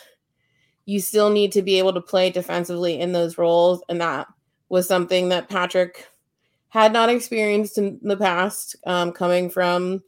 you 0.86 1.00
still 1.00 1.30
need 1.30 1.52
to 1.52 1.62
be 1.62 1.78
able 1.78 1.92
to 1.92 2.00
play 2.00 2.30
defensively 2.30 3.00
in 3.00 3.12
those 3.12 3.38
roles. 3.38 3.82
And 3.88 4.00
that 4.00 4.28
was 4.68 4.86
something 4.86 5.28
that 5.28 5.48
Patrick 5.48 6.06
had 6.68 6.92
not 6.92 7.08
experienced 7.08 7.78
in 7.78 7.98
the 8.02 8.16
past 8.16 8.76
um, 8.86 9.12
coming 9.12 9.50
from 9.50 10.02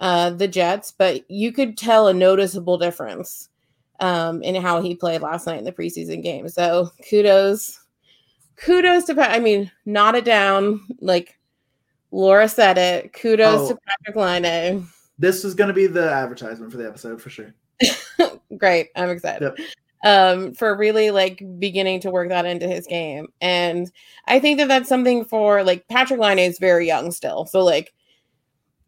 uh, 0.00 0.30
the 0.30 0.48
Jets, 0.48 0.92
but 0.96 1.28
you 1.30 1.52
could 1.52 1.76
tell 1.76 2.08
a 2.08 2.14
noticeable 2.14 2.78
difference 2.78 3.48
um, 4.00 4.42
in 4.42 4.54
how 4.54 4.80
he 4.80 4.94
played 4.94 5.22
last 5.22 5.46
night 5.46 5.58
in 5.58 5.64
the 5.64 5.72
preseason 5.72 6.22
game. 6.22 6.48
So 6.48 6.90
kudos, 7.08 7.80
kudos 8.56 9.04
to 9.04 9.14
Pat. 9.14 9.32
I 9.32 9.40
mean, 9.40 9.70
not 9.86 10.14
it 10.14 10.24
down. 10.24 10.80
Like 11.00 11.38
Laura 12.10 12.48
said 12.48 12.78
it. 12.78 13.12
Kudos 13.12 13.60
oh, 13.60 13.68
to 13.68 13.78
Patrick 13.86 14.16
Laine. 14.16 14.86
This 15.18 15.44
is 15.44 15.54
going 15.54 15.68
to 15.68 15.74
be 15.74 15.88
the 15.88 16.10
advertisement 16.10 16.70
for 16.70 16.78
the 16.78 16.86
episode 16.86 17.20
for 17.20 17.30
sure. 17.30 17.54
Great. 18.58 18.88
I'm 18.96 19.10
excited. 19.10 19.52
Yep 19.56 19.66
um, 20.04 20.54
for 20.54 20.76
really 20.76 21.10
like 21.10 21.42
beginning 21.58 22.00
to 22.00 22.10
work 22.10 22.28
that 22.28 22.46
into 22.46 22.68
his 22.68 22.86
game. 22.86 23.28
And 23.40 23.90
I 24.26 24.38
think 24.38 24.58
that 24.58 24.68
that's 24.68 24.88
something 24.88 25.24
for 25.24 25.62
like 25.64 25.88
Patrick 25.88 26.20
Laine 26.20 26.38
is 26.38 26.58
very 26.58 26.86
young 26.86 27.10
still. 27.10 27.46
So 27.46 27.64
like 27.64 27.92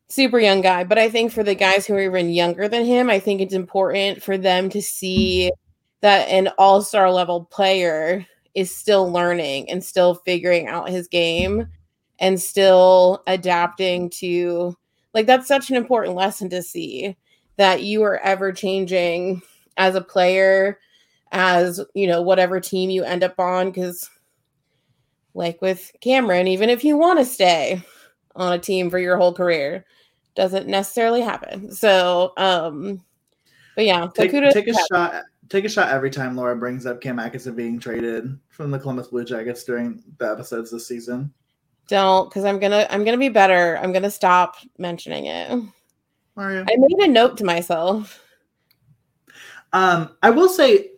super 0.09 0.39
young 0.39 0.61
guy. 0.61 0.85
But 0.85 0.99
I 0.99 1.11
think 1.11 1.33
for 1.33 1.43
the 1.43 1.55
guys 1.55 1.87
who 1.87 1.95
are 1.95 2.01
even 2.01 2.31
younger 2.31 2.69
than 2.69 2.85
him, 2.85 3.11
I 3.11 3.19
think 3.19 3.41
it's 3.41 3.55
important 3.55 4.23
for 4.23 4.39
them 4.39 4.69
to 4.71 4.83
see 4.83 5.51
that 6.01 6.29
an 6.29 6.49
all 6.59 6.83
star 6.83 7.11
level 7.11 7.45
player 7.45 8.27
is 8.55 8.75
still 8.75 9.11
learning 9.11 9.71
and 9.71 9.85
still 9.85 10.15
figuring 10.15 10.67
out 10.67 10.91
his 10.91 11.09
game 11.09 11.69
and 12.19 12.41
still 12.41 13.23
adapting 13.27 14.11
to 14.11 14.77
like 15.15 15.27
that's 15.27 15.49
such 15.49 15.71
an 15.71 15.77
important 15.77 16.15
lesson 16.15 16.49
to 16.51 16.63
see 16.63 17.17
that 17.61 17.83
you 17.83 18.03
are 18.05 18.17
ever 18.21 18.53
changing 18.53 19.43
as 19.77 19.95
a 19.95 20.01
player 20.01 20.79
as 21.31 21.79
you 21.93 22.07
know 22.07 22.23
whatever 22.23 22.59
team 22.59 22.89
you 22.89 23.05
end 23.05 23.23
up 23.23 23.39
on 23.39 23.71
because 23.71 24.09
like 25.35 25.61
with 25.61 25.93
cameron 26.01 26.49
even 26.49 26.71
if 26.71 26.83
you 26.85 26.97
want 26.97 27.19
to 27.19 27.25
stay 27.25 27.83
on 28.35 28.55
a 28.55 28.59
team 28.59 28.89
for 28.89 28.99
your 28.99 29.19
whole 29.19 29.35
career 29.35 29.85
doesn't 30.35 30.69
necessarily 30.69 31.21
happen. 31.21 31.71
So 31.71 32.33
um 32.39 33.05
but 33.77 33.85
yeah 33.85 34.09
take, 34.15 34.31
take 34.31 34.69
a 34.69 34.75
shot 34.91 35.25
take 35.51 35.67
a 35.67 35.69
shot 35.69 35.91
every 35.91 36.09
time 36.09 36.35
laura 36.35 36.57
brings 36.57 36.87
up 36.87 37.03
cam 37.03 37.19
atkinson 37.19 37.55
being 37.55 37.79
traded 37.79 38.39
from 38.49 38.71
the 38.71 38.79
columbus 38.79 39.09
blue 39.09 39.25
jackets 39.25 39.65
during 39.65 40.03
the 40.17 40.31
episodes 40.31 40.71
this 40.71 40.87
season. 40.87 41.31
Don't 41.89 42.31
because 42.31 42.47
i'm 42.47 42.59
gonna 42.59 42.87
i'm 42.89 43.05
gonna 43.05 43.19
be 43.19 43.29
better. 43.29 43.77
I'm 43.83 43.93
gonna 43.93 44.11
stop 44.11 44.57
mentioning 44.79 45.27
it 45.27 45.63
Are 46.37 46.53
you? 46.53 46.61
i 46.61 46.77
made 46.77 46.99
a 47.01 47.09
note 47.09 47.37
to 47.39 47.45
myself. 47.45 48.25
Um 49.73 50.17
i 50.23 50.31
will 50.31 50.49
say 50.49 50.91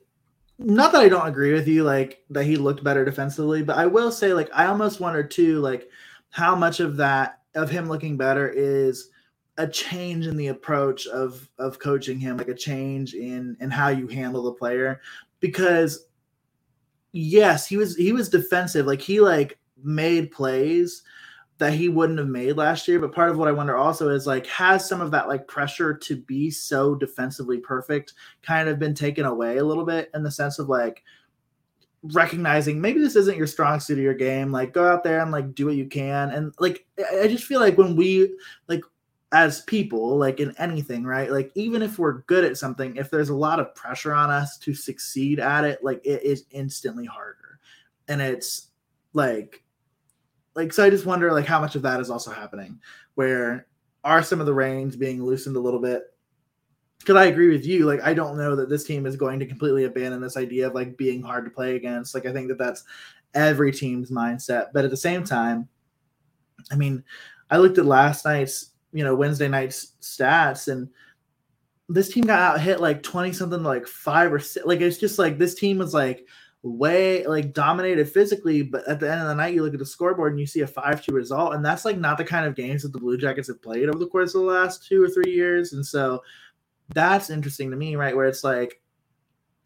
not 0.58 0.92
that 0.92 1.02
i 1.02 1.08
don't 1.08 1.26
agree 1.26 1.52
with 1.52 1.66
you 1.66 1.82
like 1.82 2.24
that 2.30 2.44
he 2.44 2.56
looked 2.56 2.84
better 2.84 3.04
defensively 3.04 3.62
but 3.62 3.76
i 3.76 3.84
will 3.86 4.12
say 4.12 4.32
like 4.32 4.48
i 4.54 4.66
almost 4.66 5.00
wonder 5.00 5.22
too 5.22 5.58
like 5.60 5.88
how 6.30 6.54
much 6.54 6.78
of 6.78 6.96
that 6.96 7.40
of 7.54 7.68
him 7.68 7.88
looking 7.88 8.16
better 8.16 8.48
is 8.48 9.10
a 9.58 9.68
change 9.68 10.26
in 10.26 10.36
the 10.36 10.48
approach 10.48 11.06
of 11.06 11.48
of 11.58 11.78
coaching 11.78 12.18
him 12.18 12.36
like 12.36 12.48
a 12.48 12.54
change 12.54 13.14
in 13.14 13.56
in 13.60 13.70
how 13.70 13.88
you 13.88 14.06
handle 14.06 14.42
the 14.42 14.52
player. 14.52 15.00
Because 15.40 16.06
yes 17.12 17.66
he 17.66 17.76
was 17.76 17.96
he 17.96 18.12
was 18.12 18.28
defensive. 18.28 18.86
Like 18.86 19.00
he 19.00 19.20
like 19.20 19.58
made 19.82 20.30
plays 20.30 21.02
that 21.58 21.74
he 21.74 21.88
wouldn't 21.88 22.18
have 22.18 22.28
made 22.28 22.56
last 22.56 22.88
year. 22.88 22.98
But 22.98 23.14
part 23.14 23.30
of 23.30 23.38
what 23.38 23.48
I 23.48 23.52
wonder 23.52 23.76
also 23.76 24.08
is 24.08 24.26
like, 24.26 24.46
has 24.46 24.88
some 24.88 25.00
of 25.00 25.10
that 25.12 25.28
like 25.28 25.46
pressure 25.46 25.94
to 25.94 26.16
be 26.16 26.50
so 26.50 26.94
defensively 26.94 27.58
perfect 27.58 28.14
kind 28.42 28.68
of 28.68 28.78
been 28.78 28.94
taken 28.94 29.26
away 29.26 29.58
a 29.58 29.64
little 29.64 29.84
bit 29.84 30.10
in 30.14 30.22
the 30.22 30.30
sense 30.30 30.58
of 30.58 30.68
like 30.68 31.04
recognizing 32.02 32.80
maybe 32.80 32.98
this 32.98 33.14
isn't 33.14 33.36
your 33.38 33.46
strong 33.46 33.78
suit 33.78 33.98
of 33.98 34.02
your 34.02 34.14
game. 34.14 34.50
Like, 34.50 34.72
go 34.72 34.88
out 34.88 35.04
there 35.04 35.20
and 35.20 35.30
like 35.30 35.54
do 35.54 35.66
what 35.66 35.76
you 35.76 35.86
can. 35.86 36.30
And 36.30 36.52
like, 36.58 36.84
I 37.20 37.28
just 37.28 37.44
feel 37.44 37.60
like 37.60 37.78
when 37.78 37.94
we 37.94 38.36
like, 38.66 38.82
as 39.34 39.62
people, 39.62 40.18
like 40.18 40.40
in 40.40 40.54
anything, 40.58 41.04
right? 41.04 41.30
Like, 41.30 41.52
even 41.54 41.80
if 41.80 41.98
we're 41.98 42.22
good 42.22 42.44
at 42.44 42.58
something, 42.58 42.96
if 42.96 43.08
there's 43.08 43.30
a 43.30 43.34
lot 43.34 43.60
of 43.60 43.74
pressure 43.74 44.12
on 44.12 44.30
us 44.30 44.58
to 44.58 44.74
succeed 44.74 45.40
at 45.40 45.64
it, 45.64 45.82
like 45.82 46.04
it 46.04 46.22
is 46.22 46.44
instantly 46.50 47.06
harder. 47.06 47.58
And 48.08 48.20
it's 48.20 48.68
like 49.14 49.61
like 50.54 50.72
so 50.72 50.84
i 50.84 50.90
just 50.90 51.06
wonder 51.06 51.32
like 51.32 51.46
how 51.46 51.60
much 51.60 51.74
of 51.74 51.82
that 51.82 52.00
is 52.00 52.10
also 52.10 52.30
happening 52.30 52.78
where 53.14 53.66
are 54.04 54.22
some 54.22 54.40
of 54.40 54.46
the 54.46 54.54
reins 54.54 54.96
being 54.96 55.22
loosened 55.22 55.56
a 55.56 55.60
little 55.60 55.80
bit? 55.80 56.04
Because 56.98 57.16
i 57.16 57.24
agree 57.24 57.48
with 57.48 57.66
you 57.66 57.84
like 57.84 58.00
i 58.02 58.14
don't 58.14 58.38
know 58.38 58.54
that 58.54 58.68
this 58.68 58.84
team 58.84 59.06
is 59.06 59.16
going 59.16 59.40
to 59.40 59.46
completely 59.46 59.84
abandon 59.84 60.20
this 60.20 60.36
idea 60.36 60.68
of 60.68 60.74
like 60.74 60.96
being 60.96 61.20
hard 61.20 61.44
to 61.44 61.50
play 61.50 61.74
against 61.74 62.14
like 62.14 62.26
i 62.26 62.32
think 62.32 62.46
that 62.46 62.58
that's 62.58 62.84
every 63.34 63.72
team's 63.72 64.08
mindset 64.08 64.68
but 64.72 64.84
at 64.84 64.90
the 64.92 64.96
same 64.96 65.24
time 65.24 65.68
i 66.70 66.76
mean 66.76 67.02
i 67.50 67.56
looked 67.56 67.78
at 67.78 67.86
last 67.86 68.24
night's 68.24 68.70
you 68.92 69.02
know 69.02 69.16
wednesday 69.16 69.48
night's 69.48 69.94
stats 70.00 70.70
and 70.70 70.88
this 71.88 72.08
team 72.08 72.22
got 72.22 72.38
out 72.38 72.60
hit 72.60 72.80
like 72.80 73.02
20 73.02 73.32
something 73.32 73.64
like 73.64 73.84
five 73.88 74.32
or 74.32 74.38
six 74.38 74.64
like 74.64 74.80
it's 74.80 74.98
just 74.98 75.18
like 75.18 75.38
this 75.38 75.56
team 75.56 75.78
was 75.78 75.92
like 75.92 76.24
way 76.62 77.26
like 77.26 77.52
dominated 77.52 78.08
physically, 78.08 78.62
but 78.62 78.86
at 78.86 79.00
the 79.00 79.10
end 79.10 79.20
of 79.20 79.28
the 79.28 79.34
night, 79.34 79.54
you 79.54 79.62
look 79.62 79.72
at 79.72 79.80
the 79.80 79.86
scoreboard 79.86 80.32
and 80.32 80.40
you 80.40 80.46
see 80.46 80.60
a 80.60 80.66
5 80.66 81.04
2 81.04 81.12
result. 81.12 81.54
And 81.54 81.64
that's 81.64 81.84
like 81.84 81.98
not 81.98 82.18
the 82.18 82.24
kind 82.24 82.46
of 82.46 82.54
games 82.54 82.82
that 82.82 82.92
the 82.92 83.00
Blue 83.00 83.18
Jackets 83.18 83.48
have 83.48 83.62
played 83.62 83.88
over 83.88 83.98
the 83.98 84.06
course 84.06 84.34
of 84.34 84.42
the 84.42 84.46
last 84.46 84.86
two 84.86 85.02
or 85.02 85.08
three 85.08 85.32
years. 85.32 85.72
And 85.72 85.84
so 85.84 86.22
that's 86.94 87.30
interesting 87.30 87.70
to 87.70 87.76
me, 87.76 87.96
right? 87.96 88.14
Where 88.14 88.26
it's 88.26 88.44
like, 88.44 88.80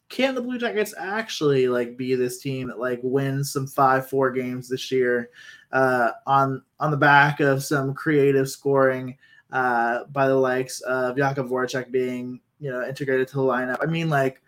can 0.09 0.35
the 0.35 0.41
Blue 0.41 0.59
Jackets 0.59 0.95
actually 0.97 1.69
like 1.69 1.97
be 1.97 2.15
this 2.15 2.39
team 2.39 2.69
that 2.69 2.79
like 2.79 3.01
wins 3.03 3.53
some 3.53 3.67
five 3.67 4.09
four 4.09 4.31
games 4.31 4.69
this 4.69 4.91
year 4.93 5.31
uh, 5.73 6.13
on 6.27 6.63
on 6.79 6.93
the 6.93 6.97
back 6.97 7.41
of 7.41 7.65
some 7.65 7.93
creative 7.93 8.49
scoring 8.49 9.19
uh, 9.53 10.05
by 10.13 10.29
the 10.29 10.37
likes 10.37 10.81
of 10.83 11.17
Jakub 11.17 11.49
Voracek 11.49 11.91
being 11.91 12.41
you 12.61 12.71
know 12.71 12.87
integrated 12.87 13.27
to 13.29 13.37
the 13.37 13.43
lineup? 13.43 13.79
I 13.83 13.87
mean, 13.87 14.09
like 14.09 14.41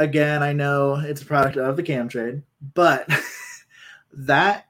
again, 0.00 0.42
I 0.42 0.54
know 0.54 0.94
it's 0.94 1.22
a 1.22 1.26
product 1.26 1.58
of 1.58 1.76
the 1.76 1.82
cam 1.82 2.08
trade, 2.08 2.42
but 2.74 3.08
that 4.12 4.66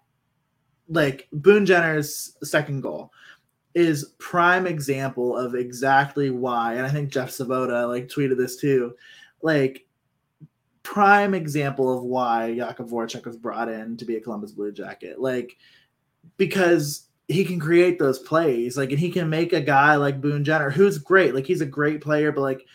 like 0.89 1.29
Boone 1.33 1.65
Jenner's 1.65 2.37
second 2.43 2.83
goal 2.83 3.13
is 3.73 4.13
prime 4.19 4.67
example 4.67 5.37
of 5.37 5.55
exactly 5.55 6.31
why, 6.31 6.75
and 6.75 6.85
I 6.85 6.91
think 6.91 7.11
Jeff 7.11 7.31
Svoboda 7.31 7.89
like 7.89 8.09
tweeted 8.09 8.37
this 8.37 8.57
too, 8.57 8.97
like 9.41 9.87
prime 10.83 11.33
example 11.33 11.97
of 11.97 12.03
why 12.03 12.57
Jakub 12.57 12.91
Voracek 12.91 13.25
was 13.25 13.37
brought 13.37 13.69
in 13.69 13.97
to 13.99 14.05
be 14.05 14.17
a 14.17 14.21
Columbus 14.21 14.51
Blue 14.51 14.73
Jacket, 14.73 15.21
like 15.21 15.57
because 16.37 17.07
he 17.29 17.45
can 17.45 17.61
create 17.61 18.01
those 18.01 18.19
plays, 18.19 18.77
like, 18.77 18.91
and 18.91 18.99
he 18.99 19.11
can 19.11 19.31
make 19.31 19.53
a 19.53 19.61
guy 19.61 19.95
like 19.95 20.21
Boone 20.21 20.43
Jenner, 20.43 20.71
who's 20.71 20.99
great, 20.99 21.37
like 21.37 21.47
he's 21.47 21.61
a 21.61 21.67
great 21.67 22.01
player, 22.01 22.33
but 22.33 22.41
like, 22.41 22.67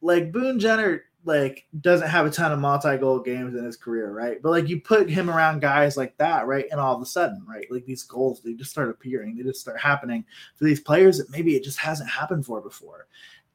like 0.00 0.32
Boone 0.32 0.58
Jenner 0.58 1.04
like 1.26 1.66
doesn't 1.80 2.08
have 2.08 2.24
a 2.24 2.30
ton 2.30 2.52
of 2.52 2.58
multi-goal 2.58 3.20
games 3.20 3.54
in 3.54 3.64
his 3.64 3.76
career, 3.76 4.12
right? 4.12 4.40
But 4.40 4.50
like 4.50 4.68
you 4.68 4.80
put 4.80 5.10
him 5.10 5.28
around 5.28 5.60
guys 5.60 5.96
like 5.96 6.16
that, 6.18 6.46
right? 6.46 6.66
And 6.70 6.80
all 6.80 6.94
of 6.94 7.02
a 7.02 7.06
sudden, 7.06 7.44
right, 7.48 7.66
like 7.70 7.84
these 7.84 8.04
goals 8.04 8.40
they 8.40 8.54
just 8.54 8.70
start 8.70 8.90
appearing, 8.90 9.36
they 9.36 9.42
just 9.42 9.60
start 9.60 9.80
happening 9.80 10.24
for 10.54 10.64
these 10.64 10.80
players 10.80 11.18
that 11.18 11.30
maybe 11.30 11.56
it 11.56 11.64
just 11.64 11.78
hasn't 11.78 12.08
happened 12.08 12.46
for 12.46 12.60
before. 12.60 13.08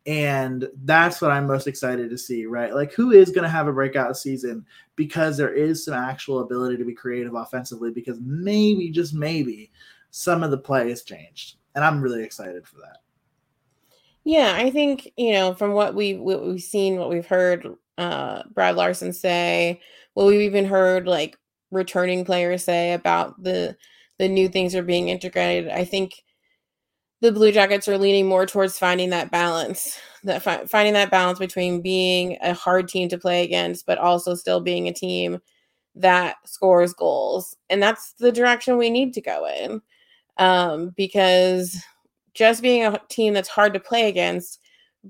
And 0.06 0.68
that's 0.84 1.22
what 1.22 1.32
I'm 1.32 1.48
most 1.48 1.68
excited 1.68 2.10
to 2.10 2.18
see, 2.18 2.46
right? 2.46 2.74
Like 2.74 2.92
who 2.94 3.12
is 3.12 3.30
going 3.30 3.44
to 3.44 3.50
have 3.50 3.68
a 3.68 3.74
breakout 3.74 4.18
season 4.18 4.66
because 4.96 5.38
there 5.38 5.54
is 5.54 5.86
some 5.86 5.94
actual 5.94 6.40
ability 6.40 6.78
to 6.78 6.86
be 6.86 6.94
creative 6.94 7.36
offensively 7.36 7.92
because 7.92 8.20
maybe 8.22 8.90
just 8.90 9.14
maybe 9.14 9.72
some 10.10 10.44
of 10.44 10.52
the 10.52 10.58
play 10.58 10.90
has 10.90 11.04
changed. 11.04 11.56
And 11.76 11.86
I'm 11.86 12.02
really 12.02 12.24
excited 12.24 12.68
for 12.68 12.78
that. 12.78 12.98
Yeah, 14.24 14.54
I 14.56 14.70
think, 14.70 15.12
you 15.18 15.32
know, 15.34 15.54
from 15.56 15.72
what 15.74 15.96
we 15.96 16.14
what 16.16 16.46
we've 16.46 16.62
seen, 16.62 16.98
what 16.98 17.10
we've 17.10 17.26
heard 17.26 17.68
uh 17.98 18.44
Brad 18.54 18.76
Larsen 18.76 19.14
say, 19.14 19.82
what 20.14 20.26
we've 20.28 20.42
even 20.42 20.66
heard 20.66 21.08
like 21.08 21.38
returning 21.72 22.26
players 22.26 22.64
say 22.64 22.94
about 22.94 23.42
the 23.42 23.76
the 24.20 24.28
new 24.30 24.48
things 24.50 24.76
are 24.76 24.84
being 24.84 25.10
integrated. 25.10 25.72
I 25.72 25.86
think 25.86 26.24
the 27.22 27.32
Blue 27.32 27.52
Jackets 27.52 27.88
are 27.88 27.98
leaning 27.98 28.28
more 28.28 28.46
towards 28.46 28.80
finding 28.80 29.12
that 29.12 29.32
balance, 29.32 30.00
that 30.24 30.42
fi- 30.42 30.66
finding 30.66 30.94
that 30.96 31.12
balance 31.12 31.40
between 31.40 31.82
being 31.82 32.38
a 32.42 32.54
hard 32.54 32.88
team 32.88 33.10
to 33.10 33.18
play 33.18 33.44
against, 33.44 33.86
but 33.86 33.98
also 34.00 34.34
still 34.36 34.60
being 34.60 34.88
a 34.88 34.94
team 34.94 35.40
that 35.96 36.38
scores 36.46 36.94
goals, 36.94 37.56
and 37.70 37.84
that's 37.84 38.14
the 38.20 38.32
direction 38.32 38.78
we 38.78 38.90
need 38.92 39.14
to 39.16 39.22
go 39.22 39.48
in, 39.48 39.82
um, 40.38 40.92
because 40.98 41.78
just 42.34 42.62
being 42.62 42.86
a 42.86 43.02
team 43.10 43.34
that's 43.34 43.50
hard 43.50 43.74
to 43.74 43.80
play 43.80 44.08
against 44.08 44.60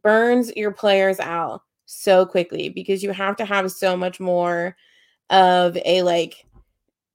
burns 0.02 0.52
your 0.56 0.72
players 0.72 1.20
out 1.20 1.62
so 1.86 2.26
quickly 2.26 2.70
because 2.70 3.04
you 3.04 3.12
have 3.12 3.36
to 3.36 3.46
have 3.46 3.72
so 3.72 3.98
much 3.98 4.20
more 4.20 4.76
of 5.30 5.78
a 5.86 6.02
like 6.04 6.46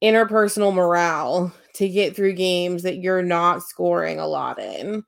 interpersonal 0.03 0.73
morale 0.73 1.53
to 1.75 1.89
get 1.89 2.15
through 2.15 2.33
games 2.33 2.83
that 2.83 2.99
you're 2.99 3.23
not 3.23 3.63
scoring 3.63 4.19
a 4.19 4.27
lot 4.27 4.59
in 4.59 5.03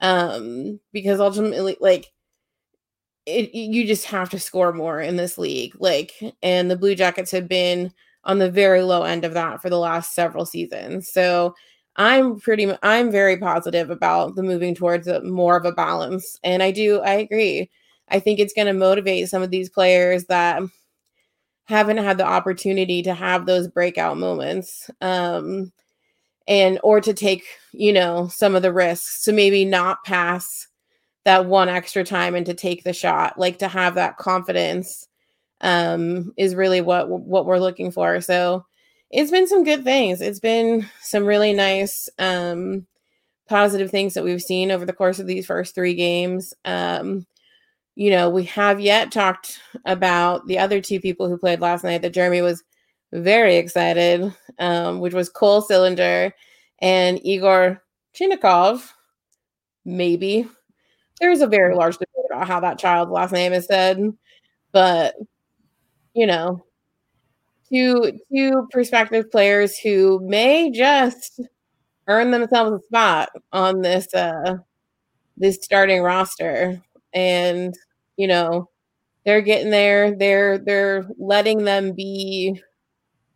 um 0.00 0.78
because 0.92 1.18
ultimately 1.18 1.76
like 1.80 2.12
it, 3.26 3.52
you 3.54 3.86
just 3.86 4.06
have 4.06 4.30
to 4.30 4.38
score 4.38 4.72
more 4.72 5.00
in 5.00 5.16
this 5.16 5.36
league 5.36 5.74
like 5.80 6.12
and 6.42 6.70
the 6.70 6.76
blue 6.76 6.94
jackets 6.94 7.32
have 7.32 7.48
been 7.48 7.92
on 8.28 8.38
the 8.38 8.50
very 8.50 8.82
low 8.82 9.02
end 9.02 9.24
of 9.24 9.34
that 9.34 9.60
for 9.60 9.70
the 9.70 9.78
last 9.78 10.14
several 10.14 10.44
seasons. 10.44 11.10
So 11.10 11.54
I'm 11.98 12.38
pretty 12.38 12.72
I'm 12.82 13.10
very 13.10 13.36
positive 13.36 13.90
about 13.90 14.36
the 14.36 14.42
moving 14.42 14.74
towards 14.74 15.08
a, 15.08 15.20
more 15.22 15.56
of 15.56 15.64
a 15.64 15.72
balance 15.72 16.38
and 16.44 16.62
I 16.62 16.70
do 16.70 17.00
I 17.00 17.14
agree. 17.14 17.70
I 18.08 18.20
think 18.20 18.38
it's 18.38 18.54
going 18.54 18.68
to 18.68 18.72
motivate 18.72 19.28
some 19.28 19.42
of 19.42 19.50
these 19.50 19.68
players 19.68 20.24
that 20.26 20.62
haven't 21.66 21.98
had 21.98 22.18
the 22.18 22.24
opportunity 22.26 23.02
to 23.02 23.14
have 23.14 23.46
those 23.46 23.68
breakout 23.68 24.16
moments 24.18 24.90
um 25.00 25.72
and 26.48 26.80
or 26.84 27.00
to 27.00 27.14
take, 27.14 27.44
you 27.72 27.92
know, 27.92 28.28
some 28.28 28.54
of 28.56 28.62
the 28.62 28.72
risks 28.72 29.24
to 29.24 29.32
maybe 29.32 29.64
not 29.64 30.04
pass 30.04 30.66
that 31.24 31.46
one 31.46 31.68
extra 31.70 32.04
time 32.04 32.34
and 32.36 32.46
to 32.46 32.54
take 32.54 32.84
the 32.84 32.92
shot, 32.94 33.38
like 33.38 33.58
to 33.60 33.68
have 33.68 33.96
that 33.96 34.18
confidence 34.18 35.08
um 35.62 36.32
is 36.38 36.54
really 36.56 36.82
what 36.82 37.10
what 37.10 37.46
we're 37.46 37.58
looking 37.60 37.92
for. 37.92 38.20
So 38.22 38.66
it's 39.10 39.30
been 39.30 39.46
some 39.46 39.64
good 39.64 39.84
things. 39.84 40.20
It's 40.20 40.40
been 40.40 40.88
some 41.00 41.24
really 41.24 41.52
nice 41.52 42.08
um, 42.18 42.86
positive 43.48 43.90
things 43.90 44.14
that 44.14 44.24
we've 44.24 44.42
seen 44.42 44.70
over 44.70 44.84
the 44.84 44.92
course 44.92 45.18
of 45.18 45.26
these 45.26 45.46
first 45.46 45.74
three 45.74 45.94
games. 45.94 46.52
Um, 46.64 47.26
you 47.94 48.10
know, 48.10 48.30
we 48.30 48.44
have 48.44 48.80
yet 48.80 49.10
talked 49.10 49.60
about 49.84 50.46
the 50.46 50.58
other 50.58 50.80
two 50.80 51.00
people 51.00 51.28
who 51.28 51.38
played 51.38 51.60
last 51.60 51.82
night 51.82 52.02
that 52.02 52.14
Jeremy 52.14 52.42
was 52.42 52.62
very 53.12 53.56
excited, 53.56 54.32
um, 54.58 55.00
which 55.00 55.14
was 55.14 55.28
Cole 55.28 55.62
Sillinger 55.62 56.32
and 56.80 57.18
Igor 57.26 57.82
Chinakhov. 58.14 58.88
Maybe 59.84 60.46
there's 61.20 61.40
a 61.40 61.46
very 61.46 61.74
large 61.74 61.94
debate 61.94 62.26
about 62.30 62.46
how 62.46 62.60
that 62.60 62.78
child's 62.78 63.10
last 63.10 63.32
name 63.32 63.52
is 63.52 63.66
said, 63.66 64.12
but 64.70 65.16
you 66.14 66.26
know, 66.26 66.64
two 67.72 68.12
two 68.34 68.68
prospective 68.72 69.30
players 69.30 69.78
who 69.78 70.20
may 70.22 70.70
just 70.70 71.40
earn 72.08 72.30
themselves 72.32 72.80
a 72.82 72.86
spot 72.86 73.30
on 73.52 73.82
this 73.82 74.12
uh 74.14 74.56
this 75.36 75.58
starting 75.62 76.02
roster. 76.02 76.82
And 77.14 77.74
you 78.16 78.28
know 78.28 78.70
they're 79.26 79.42
getting 79.42 79.70
there. 79.70 80.16
They're 80.16 80.58
they're 80.58 81.06
letting 81.18 81.64
them 81.64 81.92
be 81.94 82.60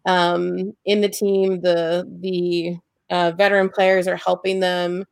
um 0.07 0.73
in 0.85 1.01
the 1.01 1.09
team. 1.09 1.61
The 1.61 2.07
the 2.21 2.77
uh, 3.11 3.33
veteran 3.37 3.69
players 3.71 4.09
are 4.09 4.17
helping 4.17 4.61
them 4.61 5.05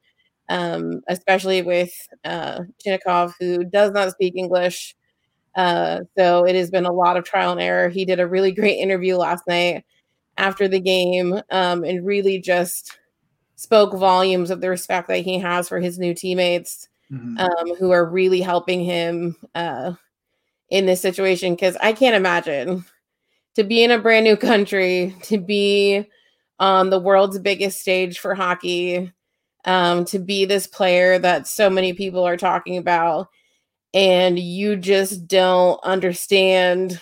um 0.51 1.03
especially 1.09 1.63
with 1.63 1.93
uh 2.25 2.61
Chinakhov 2.87 3.33
who 3.41 3.65
does 3.65 3.93
not 3.93 4.13
speak 4.13 4.35
english 4.37 4.95
uh 5.57 6.01
so 6.17 6.45
it 6.45 6.55
has 6.55 6.71
been 6.71 6.87
a 6.87 6.93
lot 6.93 7.17
of 7.17 7.25
trial 7.25 7.53
and 7.53 7.61
error 7.61 7.89
he 7.89 8.05
did 8.05 8.21
a 8.21 8.27
really 8.27 8.53
great 8.53 8.79
interview 8.79 9.17
last 9.17 9.47
night 9.47 9.85
after 10.37 10.69
the 10.69 10.81
game 10.81 11.35
um 11.51 11.85
and 11.85 12.07
really 12.07 12.39
just 12.39 12.99
spoke 13.57 13.93
volumes 13.95 14.51
of 14.51 14.63
the 14.63 14.71
respect 14.71 15.07
that 15.09 15.19
he 15.19 15.39
has 15.39 15.69
for 15.69 15.81
his 15.81 15.99
new 15.99 16.15
teammates 16.15 16.89
mm-hmm. 17.13 17.39
um, 17.39 17.77
who 17.77 17.91
are 17.91 18.09
really 18.09 18.41
helping 18.41 18.83
him 18.83 19.37
uh, 19.55 19.93
in 20.71 20.87
this 20.87 21.01
situation. 21.01 21.55
Because 21.55 21.77
I 21.83 21.93
can't 21.93 22.17
imagine 22.17 22.85
to 23.57 23.65
be 23.65 23.83
in 23.83 23.91
a 23.91 23.99
brand 23.99 24.25
new 24.25 24.37
country, 24.37 25.15
to 25.25 25.39
be 25.39 26.07
on 26.59 26.91
the 26.91 26.99
world's 26.99 27.39
biggest 27.39 27.81
stage 27.81 28.19
for 28.19 28.35
hockey, 28.35 29.13
um, 29.65 30.05
to 30.07 30.19
be 30.19 30.45
this 30.45 30.67
player 30.67 31.19
that 31.19 31.47
so 31.47 31.69
many 31.69 31.93
people 31.93 32.27
are 32.27 32.37
talking 32.37 32.79
about, 32.79 33.29
and 33.95 34.39
you 34.39 34.77
just 34.77 35.27
don't 35.27 35.81
understand 35.83 37.01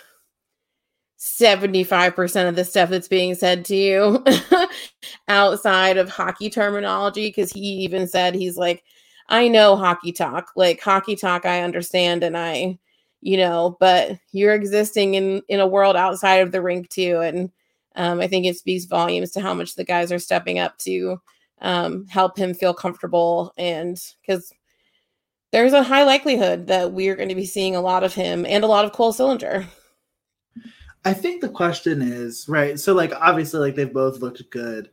75% 1.19 2.49
of 2.49 2.55
the 2.55 2.65
stuff 2.65 2.91
that's 2.91 3.09
being 3.09 3.35
said 3.35 3.65
to 3.67 3.77
you 3.77 4.25
outside 5.29 5.97
of 5.97 6.09
hockey 6.09 6.49
terminology 6.49 7.29
because 7.29 7.53
he 7.53 7.61
even 7.61 8.07
said 8.07 8.37
he's 8.37 8.57
like 8.57 8.85
i 9.29 9.49
know 9.49 9.75
hockey 9.75 10.13
talk 10.13 10.53
like 10.55 10.81
hockey 10.81 11.17
talk 11.17 11.45
i 11.45 11.63
understand 11.63 12.23
and 12.23 12.37
i 12.39 12.79
you 13.21 13.37
know 13.37 13.77
but 13.81 14.17
you're 14.31 14.55
existing 14.55 15.15
in 15.15 15.43
in 15.49 15.59
a 15.59 15.67
world 15.67 15.97
outside 15.97 16.37
of 16.37 16.53
the 16.53 16.63
rink 16.63 16.89
too. 16.89 17.19
And 17.19 17.51
um, 17.97 18.21
i 18.21 18.29
think 18.29 18.47
it 18.47 18.57
speaks 18.57 18.85
volumes 18.85 19.33
to 19.33 19.41
how 19.41 19.55
much 19.55 19.75
the 19.75 19.85
guys 19.85 20.13
are 20.13 20.21
stepping 20.21 20.61
up 20.61 20.79
to 20.79 21.21
um, 21.61 22.07
help 22.07 22.39
him 22.39 22.55
feel 22.55 22.73
comfortable 22.73 23.53
and 23.59 24.01
because 24.23 24.53
there's 25.51 25.73
a 25.73 25.83
high 25.83 26.05
likelihood 26.05 26.67
that 26.67 26.93
we're 26.93 27.17
going 27.17 27.31
to 27.31 27.35
be 27.35 27.47
seeing 27.47 27.75
a 27.75 27.81
lot 27.81 28.05
of 28.05 28.15
him 28.15 28.45
and 28.47 28.65
a 28.65 28.69
lot 28.69 28.85
of 28.85 28.93
cole 28.93 29.13
sillinger 29.13 29.67
I 31.05 31.15
think 31.15 31.41
the 31.41 31.49
question 31.49 32.03
is 32.03 32.47
right. 32.49 32.79
So 32.79 32.93
like 32.93 33.13
obviously 33.15 33.61
like 33.61 33.75
they've 33.75 33.93
both 33.93 34.21
looked 34.21 34.43
good. 34.51 34.91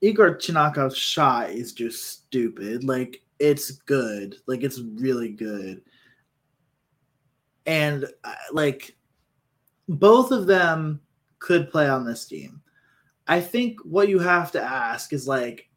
Igor 0.00 0.36
Chinakhov's 0.36 0.96
shot 0.96 1.50
is 1.50 1.72
just 1.72 2.06
stupid. 2.06 2.84
Like 2.84 3.22
it's 3.38 3.70
good. 3.70 4.36
Like 4.46 4.62
it's 4.62 4.80
really 4.80 5.30
good. 5.30 5.82
And 7.66 8.06
uh, 8.24 8.34
like 8.52 8.96
both 9.88 10.32
of 10.32 10.46
them 10.46 11.00
could 11.38 11.70
play 11.70 11.88
on 11.88 12.04
this 12.04 12.26
team. 12.26 12.60
I 13.26 13.40
think 13.40 13.80
what 13.84 14.08
you 14.08 14.18
have 14.18 14.52
to 14.52 14.62
ask 14.62 15.12
is 15.12 15.28
like 15.28 15.68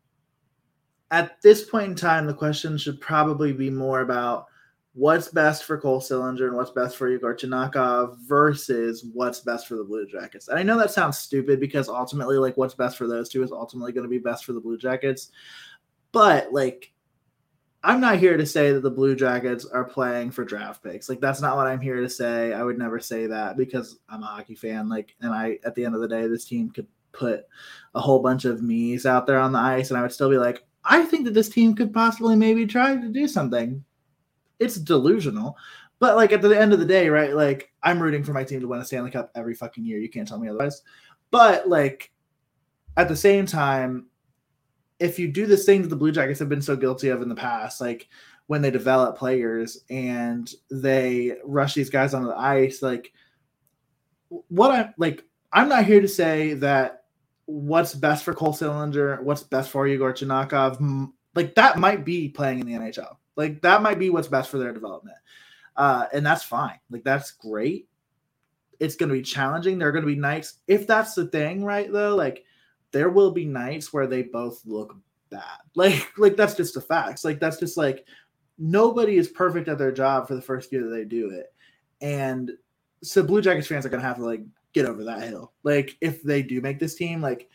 at 1.11 1.41
this 1.41 1.69
point 1.69 1.89
in 1.89 1.95
time, 1.95 2.25
the 2.25 2.33
question 2.33 2.77
should 2.77 2.99
probably 3.01 3.53
be 3.53 3.69
more 3.69 4.01
about 4.01 4.47
what's 4.93 5.27
best 5.29 5.63
for 5.63 5.77
Cole 5.77 6.01
Sillinger 6.01 6.47
and 6.47 6.55
what's 6.55 6.71
best 6.71 6.97
for 6.97 7.09
Igor 7.09 7.35
Chinakhov 7.35 8.17
versus 8.27 9.05
what's 9.13 9.41
best 9.41 9.67
for 9.67 9.75
the 9.75 9.83
Blue 9.83 10.05
Jackets. 10.07 10.47
And 10.47 10.57
I 10.57 10.63
know 10.63 10.77
that 10.77 10.91
sounds 10.91 11.17
stupid 11.17 11.59
because 11.59 11.87
ultimately, 11.89 12.37
like, 12.37 12.57
what's 12.57 12.73
best 12.73 12.97
for 12.97 13.07
those 13.07 13.29
two 13.29 13.43
is 13.43 13.51
ultimately 13.51 13.91
going 13.91 14.03
to 14.03 14.09
be 14.09 14.17
best 14.17 14.45
for 14.45 14.53
the 14.53 14.59
Blue 14.59 14.77
Jackets. 14.77 15.31
But, 16.11 16.51
like, 16.51 16.91
I'm 17.83 18.01
not 18.01 18.19
here 18.19 18.37
to 18.37 18.45
say 18.45 18.71
that 18.73 18.83
the 18.83 18.91
Blue 18.91 19.15
Jackets 19.15 19.65
are 19.65 19.85
playing 19.85 20.31
for 20.31 20.45
draft 20.45 20.83
picks. 20.83 21.09
Like, 21.09 21.21
that's 21.21 21.41
not 21.41 21.55
what 21.55 21.67
I'm 21.67 21.81
here 21.81 22.01
to 22.01 22.09
say. 22.09 22.53
I 22.53 22.63
would 22.63 22.77
never 22.77 22.99
say 22.99 23.27
that 23.27 23.57
because 23.57 23.99
I'm 24.09 24.23
a 24.23 24.27
hockey 24.27 24.55
fan. 24.55 24.87
Like, 24.87 25.15
and 25.21 25.33
I, 25.33 25.57
at 25.65 25.75
the 25.75 25.85
end 25.85 25.95
of 25.95 26.01
the 26.01 26.07
day, 26.07 26.27
this 26.27 26.45
team 26.45 26.69
could 26.69 26.87
put 27.11 27.45
a 27.95 27.99
whole 27.99 28.19
bunch 28.19 28.45
of 28.45 28.61
me's 28.61 29.05
out 29.05 29.25
there 29.25 29.39
on 29.39 29.51
the 29.51 29.59
ice, 29.59 29.89
and 29.89 29.97
I 29.97 30.01
would 30.01 30.11
still 30.11 30.29
be 30.29 30.37
like, 30.37 30.65
I 30.83 31.03
think 31.03 31.25
that 31.25 31.33
this 31.33 31.49
team 31.49 31.75
could 31.75 31.93
possibly 31.93 32.35
maybe 32.35 32.65
try 32.65 32.95
to 32.95 33.09
do 33.09 33.27
something 33.27 33.83
it's 34.61 34.75
delusional. 34.75 35.57
But 35.99 36.15
like 36.15 36.31
at 36.31 36.41
the 36.41 36.57
end 36.57 36.71
of 36.71 36.79
the 36.79 36.85
day, 36.85 37.09
right? 37.09 37.35
Like 37.35 37.73
I'm 37.83 38.01
rooting 38.01 38.23
for 38.23 38.31
my 38.31 38.43
team 38.43 38.61
to 38.61 38.67
win 38.67 38.79
a 38.79 38.85
Stanley 38.85 39.11
Cup 39.11 39.31
every 39.35 39.55
fucking 39.55 39.83
year. 39.83 39.99
You 39.99 40.09
can't 40.09 40.27
tell 40.27 40.39
me 40.39 40.47
otherwise. 40.47 40.83
But 41.31 41.67
like 41.67 42.11
at 42.95 43.07
the 43.07 43.15
same 43.15 43.45
time, 43.45 44.07
if 44.99 45.17
you 45.17 45.27
do 45.27 45.47
this 45.47 45.65
thing 45.65 45.81
that 45.81 45.89
the 45.89 45.95
Blue 45.95 46.11
Jackets 46.11 46.39
have 46.39 46.49
been 46.49 46.61
so 46.61 46.75
guilty 46.75 47.09
of 47.09 47.21
in 47.21 47.29
the 47.29 47.35
past, 47.35 47.81
like 47.81 48.07
when 48.47 48.61
they 48.61 48.71
develop 48.71 49.17
players 49.17 49.83
and 49.89 50.53
they 50.69 51.37
rush 51.43 51.73
these 51.73 51.89
guys 51.89 52.13
onto 52.13 52.27
the 52.27 52.37
ice, 52.37 52.81
like 52.81 53.11
what 54.47 54.71
I'm 54.71 54.93
like, 54.97 55.23
I'm 55.51 55.69
not 55.69 55.85
here 55.85 56.01
to 56.01 56.07
say 56.07 56.53
that 56.55 57.00
what's 57.51 57.93
best 57.93 58.23
for 58.23 58.33
Cole 58.33 58.53
Sillinger, 58.53 59.21
what's 59.21 59.43
best 59.43 59.69
for 59.69 59.85
Igor 59.85 60.13
Chinakhov, 60.13 61.11
like 61.35 61.55
that 61.55 61.77
might 61.77 62.05
be 62.05 62.29
playing 62.29 62.59
in 62.59 62.67
the 62.67 62.73
NHL. 62.73 63.17
Like 63.35 63.61
that 63.61 63.81
might 63.81 63.99
be 63.99 64.09
what's 64.09 64.27
best 64.27 64.49
for 64.49 64.57
their 64.57 64.73
development. 64.73 65.17
Uh, 65.75 66.05
and 66.13 66.25
that's 66.25 66.43
fine. 66.43 66.79
Like 66.89 67.03
that's 67.03 67.31
great. 67.31 67.87
It's 68.79 68.95
going 68.95 69.09
to 69.09 69.15
be 69.15 69.21
challenging. 69.21 69.77
There 69.77 69.89
are 69.89 69.91
going 69.91 70.05
to 70.05 70.13
be 70.13 70.19
nights. 70.19 70.59
If 70.67 70.87
that's 70.87 71.13
the 71.13 71.27
thing, 71.27 71.63
right? 71.63 71.91
Though, 71.91 72.15
like 72.15 72.43
there 72.91 73.09
will 73.09 73.31
be 73.31 73.45
nights 73.45 73.93
where 73.93 74.07
they 74.07 74.23
both 74.23 74.61
look 74.65 74.95
bad. 75.29 75.43
Like, 75.75 76.11
like 76.17 76.35
that's 76.35 76.55
just 76.55 76.73
the 76.73 76.81
facts. 76.81 77.23
Like 77.23 77.39
that's 77.39 77.57
just 77.57 77.77
like 77.77 78.05
nobody 78.57 79.15
is 79.15 79.29
perfect 79.29 79.69
at 79.69 79.77
their 79.77 79.93
job 79.93 80.27
for 80.27 80.35
the 80.35 80.41
first 80.41 80.71
year 80.71 80.83
that 80.83 80.89
they 80.89 81.05
do 81.05 81.29
it. 81.29 81.53
And 82.01 82.51
so 83.01 83.23
Blue 83.23 83.41
Jackets 83.41 83.67
fans 83.67 83.85
are 83.85 83.89
going 83.89 84.01
to 84.01 84.07
have 84.07 84.17
to 84.17 84.25
like 84.25 84.41
get 84.73 84.85
over 84.85 85.03
that 85.03 85.23
hill. 85.23 85.53
Like 85.63 85.97
if 86.01 86.23
they 86.23 86.41
do 86.41 86.61
make 86.61 86.79
this 86.79 86.95
team, 86.95 87.21
like 87.21 87.49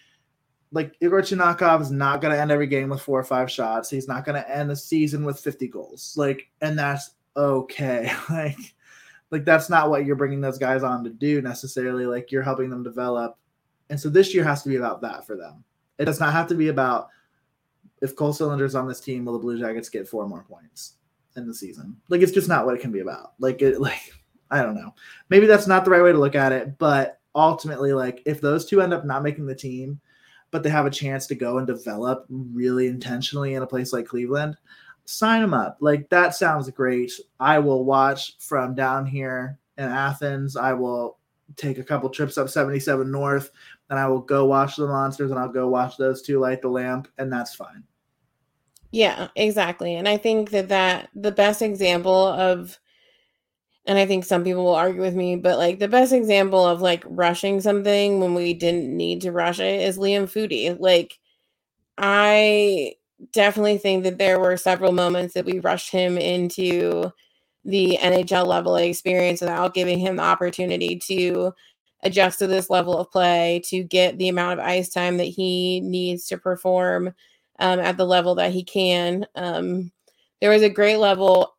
like 0.73 0.97
Igor 1.01 1.23
Chinakhov 1.23 1.81
is 1.81 1.91
not 1.91 2.21
going 2.21 2.35
to 2.35 2.41
end 2.41 2.51
every 2.51 2.67
game 2.67 2.91
with 2.91 3.01
four 3.01 3.19
or 3.19 3.25
five 3.25 3.51
shots. 3.51 3.89
He's 3.89 4.09
not 4.09 4.25
going 4.25 4.41
to 4.41 4.51
end 4.51 4.69
the 4.69 4.77
season 4.77 5.25
with 5.25 5.39
50 5.41 5.69
goals. 5.69 6.15
Like, 6.17 6.51
and 6.61 6.79
that's 6.79 7.13
okay. 7.37 8.13
like, 8.31 8.75
like 9.31 9.45
that's 9.45 9.71
not 9.71 9.91
what 9.91 10.05
you're 10.05 10.17
bringing 10.17 10.41
those 10.41 10.59
guys 10.59 10.83
on 10.83 11.05
to 11.05 11.11
do 11.11 11.41
necessarily. 11.41 12.05
Like 12.05 12.31
you're 12.31 12.43
helping 12.43 12.69
them 12.69 12.83
develop. 12.83 13.39
And 13.91 13.99
so 13.99 14.09
this 14.09 14.35
year 14.35 14.45
has 14.45 14.63
to 14.65 14.69
be 14.69 14.77
about 14.77 15.01
that 15.03 15.27
for 15.27 15.37
them. 15.37 15.65
It 15.99 16.05
does 16.05 16.21
not 16.21 16.33
have 16.33 16.49
to 16.49 16.55
be 16.55 16.69
about 16.69 17.09
if 18.03 18.17
Cole 18.17 18.33
Sillinger's 18.33 18.75
on 18.75 18.87
this 18.87 19.01
team, 19.01 19.25
will 19.25 19.33
the 19.33 19.39
Blue 19.39 19.59
Jackets 19.59 19.89
get 19.89 20.09
four 20.09 20.29
more 20.29 20.45
points 20.45 20.95
in 21.37 21.47
the 21.47 21.55
season? 21.55 21.97
Like 22.09 22.21
it's 22.21 22.33
just 22.33 22.49
not 22.49 22.67
what 22.67 22.75
it 22.75 22.81
can 22.81 22.93
be 22.93 23.01
about. 23.01 23.35
Like 23.39 23.63
it 23.63 23.81
like 23.81 24.13
I 24.51 24.63
don't 24.63 24.75
know. 24.75 24.95
Maybe 25.29 25.47
that's 25.47 25.67
not 25.67 25.85
the 25.85 25.91
right 25.91 26.03
way 26.03 26.13
to 26.13 26.19
look 26.19 26.35
at 26.35 26.53
it, 26.53 26.79
but 26.79 27.21
ultimately, 27.35 27.93
like 27.93 28.23
if 28.27 28.41
those 28.41 28.65
two 28.67 28.81
end 28.81 28.95
up 28.95 29.05
not 29.05 29.23
making 29.23 29.47
the 29.47 29.55
team, 29.55 30.01
but 30.51 30.63
they 30.63 30.71
have 30.71 30.87
a 30.87 30.91
chance 30.91 31.27
to 31.27 31.35
go 31.35 31.59
and 31.59 31.67
develop 31.67 32.27
really 32.29 32.87
intentionally 32.87 33.55
in 33.55 33.63
a 33.63 33.67
place 33.67 33.93
like 33.93 34.07
Cleveland, 34.07 34.57
sign 35.05 35.41
them 35.41 35.55
up. 35.55 35.79
Like 35.81 36.09
that 36.11 36.35
sounds 36.35 36.71
great. 36.71 37.13
I 37.41 37.59
will 37.59 37.85
watch 37.85 38.37
from 38.39 38.75
down 38.75 39.07
here 39.07 39.59
in 39.79 39.85
Athens. 39.85 40.57
I 40.57 40.73
will 40.73 41.19
take 41.57 41.79
a 41.79 41.85
couple 41.85 42.11
trips 42.11 42.39
up 42.39 42.49
77 42.49 43.11
North 43.11 43.51
and 43.91 43.99
I 43.99 44.09
will 44.09 44.21
go 44.21 44.47
watch 44.47 44.77
the 44.77 44.87
monsters 44.87 45.31
and 45.31 45.39
I'll 45.39 45.49
go 45.49 45.69
watch 45.69 45.97
those 45.97 46.23
two 46.23 46.41
light 46.41 46.61
the 46.61 46.69
lamp 46.69 47.09
and 47.19 47.33
that's 47.33 47.55
fine. 47.55 47.85
Yeah, 48.91 49.29
exactly. 49.37 49.95
And 49.95 50.09
I 50.09 50.17
think 50.17 50.51
that 50.51 50.69
that 50.69 51.11
the 51.15 51.33
best 51.33 51.63
example 51.63 52.27
of 52.29 52.79
and 53.87 53.99
I 53.99 54.07
think 54.07 54.25
some 54.25 54.43
people 54.45 54.65
will 54.65 54.75
argue 54.75 55.01
with 55.01 55.15
me, 55.15 55.37
but 55.37 55.59
like 55.59 55.79
the 55.79 55.89
best 55.89 56.13
example 56.13 56.67
of 56.67 56.83
like 56.83 57.05
rushing 57.07 57.61
something 57.61 58.21
when 58.21 58.35
we 58.35 58.53
didn't 58.53 58.95
need 58.95 59.21
to 59.23 59.33
rush 59.33 59.61
it 59.61 59.83
is 59.83 59.99
Liam 59.99 60.25
Foudy. 60.25 60.79
Like, 60.79 61.19
I 61.99 62.95
definitely 63.33 63.79
think 63.79 64.05
that 64.05 64.19
there 64.19 64.41
were 64.41 64.57
several 64.57 64.93
moments 64.93 65.35
that 65.35 65.47
we 65.47 65.61
rushed 65.61 65.91
him 65.91 66.19
into 66.19 67.13
the 67.65 67.99
NHL 68.01 68.47
level 68.47 68.77
experience 68.77 69.41
without 69.41 69.75
giving 69.75 69.99
him 69.99 70.17
the 70.17 70.23
opportunity 70.23 70.99
to 71.07 71.53
adjust 72.03 72.39
to 72.41 72.47
this 72.47 72.71
level 72.71 72.99
of 72.99 73.11
play, 73.11 73.63
to 73.67 73.83
get 73.83 74.19
the 74.19 74.29
amount 74.29 74.59
of 74.59 74.67
ice 74.67 74.91
time 74.91 75.17
that 75.17 75.25
he 75.25 75.81
needs 75.81 76.27
to 76.27 76.39
perform 76.39 77.15
um, 77.59 77.81
at 77.81 77.97
the 77.97 78.05
level 78.05 78.35
that 78.37 78.53
he 78.53 78.63
can. 78.63 79.27
Um, 79.35 79.93
there 80.41 80.51
was 80.51 80.63
a 80.63 80.71
great 80.71 80.99
level 80.99 81.56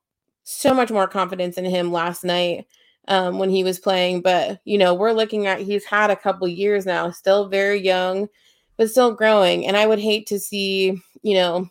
so 0.50 0.74
much 0.74 0.90
more 0.90 1.10
confidence 1.10 1.58
in 1.58 1.66
him 1.66 1.92
last 1.92 2.24
night 2.24 2.66
um, 3.10 3.38
when 3.38 3.50
he 3.50 3.66
was 3.66 3.80
playing. 3.80 4.22
But 4.22 4.62
you 4.64 4.78
know, 4.78 4.94
we're 4.94 5.12
looking 5.12 5.46
at 5.46 5.60
he's 5.60 5.84
had 5.84 6.10
a 6.10 6.16
couple 6.16 6.48
years 6.48 6.86
now, 6.86 7.12
still 7.12 7.50
very 7.50 7.82
young, 7.82 8.30
but 8.78 8.90
still 8.90 9.12
growing. 9.12 9.68
And 9.68 9.76
I 9.76 9.86
would 9.86 10.00
hate 10.00 10.26
to 10.28 10.40
see, 10.40 11.02
you 11.22 11.34
know, 11.34 11.70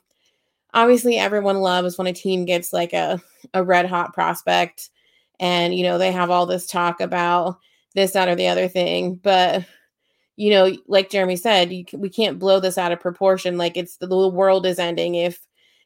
obviously 0.75 1.17
everyone 1.17 1.63
loves 1.63 1.97
when 1.97 2.07
a 2.07 2.13
team 2.13 2.45
gets 2.45 2.73
like 2.75 2.93
a 2.93 3.19
a 3.55 3.65
red 3.65 3.87
hot 3.87 4.13
prospect, 4.13 4.91
and 5.41 5.75
you 5.75 5.83
know 5.83 5.97
they 5.97 6.13
have 6.13 6.31
all 6.31 6.45
this 6.45 6.67
talk 6.67 7.01
about 7.01 7.59
this, 7.95 8.13
that, 8.13 8.29
or 8.29 8.35
the 8.35 8.49
other 8.49 8.69
thing, 8.69 9.15
but 9.23 9.65
you 10.37 10.51
know, 10.51 10.71
like 10.87 11.09
Jeremy 11.09 11.37
said, 11.37 11.73
you, 11.73 11.87
we 11.95 12.11
can't 12.11 12.39
blow 12.39 12.61
this 12.61 12.77
out 12.77 12.93
of 12.93 13.01
proportion. 13.01 13.57
Like 13.57 13.79
it's 13.79 13.97
the, 13.97 14.07
the 14.07 14.29
world 14.29 14.67
is 14.67 14.79
ending 14.79 15.15
if 15.15 15.41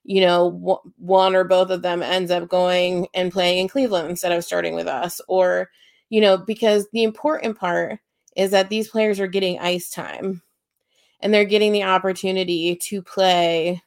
you 0.05 0.21
know, 0.21 0.81
one 0.97 1.35
or 1.35 1.45
both 1.45 1.71
of 1.71 1.83
them 1.83 2.03
ends 2.03 2.31
up 2.31 2.49
going 2.49 3.07
and 3.15 3.33
playing 3.33 3.59
in 3.59 3.69
Cleveland 3.69 4.09
instead 4.09 4.33
of 4.33 4.45
starting 4.45 4.75
with 4.75 4.87
us, 4.87 5.21
or, 5.29 5.71
you 6.09 6.21
know, 6.21 6.37
because 6.37 6.87
the 6.93 7.03
important 7.03 7.59
part 7.59 8.01
is 8.37 8.51
that 8.51 8.71
these 8.71 8.89
players 8.89 9.21
are 9.21 9.27
getting 9.27 9.59
ice 9.59 9.91
time 9.91 10.43
and 11.21 11.33
they're 11.35 11.45
getting 11.45 11.73
the 11.73 11.83
opportunity 11.83 12.77
to 12.77 13.03
play, 13.03 13.83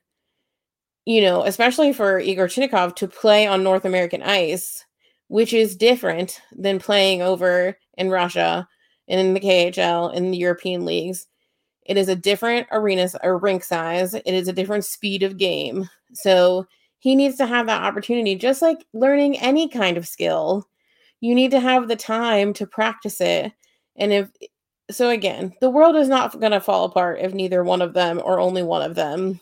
you 1.05 1.21
know, 1.21 1.43
especially 1.43 1.93
for 1.93 2.19
Igor 2.19 2.47
Chinakhov 2.47 2.95
to 2.97 3.07
play 3.07 3.47
on 3.47 3.63
North 3.63 3.85
American 3.85 4.21
ice, 4.21 4.85
which 5.27 5.53
is 5.53 5.75
different 5.75 6.39
than 6.51 6.79
playing 6.79 7.21
over 7.21 7.77
in 7.97 8.09
Russia 8.09 8.67
and 9.07 9.19
in 9.19 9.33
the 9.33 9.39
KHL 9.39 10.13
in 10.13 10.31
the 10.31 10.37
European 10.37 10.85
leagues. 10.85 11.27
It 11.85 11.97
is 11.97 12.07
a 12.07 12.15
different 12.15 12.67
arena 12.71 13.09
or 13.23 13.37
rink 13.37 13.63
size. 13.63 14.13
It 14.13 14.25
is 14.25 14.47
a 14.47 14.53
different 14.53 14.85
speed 14.85 15.23
of 15.23 15.37
game. 15.37 15.89
So 16.13 16.67
he 16.99 17.15
needs 17.15 17.37
to 17.37 17.45
have 17.45 17.67
that 17.67 17.83
opportunity, 17.83 18.35
just 18.35 18.61
like 18.61 18.85
learning 18.93 19.37
any 19.39 19.67
kind 19.67 19.97
of 19.97 20.07
skill. 20.07 20.67
You 21.19 21.35
need 21.35 21.51
to 21.51 21.59
have 21.59 21.87
the 21.87 21.95
time 21.95 22.53
to 22.53 22.67
practice 22.67 23.19
it. 23.21 23.51
And 23.95 24.13
if 24.13 24.29
so, 24.91 25.09
again, 25.09 25.53
the 25.61 25.69
world 25.69 25.95
is 25.95 26.09
not 26.09 26.39
going 26.39 26.51
to 26.51 26.59
fall 26.59 26.85
apart 26.85 27.19
if 27.21 27.33
neither 27.33 27.63
one 27.63 27.81
of 27.81 27.93
them 27.93 28.21
or 28.23 28.39
only 28.39 28.63
one 28.63 28.81
of 28.81 28.95
them 28.95 29.39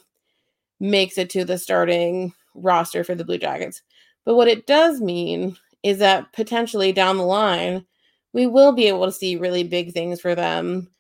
makes 0.80 1.18
it 1.18 1.30
to 1.32 1.46
the 1.46 1.58
starting 1.58 2.34
roster 2.54 3.04
for 3.04 3.16
the 3.16 3.26
Blue 3.26 3.38
Jackets. 3.38 3.82
But 4.26 4.36
what 4.36 4.48
it 4.48 4.68
does 4.68 5.02
mean 5.02 5.58
is 5.84 5.98
that 6.00 6.32
potentially 6.34 6.92
down 6.92 7.18
the 7.18 7.24
line, 7.24 7.86
we 8.34 8.46
will 8.48 8.72
be 8.72 8.88
able 8.88 9.06
to 9.06 9.12
see 9.12 9.36
really 9.36 9.64
big 9.64 9.94
things 9.94 10.22
for 10.22 10.36
them 10.36 10.92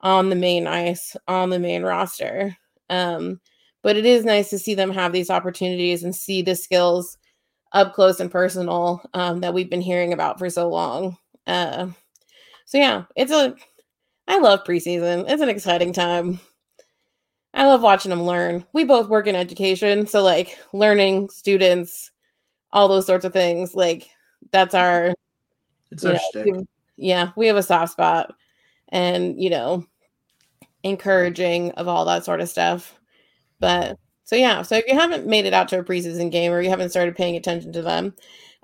on 0.00 0.30
the 0.30 0.36
main 0.36 0.66
ice, 0.66 1.16
on 1.26 1.50
the 1.50 1.58
main 1.58 1.82
roster. 1.82 2.56
Um, 2.90 3.40
but 3.86 3.96
it 3.96 4.04
is 4.04 4.24
nice 4.24 4.50
to 4.50 4.58
see 4.58 4.74
them 4.74 4.90
have 4.90 5.12
these 5.12 5.30
opportunities 5.30 6.02
and 6.02 6.12
see 6.12 6.42
the 6.42 6.56
skills 6.56 7.18
up 7.70 7.94
close 7.94 8.18
and 8.18 8.32
personal 8.32 9.00
um, 9.14 9.38
that 9.42 9.54
we've 9.54 9.70
been 9.70 9.80
hearing 9.80 10.12
about 10.12 10.40
for 10.40 10.50
so 10.50 10.68
long. 10.68 11.16
Uh, 11.46 11.86
so 12.64 12.78
yeah, 12.78 13.04
it's 13.14 13.30
a 13.30 13.54
I 14.26 14.38
love 14.38 14.64
preseason. 14.64 15.26
It's 15.28 15.40
an 15.40 15.48
exciting 15.48 15.92
time. 15.92 16.40
I 17.54 17.68
love 17.68 17.80
watching 17.80 18.10
them 18.10 18.24
learn. 18.24 18.66
We 18.72 18.82
both 18.82 19.08
work 19.08 19.28
in 19.28 19.36
education, 19.36 20.08
so 20.08 20.20
like 20.20 20.58
learning 20.72 21.30
students, 21.30 22.10
all 22.72 22.88
those 22.88 23.06
sorts 23.06 23.24
of 23.24 23.32
things. 23.32 23.76
Like 23.76 24.10
that's 24.50 24.74
our. 24.74 25.14
It's 25.92 26.04
our 26.04 26.18
know, 26.34 26.66
yeah, 26.96 27.30
we 27.36 27.46
have 27.46 27.56
a 27.56 27.62
soft 27.62 27.92
spot, 27.92 28.34
and 28.88 29.40
you 29.40 29.48
know, 29.48 29.86
encouraging 30.82 31.70
of 31.74 31.86
all 31.86 32.04
that 32.06 32.24
sort 32.24 32.40
of 32.40 32.48
stuff. 32.48 32.98
But 33.58 33.98
so 34.24 34.36
yeah, 34.36 34.62
so 34.62 34.76
if 34.76 34.86
you 34.86 34.94
haven't 34.94 35.26
made 35.26 35.46
it 35.46 35.54
out 35.54 35.68
to 35.68 35.78
a 35.78 35.84
preseason 35.84 36.30
game 36.30 36.52
or 36.52 36.60
you 36.60 36.70
haven't 36.70 36.90
started 36.90 37.16
paying 37.16 37.36
attention 37.36 37.72
to 37.72 37.82
them, 37.82 38.14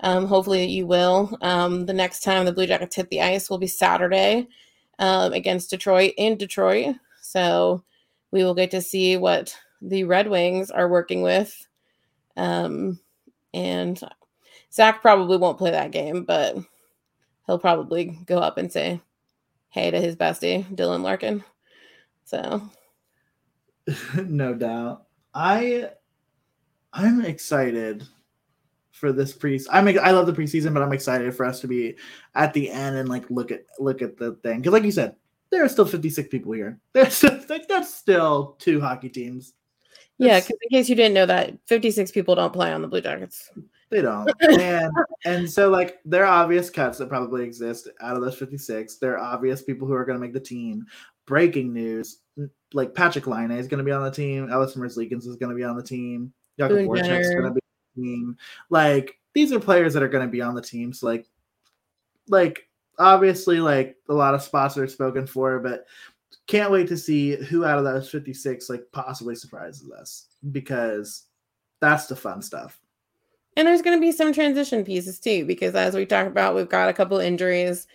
um, 0.01 0.25
hopefully 0.25 0.65
you 0.65 0.85
will. 0.85 1.37
Um, 1.41 1.85
the 1.85 1.93
next 1.93 2.21
time 2.21 2.45
the 2.45 2.51
Blue 2.51 2.67
Jackets 2.67 2.95
hit 2.95 3.09
the 3.09 3.21
ice 3.21 3.49
will 3.49 3.57
be 3.57 3.67
Saturday 3.67 4.47
um, 4.99 5.33
against 5.33 5.69
Detroit 5.69 6.13
in 6.17 6.37
Detroit. 6.37 6.95
So 7.21 7.83
we 8.31 8.43
will 8.43 8.53
get 8.53 8.71
to 8.71 8.81
see 8.81 9.15
what 9.15 9.57
the 9.81 10.03
Red 10.03 10.27
Wings 10.27 10.69
are 10.69 10.89
working 10.89 11.21
with. 11.21 11.67
Um, 12.35 12.99
and 13.53 13.99
Zach 14.71 15.01
probably 15.01 15.37
won't 15.37 15.57
play 15.57 15.71
that 15.71 15.91
game, 15.91 16.25
but 16.25 16.57
he'll 17.45 17.59
probably 17.59 18.17
go 18.25 18.39
up 18.39 18.57
and 18.57 18.71
say 18.71 19.01
hey 19.69 19.91
to 19.91 19.99
his 19.99 20.15
bestie, 20.15 20.65
Dylan 20.75 21.01
Larkin. 21.01 21.43
So 22.25 22.61
no 24.25 24.53
doubt. 24.53 25.05
I 25.33 25.89
I'm 26.93 27.25
excited 27.25 28.07
for 28.91 29.11
this 29.11 29.33
pre. 29.33 29.59
I'm 29.71 29.87
I 29.87 30.11
love 30.11 30.27
the 30.27 30.33
preseason, 30.33 30.73
but 30.73 30.83
I'm 30.83 30.93
excited 30.93 31.33
for 31.35 31.45
us 31.45 31.59
to 31.61 31.67
be 31.67 31.95
at 32.35 32.53
the 32.53 32.69
end 32.69 32.95
and 32.95 33.09
like 33.09 33.29
look 33.29 33.51
at 33.51 33.65
look 33.79 34.01
at 34.01 34.17
the 34.17 34.33
thing 34.43 34.59
because, 34.59 34.73
like 34.73 34.83
you 34.83 34.91
said, 34.91 35.15
there 35.49 35.63
are 35.63 35.69
still 35.69 35.85
56 35.85 36.29
people 36.29 36.51
here. 36.51 36.79
There's 36.93 37.23
like 37.23 37.67
that's 37.67 37.93
still 37.93 38.55
two 38.59 38.79
hockey 38.79 39.09
teams. 39.09 39.53
Yeah, 40.19 40.39
because 40.39 40.57
in 40.61 40.69
case 40.69 40.89
you 40.89 40.95
didn't 40.95 41.15
know 41.15 41.25
that, 41.25 41.57
56 41.65 42.11
people 42.11 42.35
don't 42.35 42.53
play 42.53 42.71
on 42.71 42.83
the 42.83 42.87
Blue 42.87 43.01
Jackets. 43.01 43.49
They 43.89 44.01
don't, 44.01 44.31
and 44.41 44.91
and 45.25 45.49
so 45.49 45.69
like 45.69 45.99
there 46.05 46.25
are 46.25 46.43
obvious 46.43 46.69
cuts 46.69 46.99
that 46.99 47.09
probably 47.09 47.43
exist 47.43 47.89
out 48.01 48.15
of 48.15 48.21
those 48.21 48.37
56. 48.37 48.97
There 48.97 49.17
are 49.17 49.33
obvious 49.33 49.63
people 49.63 49.87
who 49.87 49.93
are 49.93 50.05
going 50.05 50.17
to 50.17 50.21
make 50.21 50.33
the 50.33 50.39
team. 50.39 50.85
Breaking 51.25 51.73
news: 51.73 52.19
like 52.73 52.95
Patrick 52.95 53.27
Laine 53.27 53.51
is 53.51 53.67
going 53.67 53.77
to 53.79 53.83
be 53.83 53.91
on 53.91 54.03
the 54.03 54.11
team. 54.11 54.47
Elvis 54.47 54.75
Merzlikins 54.75 55.27
is 55.27 55.35
going 55.35 55.51
to 55.51 55.55
be 55.55 55.63
on 55.63 55.75
the 55.75 55.83
team. 55.83 56.33
Jakub 56.59 56.97
is 56.97 57.29
going 57.29 57.43
to 57.43 57.51
be 57.51 57.61
on 57.61 57.95
the 57.95 58.01
team. 58.01 58.37
Like 58.69 59.19
these 59.33 59.51
are 59.51 59.59
players 59.59 59.93
that 59.93 60.03
are 60.03 60.09
going 60.09 60.25
to 60.25 60.31
be 60.31 60.41
on 60.41 60.55
the 60.55 60.61
team. 60.61 60.93
So 60.93 61.07
like, 61.07 61.27
like 62.27 62.67
obviously, 62.97 63.59
like 63.59 63.97
a 64.09 64.13
lot 64.13 64.33
of 64.33 64.41
spots 64.41 64.77
are 64.77 64.87
spoken 64.87 65.27
for, 65.27 65.59
but 65.59 65.85
can't 66.47 66.71
wait 66.71 66.87
to 66.89 66.97
see 66.97 67.35
who 67.35 67.65
out 67.65 67.77
of 67.77 67.85
those 67.85 68.09
56 68.09 68.69
like 68.69 68.83
possibly 68.91 69.35
surprises 69.35 69.89
us 69.91 70.27
because 70.51 71.25
that's 71.79 72.07
the 72.07 72.15
fun 72.15 72.41
stuff. 72.41 72.79
And 73.55 73.67
there's 73.67 73.83
going 73.83 73.95
to 73.95 74.01
be 74.01 74.11
some 74.11 74.33
transition 74.33 74.83
pieces 74.83 75.19
too, 75.19 75.45
because 75.45 75.75
as 75.75 75.93
we 75.93 76.07
talked 76.07 76.29
about, 76.29 76.55
we've 76.55 76.69
got 76.69 76.89
a 76.89 76.93
couple 76.93 77.19
injuries. 77.19 77.87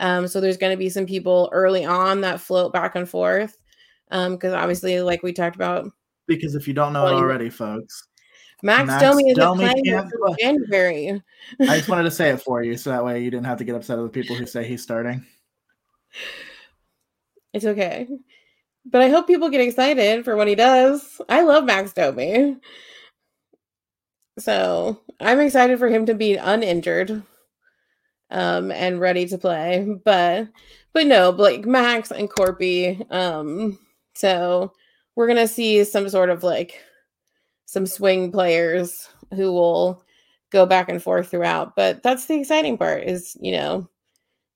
Um, 0.00 0.26
so 0.26 0.40
there's 0.40 0.56
going 0.56 0.72
to 0.72 0.76
be 0.76 0.88
some 0.88 1.06
people 1.06 1.48
early 1.52 1.84
on 1.84 2.20
that 2.22 2.40
float 2.40 2.72
back 2.72 2.96
and 2.96 3.08
forth 3.08 3.62
um 4.10 4.34
because 4.34 4.52
obviously 4.52 5.00
like 5.00 5.22
we 5.22 5.32
talked 5.32 5.56
about 5.56 5.90
because 6.26 6.54
if 6.54 6.66
you 6.68 6.74
don't 6.74 6.92
know 6.92 7.06
it 7.06 7.12
already 7.12 7.50
folks 7.50 8.08
max, 8.64 8.86
max 8.86 9.02
domi 9.02 9.30
is 9.30 9.36
playing 9.36 9.82
until 9.86 10.34
january. 10.40 11.22
I 11.60 11.76
just 11.76 11.88
wanted 11.88 12.04
to 12.04 12.10
say 12.10 12.30
it 12.30 12.40
for 12.40 12.62
you 12.62 12.76
so 12.76 12.90
that 12.90 13.04
way 13.04 13.22
you 13.22 13.30
didn't 13.30 13.46
have 13.46 13.58
to 13.58 13.64
get 13.64 13.76
upset 13.76 13.98
with 13.98 14.12
people 14.12 14.36
who 14.36 14.46
say 14.46 14.66
he's 14.66 14.82
starting. 14.82 15.24
It's 17.52 17.66
okay. 17.66 18.08
But 18.86 19.02
i 19.02 19.08
hope 19.08 19.26
people 19.26 19.48
get 19.48 19.60
excited 19.60 20.24
for 20.24 20.36
what 20.36 20.48
he 20.48 20.54
does. 20.54 21.20
I 21.28 21.42
love 21.42 21.64
max 21.64 21.92
domi. 21.92 22.56
So 24.38 25.00
i'm 25.20 25.40
excited 25.40 25.78
for 25.78 25.88
him 25.88 26.06
to 26.06 26.14
be 26.14 26.34
uninjured 26.34 27.22
um 28.30 28.72
and 28.72 28.98
ready 28.98 29.26
to 29.28 29.38
play. 29.38 29.86
But 30.04 30.48
but 30.92 31.06
no 31.06 31.30
like 31.30 31.66
max 31.66 32.10
and 32.10 32.30
Korpi 32.30 33.06
um 33.12 33.78
so 34.14 34.72
we're 35.14 35.26
going 35.26 35.38
to 35.38 35.48
see 35.48 35.84
some 35.84 36.08
sort 36.08 36.30
of 36.30 36.42
like 36.42 36.80
some 37.66 37.86
swing 37.86 38.30
players 38.32 39.08
who 39.34 39.52
will 39.52 40.04
go 40.50 40.66
back 40.66 40.88
and 40.88 41.02
forth 41.02 41.30
throughout. 41.30 41.74
But 41.76 42.02
that's 42.02 42.26
the 42.26 42.38
exciting 42.38 42.78
part 42.78 43.04
is, 43.04 43.36
you 43.40 43.52
know, 43.52 43.88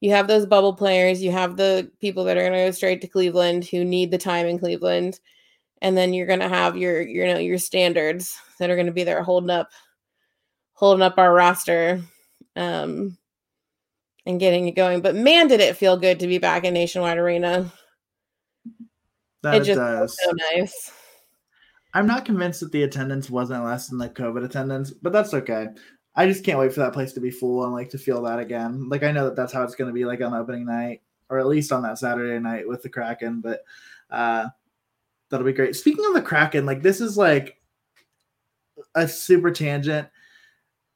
you 0.01 0.11
have 0.11 0.29
those 0.29 0.47
bubble 0.47 0.75
players, 0.75 1.23
you 1.23 1.33
have 1.33 1.57
the 1.57 1.91
people 2.01 2.25
that 2.25 2.37
are 2.37 2.43
going 2.43 2.53
to 2.53 2.67
go 2.67 2.71
straight 2.71 3.01
to 3.01 3.09
Cleveland 3.09 3.65
who 3.65 3.85
need 3.85 4.11
the 4.11 4.19
time 4.19 4.47
in 4.47 4.59
Cleveland. 4.59 5.19
And 5.83 5.97
then 5.97 6.13
you're 6.13 6.27
going 6.27 6.41
to 6.41 6.49
have 6.49 6.77
your, 6.77 7.01
you 7.01 7.27
know, 7.27 7.39
your 7.39 7.59
standards 7.59 8.37
that 8.59 8.71
are 8.71 8.77
going 8.77 8.87
to 8.87 8.93
be 8.93 9.05
there 9.05 9.23
holding 9.23 9.51
up, 9.51 9.71
holding 10.73 11.03
up 11.03 11.19
our 11.19 11.33
roster. 11.33 12.01
Um, 12.57 13.17
and 14.29 14.39
getting 14.39 14.69
it 14.69 14.73
going. 14.73 15.01
But 15.01 15.17
man, 15.17 15.49
did 15.49 15.61
it 15.61 15.77
feel 15.77 15.97
good 15.97 16.21
to 16.21 16.27
be 16.27 16.37
back 16.37 16.65
in 16.65 16.75
Nationwide 16.75 17.17
Arena. 17.17 17.73
That 19.43 19.57
it, 19.57 19.69
it 19.69 19.75
does. 19.75 20.17
So 20.23 20.33
nice. 20.55 20.93
I'm 21.95 22.07
not 22.07 22.25
convinced 22.25 22.61
that 22.61 22.73
the 22.73 22.83
attendance 22.83 23.31
wasn't 23.31 23.65
less 23.65 23.89
than 23.89 23.99
the 23.99 24.09
COVID 24.09 24.45
attendance, 24.45 24.91
but 24.91 25.13
that's 25.13 25.35
okay. 25.35 25.69
I 26.15 26.27
just 26.27 26.45
can't 26.45 26.59
wait 26.59 26.73
for 26.73 26.81
that 26.81 26.93
place 26.93 27.13
to 27.13 27.21
be 27.21 27.31
full 27.31 27.65
and 27.65 27.73
like 27.73 27.91
to 27.91 27.99
feel 27.99 28.23
that 28.23 28.39
again. 28.39 28.89
Like 28.89 29.03
I 29.03 29.13
know 29.13 29.25
that 29.25 29.37
that's 29.37 29.53
how 29.53 29.63
it's 29.63 29.75
going 29.75 29.89
to 29.89 29.95
be 29.95 30.05
like 30.05 30.21
on 30.21 30.35
opening 30.35 30.67
night, 30.67 31.03
or 31.31 31.39
at 31.39 31.47
least 31.47 31.73
on 31.73 31.83
that 31.83 31.99
Saturday 31.99 32.39
night 32.41 32.69
with 32.69 32.83
the 32.83 32.89
Kraken. 32.89 33.41
But 33.41 33.63
uh, 34.11 34.49
that'll 35.31 35.47
be 35.47 35.53
great. 35.53 35.77
Speaking 35.77 36.05
of 36.07 36.15
the 36.15 36.23
Kraken, 36.23 36.67
like 36.67 36.83
this 36.83 37.01
is 37.01 37.17
like 37.17 37.61
a 38.95 39.07
super 39.07 39.51
tangent. 39.51 40.09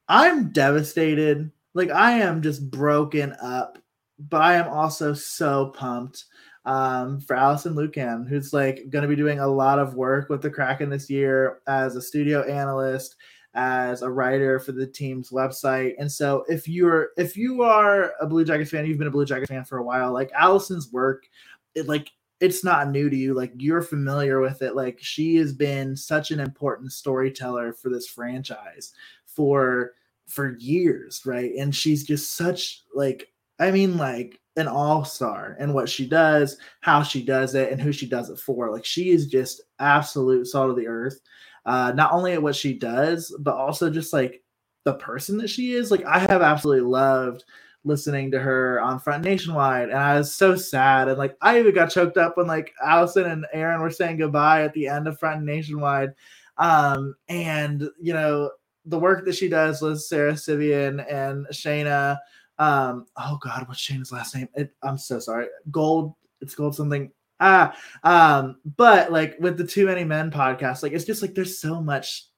I'm 0.08 0.50
devastated. 0.50 1.50
Like 1.74 1.90
I 1.90 2.18
am 2.18 2.42
just 2.42 2.70
broken 2.70 3.34
up, 3.40 3.78
but 4.18 4.42
I 4.42 4.54
am 4.54 4.68
also 4.68 5.14
so 5.14 5.72
pumped 5.76 6.24
um, 6.64 7.20
for 7.20 7.34
Allison 7.34 7.74
Lukan, 7.74 8.28
who's 8.28 8.52
like 8.52 8.88
going 8.90 9.02
to 9.02 9.08
be 9.08 9.16
doing 9.16 9.40
a 9.40 9.46
lot 9.46 9.78
of 9.78 9.94
work 9.94 10.28
with 10.28 10.42
the 10.42 10.50
Kraken 10.50 10.90
this 10.90 11.10
year 11.10 11.60
as 11.66 11.96
a 11.96 12.02
studio 12.02 12.42
analyst, 12.42 13.16
as 13.54 14.02
a 14.02 14.10
writer 14.10 14.58
for 14.58 14.72
the 14.72 14.86
team's 14.86 15.30
website. 15.30 15.94
And 15.98 16.10
so 16.10 16.44
if 16.48 16.68
you're 16.68 17.10
if 17.16 17.36
you 17.36 17.62
are 17.62 18.12
a 18.20 18.26
Blue 18.26 18.44
Jackets 18.44 18.70
fan, 18.70 18.86
you've 18.86 18.98
been 18.98 19.08
a 19.08 19.12
Blue 19.12 19.26
Jackets 19.26 19.50
fan 19.50 19.64
for 19.64 19.78
a 19.78 19.84
while, 19.84 20.12
like 20.12 20.30
Allison's 20.32 20.92
work, 20.92 21.26
it 21.74 21.88
like 21.88 22.10
it's 22.40 22.64
not 22.64 22.90
new 22.90 23.08
to 23.08 23.16
you. 23.16 23.34
Like 23.34 23.52
you're 23.56 23.82
familiar 23.82 24.40
with 24.40 24.62
it. 24.62 24.74
Like 24.74 24.98
she 25.00 25.36
has 25.36 25.52
been 25.52 25.96
such 25.96 26.32
an 26.32 26.40
important 26.40 26.92
storyteller 26.92 27.72
for 27.72 27.88
this 27.88 28.08
franchise 28.08 28.92
for 29.26 29.92
for 30.26 30.56
years, 30.58 31.22
right? 31.24 31.52
And 31.58 31.74
she's 31.74 32.04
just 32.04 32.36
such 32.36 32.82
like 32.94 33.28
I 33.58 33.70
mean 33.70 33.96
like 33.96 34.40
an 34.56 34.68
all-star 34.68 35.56
in 35.58 35.72
what 35.72 35.88
she 35.88 36.06
does, 36.06 36.58
how 36.80 37.02
she 37.02 37.24
does 37.24 37.54
it, 37.54 37.72
and 37.72 37.80
who 37.80 37.92
she 37.92 38.06
does 38.06 38.30
it 38.30 38.38
for. 38.38 38.70
Like 38.70 38.84
she 38.84 39.10
is 39.10 39.26
just 39.26 39.62
absolute 39.78 40.46
salt 40.46 40.70
of 40.70 40.76
the 40.76 40.86
earth. 40.86 41.20
Uh, 41.64 41.92
not 41.94 42.12
only 42.12 42.32
at 42.32 42.42
what 42.42 42.56
she 42.56 42.74
does, 42.74 43.34
but 43.40 43.54
also 43.54 43.88
just 43.88 44.12
like 44.12 44.42
the 44.84 44.94
person 44.94 45.38
that 45.38 45.48
she 45.48 45.72
is. 45.72 45.90
Like 45.90 46.04
I 46.04 46.18
have 46.18 46.42
absolutely 46.42 46.88
loved 46.88 47.44
listening 47.84 48.30
to 48.30 48.38
her 48.38 48.80
on 48.80 49.00
Front 49.00 49.24
Nationwide, 49.24 49.88
and 49.88 49.98
I 49.98 50.18
was 50.18 50.34
so 50.34 50.54
sad. 50.56 51.08
And 51.08 51.18
like 51.18 51.36
I 51.40 51.58
even 51.58 51.74
got 51.74 51.90
choked 51.90 52.16
up 52.16 52.36
when 52.36 52.46
like 52.46 52.72
Allison 52.84 53.26
and 53.26 53.46
Aaron 53.52 53.80
were 53.80 53.90
saying 53.90 54.18
goodbye 54.18 54.62
at 54.62 54.72
the 54.74 54.88
end 54.88 55.06
of 55.08 55.18
Front 55.18 55.44
Nationwide. 55.44 56.12
Um, 56.58 57.14
and 57.28 57.88
you 58.00 58.12
know 58.12 58.50
the 58.84 58.98
work 58.98 59.24
that 59.24 59.36
she 59.36 59.48
does 59.48 59.80
with 59.80 60.02
Sarah 60.02 60.36
Civian 60.36 61.00
and 61.00 61.46
Shayna. 61.48 62.18
Um, 62.62 63.06
oh 63.16 63.40
God, 63.42 63.66
what's 63.66 63.80
Shayna's 63.80 64.12
last 64.12 64.36
name? 64.36 64.48
It, 64.54 64.72
I'm 64.84 64.96
so 64.96 65.18
sorry. 65.18 65.48
Gold. 65.72 66.14
It's 66.40 66.54
gold 66.54 66.76
something. 66.76 67.10
Ah, 67.40 67.74
um, 68.04 68.58
but 68.76 69.10
like 69.10 69.34
with 69.40 69.58
the 69.58 69.66
Too 69.66 69.86
Many 69.86 70.04
Men 70.04 70.30
podcast, 70.30 70.84
like 70.84 70.92
it's 70.92 71.04
just 71.04 71.22
like 71.22 71.34
there's 71.34 71.58
so 71.58 71.82
much 71.82 72.28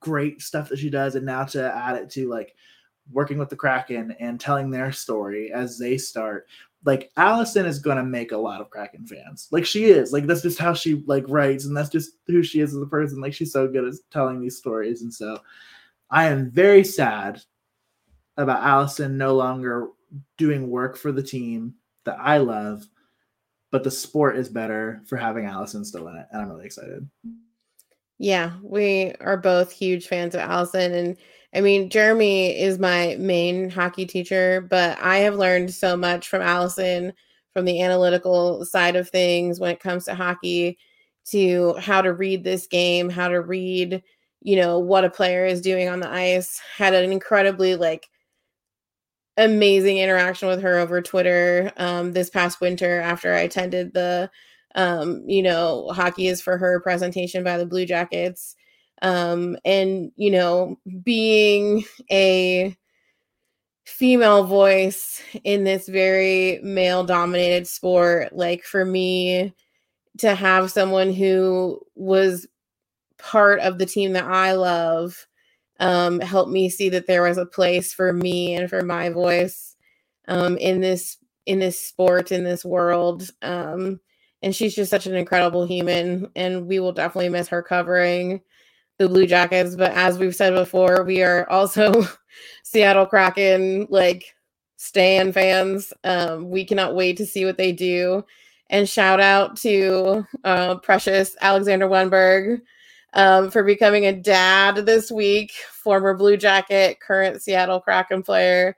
great 0.00 0.40
stuff 0.40 0.70
that 0.70 0.78
she 0.78 0.88
does, 0.88 1.16
and 1.16 1.26
now 1.26 1.44
to 1.44 1.70
add 1.70 1.96
it 1.96 2.08
to 2.10 2.30
like 2.30 2.54
working 3.12 3.36
with 3.36 3.50
the 3.50 3.56
Kraken 3.56 4.16
and 4.18 4.40
telling 4.40 4.70
their 4.70 4.90
story 4.90 5.52
as 5.52 5.78
they 5.78 5.98
start. 5.98 6.46
Like 6.86 7.10
Allison 7.18 7.66
is 7.66 7.78
gonna 7.78 8.04
make 8.04 8.32
a 8.32 8.38
lot 8.38 8.62
of 8.62 8.70
Kraken 8.70 9.06
fans. 9.06 9.48
Like 9.50 9.66
she 9.66 9.84
is. 9.84 10.14
Like 10.14 10.26
that's 10.26 10.42
just 10.42 10.58
how 10.58 10.72
she 10.72 11.02
like 11.06 11.24
writes, 11.28 11.66
and 11.66 11.76
that's 11.76 11.90
just 11.90 12.12
who 12.26 12.42
she 12.42 12.60
is 12.60 12.74
as 12.74 12.80
a 12.80 12.86
person. 12.86 13.20
Like 13.20 13.34
she's 13.34 13.52
so 13.52 13.68
good 13.68 13.84
at 13.84 13.92
telling 14.10 14.40
these 14.40 14.56
stories. 14.56 15.02
And 15.02 15.12
so 15.12 15.38
I 16.10 16.24
am 16.24 16.50
very 16.50 16.84
sad 16.84 17.42
about 18.38 18.62
Allison 18.62 19.18
no 19.18 19.34
longer 19.34 19.88
doing 20.38 20.70
work 20.70 20.96
for 20.96 21.12
the 21.12 21.22
team 21.22 21.74
that 22.04 22.16
I 22.18 22.38
love, 22.38 22.86
but 23.70 23.84
the 23.84 23.90
sport 23.90 24.36
is 24.36 24.48
better 24.48 25.02
for 25.06 25.16
having 25.16 25.44
Allison 25.44 25.84
still 25.84 26.08
in 26.08 26.16
it. 26.16 26.26
And 26.32 26.40
I'm 26.40 26.48
really 26.48 26.64
excited. 26.64 27.06
Yeah, 28.18 28.52
we 28.62 29.12
are 29.20 29.36
both 29.36 29.70
huge 29.70 30.06
fans 30.06 30.34
of 30.34 30.40
Allison 30.40 30.94
and 30.94 31.16
I 31.54 31.62
mean, 31.62 31.88
Jeremy 31.88 32.58
is 32.58 32.78
my 32.78 33.16
main 33.18 33.70
hockey 33.70 34.04
teacher, 34.04 34.66
but 34.68 34.98
I 35.00 35.18
have 35.18 35.36
learned 35.36 35.72
so 35.72 35.96
much 35.96 36.28
from 36.28 36.42
Allison 36.42 37.12
from 37.54 37.64
the 37.64 37.80
analytical 37.80 38.64
side 38.66 38.96
of 38.96 39.08
things 39.08 39.58
when 39.58 39.70
it 39.70 39.80
comes 39.80 40.04
to 40.04 40.14
hockey 40.14 40.78
to 41.30 41.74
how 41.78 42.02
to 42.02 42.12
read 42.12 42.44
this 42.44 42.66
game, 42.66 43.08
how 43.08 43.28
to 43.28 43.40
read, 43.40 44.02
you 44.42 44.56
know, 44.56 44.78
what 44.78 45.04
a 45.04 45.10
player 45.10 45.46
is 45.46 45.62
doing 45.62 45.88
on 45.88 46.00
the 46.00 46.10
ice. 46.10 46.60
Had 46.76 46.94
an 46.94 47.10
incredibly 47.10 47.74
like 47.76 48.08
amazing 49.38 49.98
interaction 49.98 50.48
with 50.48 50.60
her 50.60 50.78
over 50.78 51.00
Twitter 51.00 51.72
um, 51.78 52.12
this 52.12 52.28
past 52.28 52.60
winter 52.60 53.00
after 53.00 53.32
I 53.32 53.40
attended 53.40 53.94
the, 53.94 54.30
um, 54.74 55.22
you 55.26 55.42
know, 55.42 55.88
hockey 55.92 56.26
is 56.26 56.42
for 56.42 56.58
her 56.58 56.80
presentation 56.80 57.42
by 57.42 57.56
the 57.56 57.66
Blue 57.66 57.86
Jackets. 57.86 58.54
Um, 59.00 59.56
and 59.64 60.10
you 60.16 60.30
know 60.30 60.76
being 61.04 61.84
a 62.10 62.76
female 63.86 64.44
voice 64.44 65.22
in 65.44 65.64
this 65.64 65.88
very 65.88 66.60
male 66.62 67.04
dominated 67.04 67.66
sport 67.66 68.32
like 68.34 68.64
for 68.64 68.84
me 68.84 69.54
to 70.18 70.34
have 70.34 70.70
someone 70.70 71.12
who 71.12 71.80
was 71.94 72.46
part 73.18 73.60
of 73.60 73.78
the 73.78 73.86
team 73.86 74.12
that 74.12 74.24
I 74.24 74.52
love 74.52 75.26
um, 75.80 76.20
helped 76.20 76.50
me 76.50 76.68
see 76.68 76.88
that 76.88 77.06
there 77.06 77.22
was 77.22 77.38
a 77.38 77.46
place 77.46 77.92
for 77.92 78.12
me 78.12 78.54
and 78.54 78.68
for 78.68 78.82
my 78.82 79.10
voice 79.10 79.76
um, 80.26 80.56
in 80.58 80.80
this 80.80 81.18
in 81.46 81.58
this 81.58 81.80
sport 81.80 82.32
in 82.32 82.44
this 82.44 82.64
world 82.64 83.30
um, 83.42 83.98
and 84.42 84.54
she's 84.54 84.74
just 84.74 84.90
such 84.90 85.06
an 85.06 85.14
incredible 85.14 85.66
human 85.66 86.28
and 86.36 86.66
we 86.66 86.78
will 86.78 86.92
definitely 86.92 87.28
miss 87.28 87.48
her 87.48 87.62
covering 87.62 88.40
the 88.98 89.08
Blue 89.08 89.26
Jackets, 89.26 89.76
but 89.76 89.92
as 89.92 90.18
we've 90.18 90.34
said 90.34 90.54
before, 90.54 91.04
we 91.04 91.22
are 91.22 91.48
also 91.48 92.04
Seattle 92.64 93.06
Kraken 93.06 93.86
like 93.90 94.34
Stan 94.76 95.32
fans. 95.32 95.92
Um, 96.04 96.50
we 96.50 96.64
cannot 96.64 96.94
wait 96.94 97.16
to 97.18 97.26
see 97.26 97.44
what 97.44 97.56
they 97.56 97.72
do. 97.72 98.24
And 98.70 98.88
shout 98.88 99.20
out 99.20 99.56
to 99.58 100.26
uh, 100.44 100.76
precious 100.76 101.36
Alexander 101.40 101.88
Wennberg 101.88 102.60
um, 103.14 103.50
for 103.50 103.62
becoming 103.62 104.06
a 104.06 104.12
dad 104.12 104.76
this 104.86 105.10
week. 105.10 105.52
Former 105.70 106.14
Blue 106.14 106.36
Jacket, 106.36 107.00
current 107.00 107.42
Seattle 107.42 107.80
Kraken 107.80 108.22
player. 108.22 108.76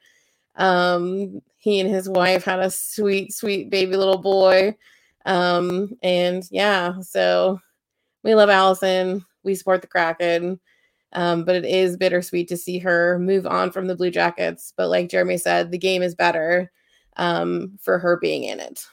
Um, 0.56 1.40
he 1.56 1.80
and 1.80 1.90
his 1.90 2.08
wife 2.08 2.44
had 2.44 2.60
a 2.60 2.70
sweet, 2.70 3.32
sweet 3.32 3.70
baby 3.70 3.96
little 3.96 4.18
boy. 4.18 4.76
Um, 5.26 5.96
and 6.02 6.44
yeah, 6.50 7.00
so 7.00 7.60
we 8.22 8.34
love 8.34 8.48
Allison 8.48 9.24
we 9.42 9.54
support 9.54 9.80
the 9.80 9.88
Kraken. 9.88 10.60
Um, 11.12 11.44
but 11.44 11.56
it 11.56 11.64
is 11.64 11.96
bittersweet 11.96 12.48
to 12.48 12.56
see 12.56 12.78
her 12.78 13.18
move 13.18 13.46
on 13.46 13.72
from 13.72 13.86
the 13.86 13.96
Blue 13.96 14.10
Jackets. 14.10 14.72
But 14.76 14.88
like 14.88 15.08
Jeremy 15.10 15.38
said, 15.38 15.70
the 15.70 15.78
game 15.78 16.02
is 16.02 16.14
better 16.14 16.70
um, 17.16 17.78
for 17.80 17.98
her 17.98 18.16
being 18.18 18.44
in 18.44 18.60
it. 18.60 18.86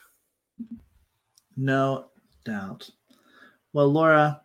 No 1.56 2.06
doubt. 2.44 2.90
Well, 3.72 3.88
Laura, 3.88 4.40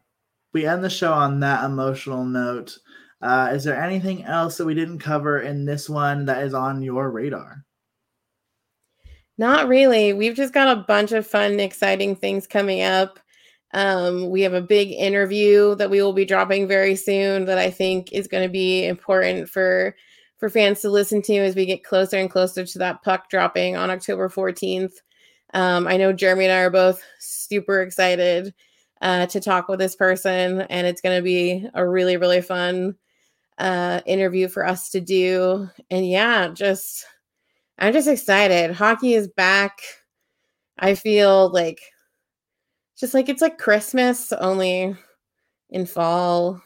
we 0.53 0.65
end 0.65 0.83
the 0.83 0.89
show 0.89 1.11
on 1.11 1.39
that 1.41 1.63
emotional 1.63 2.23
note. 2.23 2.77
Uh, 3.21 3.51
is 3.53 3.63
there 3.63 3.81
anything 3.81 4.23
else 4.25 4.57
that 4.57 4.65
we 4.65 4.73
didn't 4.73 4.99
cover 4.99 5.39
in 5.39 5.65
this 5.65 5.89
one 5.89 6.25
that 6.25 6.43
is 6.43 6.53
on 6.53 6.81
your 6.81 7.09
radar? 7.09 7.63
Not 9.37 9.67
really. 9.67 10.13
We've 10.13 10.35
just 10.35 10.53
got 10.53 10.77
a 10.77 10.81
bunch 10.81 11.11
of 11.11 11.25
fun, 11.25 11.59
exciting 11.59 12.15
things 12.15 12.45
coming 12.45 12.81
up. 12.81 13.19
Um, 13.73 14.29
we 14.29 14.41
have 14.41 14.53
a 14.53 14.61
big 14.61 14.91
interview 14.91 15.73
that 15.75 15.89
we 15.89 16.01
will 16.01 16.13
be 16.13 16.25
dropping 16.25 16.67
very 16.67 16.95
soon 16.95 17.45
that 17.45 17.57
I 17.57 17.71
think 17.71 18.11
is 18.11 18.27
going 18.27 18.43
to 18.43 18.51
be 18.51 18.85
important 18.85 19.49
for 19.49 19.95
for 20.37 20.49
fans 20.49 20.81
to 20.81 20.89
listen 20.89 21.21
to 21.21 21.37
as 21.37 21.55
we 21.55 21.65
get 21.65 21.85
closer 21.85 22.17
and 22.17 22.29
closer 22.29 22.65
to 22.65 22.79
that 22.79 23.01
puck 23.01 23.29
dropping 23.29 23.77
on 23.77 23.89
October 23.89 24.27
14th. 24.27 24.91
Um, 25.53 25.87
I 25.87 25.95
know 25.95 26.11
Jeremy 26.11 26.45
and 26.45 26.53
I 26.53 26.59
are 26.59 26.69
both 26.69 27.01
super 27.19 27.81
excited 27.81 28.53
uh, 29.03 29.27
to 29.27 29.39
talk 29.41 29.67
with 29.67 29.79
this 29.79 29.95
person, 29.95 30.61
and 30.61 30.87
it's 30.87 31.01
going 31.01 31.17
to 31.17 31.21
be 31.21 31.67
a 31.73 31.87
really, 31.87 32.17
really 32.17 32.41
fun 32.41 32.95
uh, 33.59 33.99
interview 34.05 34.47
for 34.47 34.65
us 34.65 34.89
to 34.91 35.01
do. 35.01 35.69
And 35.91 36.09
yeah, 36.09 36.47
just 36.47 37.05
I'm 37.77 37.93
just 37.93 38.07
excited. 38.07 38.71
Hockey 38.71 39.13
is 39.13 39.27
back. 39.27 39.81
I 40.79 40.95
feel 40.95 41.51
like 41.51 41.81
just 42.97 43.13
like 43.13 43.27
it's 43.27 43.41
like 43.41 43.57
Christmas 43.57 44.31
only 44.31 44.95
in 45.69 45.85
fall. 45.85 46.61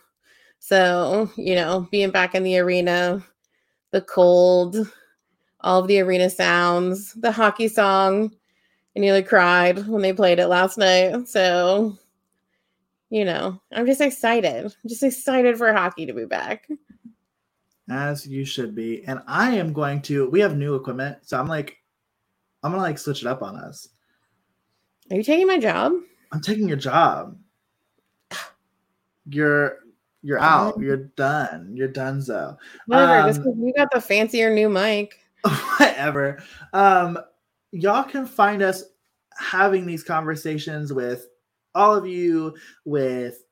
So, 0.59 1.31
you 1.38 1.55
know, 1.55 1.88
being 1.91 2.11
back 2.11 2.35
in 2.35 2.43
the 2.43 2.59
arena, 2.59 3.25
the 3.91 4.01
cold, 4.01 4.75
all 5.61 5.81
of 5.81 5.88
the 5.88 6.01
arena 6.01 6.29
sounds, 6.29 7.13
the 7.13 7.31
hockey 7.31 7.67
song. 7.67 8.31
I 8.95 8.99
nearly 8.99 9.23
cried 9.23 9.88
when 9.88 10.01
they 10.03 10.13
played 10.13 10.39
it 10.39 10.47
last 10.47 10.77
night. 10.77 11.27
So, 11.27 11.97
you 13.10 13.26
know, 13.26 13.62
I'm 13.74 13.86
just 13.86 14.01
excited. 14.01 14.66
I'm 14.66 14.89
just 14.89 15.03
excited 15.03 15.58
for 15.58 15.72
hockey 15.74 16.05
to 16.05 16.14
be 16.14 16.26
back. 16.26 16.68
As 17.89 18.28
you 18.28 18.43
should 18.43 18.76
be. 18.76 19.05
And 19.05 19.22
I 19.28 19.55
am 19.55 19.72
going 19.72 20.01
to, 20.03 20.30
we 20.30 20.39
have 20.41 20.58
new 20.58 20.76
equipment. 20.76 21.20
So 21.22 21.39
I'm 21.39 21.47
like, 21.47 21.78
I'm 22.64 22.72
going 22.72 22.80
to 22.80 22.84
like 22.84 22.97
switch 22.97 23.22
it 23.22 23.28
up 23.28 23.41
on 23.41 23.55
us. 23.55 23.88
Are 25.10 25.16
you 25.16 25.24
taking 25.24 25.47
my 25.47 25.58
job? 25.58 25.93
I'm 26.32 26.41
taking 26.41 26.68
your 26.68 26.78
job. 26.78 27.38
You're 29.30 29.80
you're 30.24 30.39
out. 30.39 30.80
You're 30.80 30.97
done. 30.97 31.72
You're 31.76 31.88
done. 31.88 32.22
So 32.22 32.58
whatever. 32.88 33.30
Um, 33.30 33.64
you 33.64 33.74
got 33.74 33.89
the 33.93 34.01
fancier 34.01 34.53
new 34.53 34.70
mic. 34.70 35.20
Whatever. 35.80 36.43
Um, 36.74 37.20
y'all 37.72 38.03
can 38.03 38.26
find 38.26 38.62
us 38.62 38.84
having 39.38 39.86
these 39.86 40.03
conversations 40.03 40.91
with 40.91 41.28
all 41.76 41.95
of 41.95 42.07
you, 42.07 42.55
with 42.86 43.43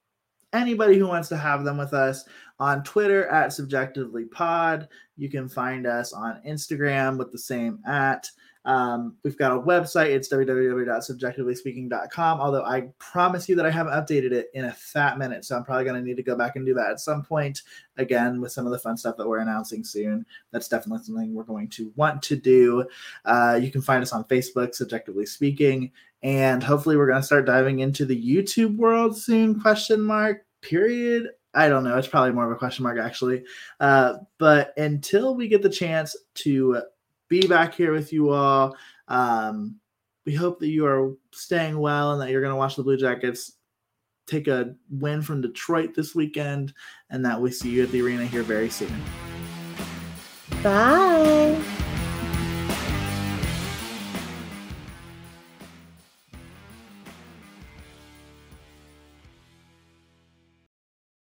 anybody 0.53 0.97
who 0.97 1.07
wants 1.07 1.29
to 1.29 1.37
have 1.37 1.63
them 1.63 1.77
with 1.77 1.93
us 1.93 2.25
on 2.59 2.83
Twitter 2.83 3.27
at 3.27 3.53
Subjectively 3.53 4.25
Pod. 4.25 4.87
You 5.17 5.29
can 5.29 5.49
find 5.49 5.85
us 5.85 6.13
on 6.13 6.41
Instagram 6.47 7.17
with 7.17 7.31
the 7.31 7.37
same 7.37 7.79
at. 7.87 8.27
Um, 8.65 9.15
we've 9.23 9.37
got 9.37 9.55
a 9.55 9.59
website. 9.59 10.07
It's 10.07 10.27
www.subjectivelyspeaking.com. 10.27 12.41
Although 12.41 12.65
I 12.65 12.89
promise 12.97 13.47
you 13.47 13.55
that 13.55 13.65
I 13.65 13.71
haven't 13.71 13.93
updated 13.93 14.31
it 14.31 14.47
in 14.53 14.65
a 14.65 14.73
fat 14.73 15.17
minute, 15.17 15.45
so 15.45 15.55
I'm 15.55 15.63
probably 15.63 15.85
going 15.85 16.01
to 16.01 16.05
need 16.05 16.17
to 16.17 16.23
go 16.23 16.35
back 16.35 16.55
and 16.55 16.65
do 16.65 16.73
that 16.73 16.89
at 16.89 16.99
some 16.99 17.23
point. 17.23 17.61
Again, 17.97 18.41
with 18.41 18.51
some 18.51 18.65
of 18.65 18.71
the 18.71 18.79
fun 18.79 18.97
stuff 18.97 19.17
that 19.17 19.27
we're 19.27 19.39
announcing 19.39 19.83
soon, 19.83 20.25
that's 20.51 20.67
definitely 20.67 21.03
something 21.03 21.33
we're 21.33 21.43
going 21.43 21.69
to 21.69 21.93
want 21.95 22.21
to 22.23 22.35
do. 22.35 22.85
Uh, 23.23 23.59
you 23.61 23.71
can 23.71 23.81
find 23.81 24.01
us 24.01 24.13
on 24.13 24.23
Facebook, 24.25 24.75
Subjectively 24.75 25.25
Speaking, 25.25 25.91
and 26.23 26.63
hopefully 26.63 26.97
we're 26.97 27.07
going 27.07 27.21
to 27.21 27.25
start 27.25 27.45
diving 27.45 27.79
into 27.79 28.05
the 28.05 28.19
YouTube 28.19 28.77
world 28.77 29.17
soon. 29.17 29.59
Question 29.59 30.01
mark. 30.01 30.45
Period. 30.61 31.29
I 31.53 31.69
don't 31.69 31.83
know. 31.83 31.97
It's 31.97 32.07
probably 32.07 32.31
more 32.31 32.45
of 32.45 32.51
a 32.51 32.55
question 32.55 32.83
mark, 32.83 32.99
actually. 32.99 33.43
Uh, 33.79 34.15
but 34.39 34.73
until 34.77 35.35
we 35.35 35.47
get 35.47 35.61
the 35.61 35.69
chance 35.69 36.15
to 36.35 36.81
be 37.41 37.47
back 37.47 37.73
here 37.73 37.91
with 37.91 38.13
you 38.13 38.29
all, 38.29 38.75
um, 39.07 39.79
we 40.25 40.33
hope 40.33 40.59
that 40.59 40.69
you 40.69 40.85
are 40.85 41.13
staying 41.31 41.77
well 41.77 42.13
and 42.13 42.21
that 42.21 42.29
you're 42.29 42.41
going 42.41 42.51
to 42.51 42.57
watch 42.57 42.75
the 42.75 42.83
Blue 42.83 42.97
Jackets 42.97 43.53
take 44.25 44.47
a 44.47 44.73
win 44.89 45.21
from 45.21 45.41
Detroit 45.41 45.93
this 45.95 46.15
weekend 46.15 46.73
and 47.11 47.23
that 47.23 47.39
we 47.39 47.51
see 47.51 47.69
you 47.69 47.83
at 47.83 47.91
the 47.91 48.01
arena 48.01 48.25
here 48.25 48.41
very 48.41 48.69
soon. 48.69 49.03
Bye. 50.63 51.74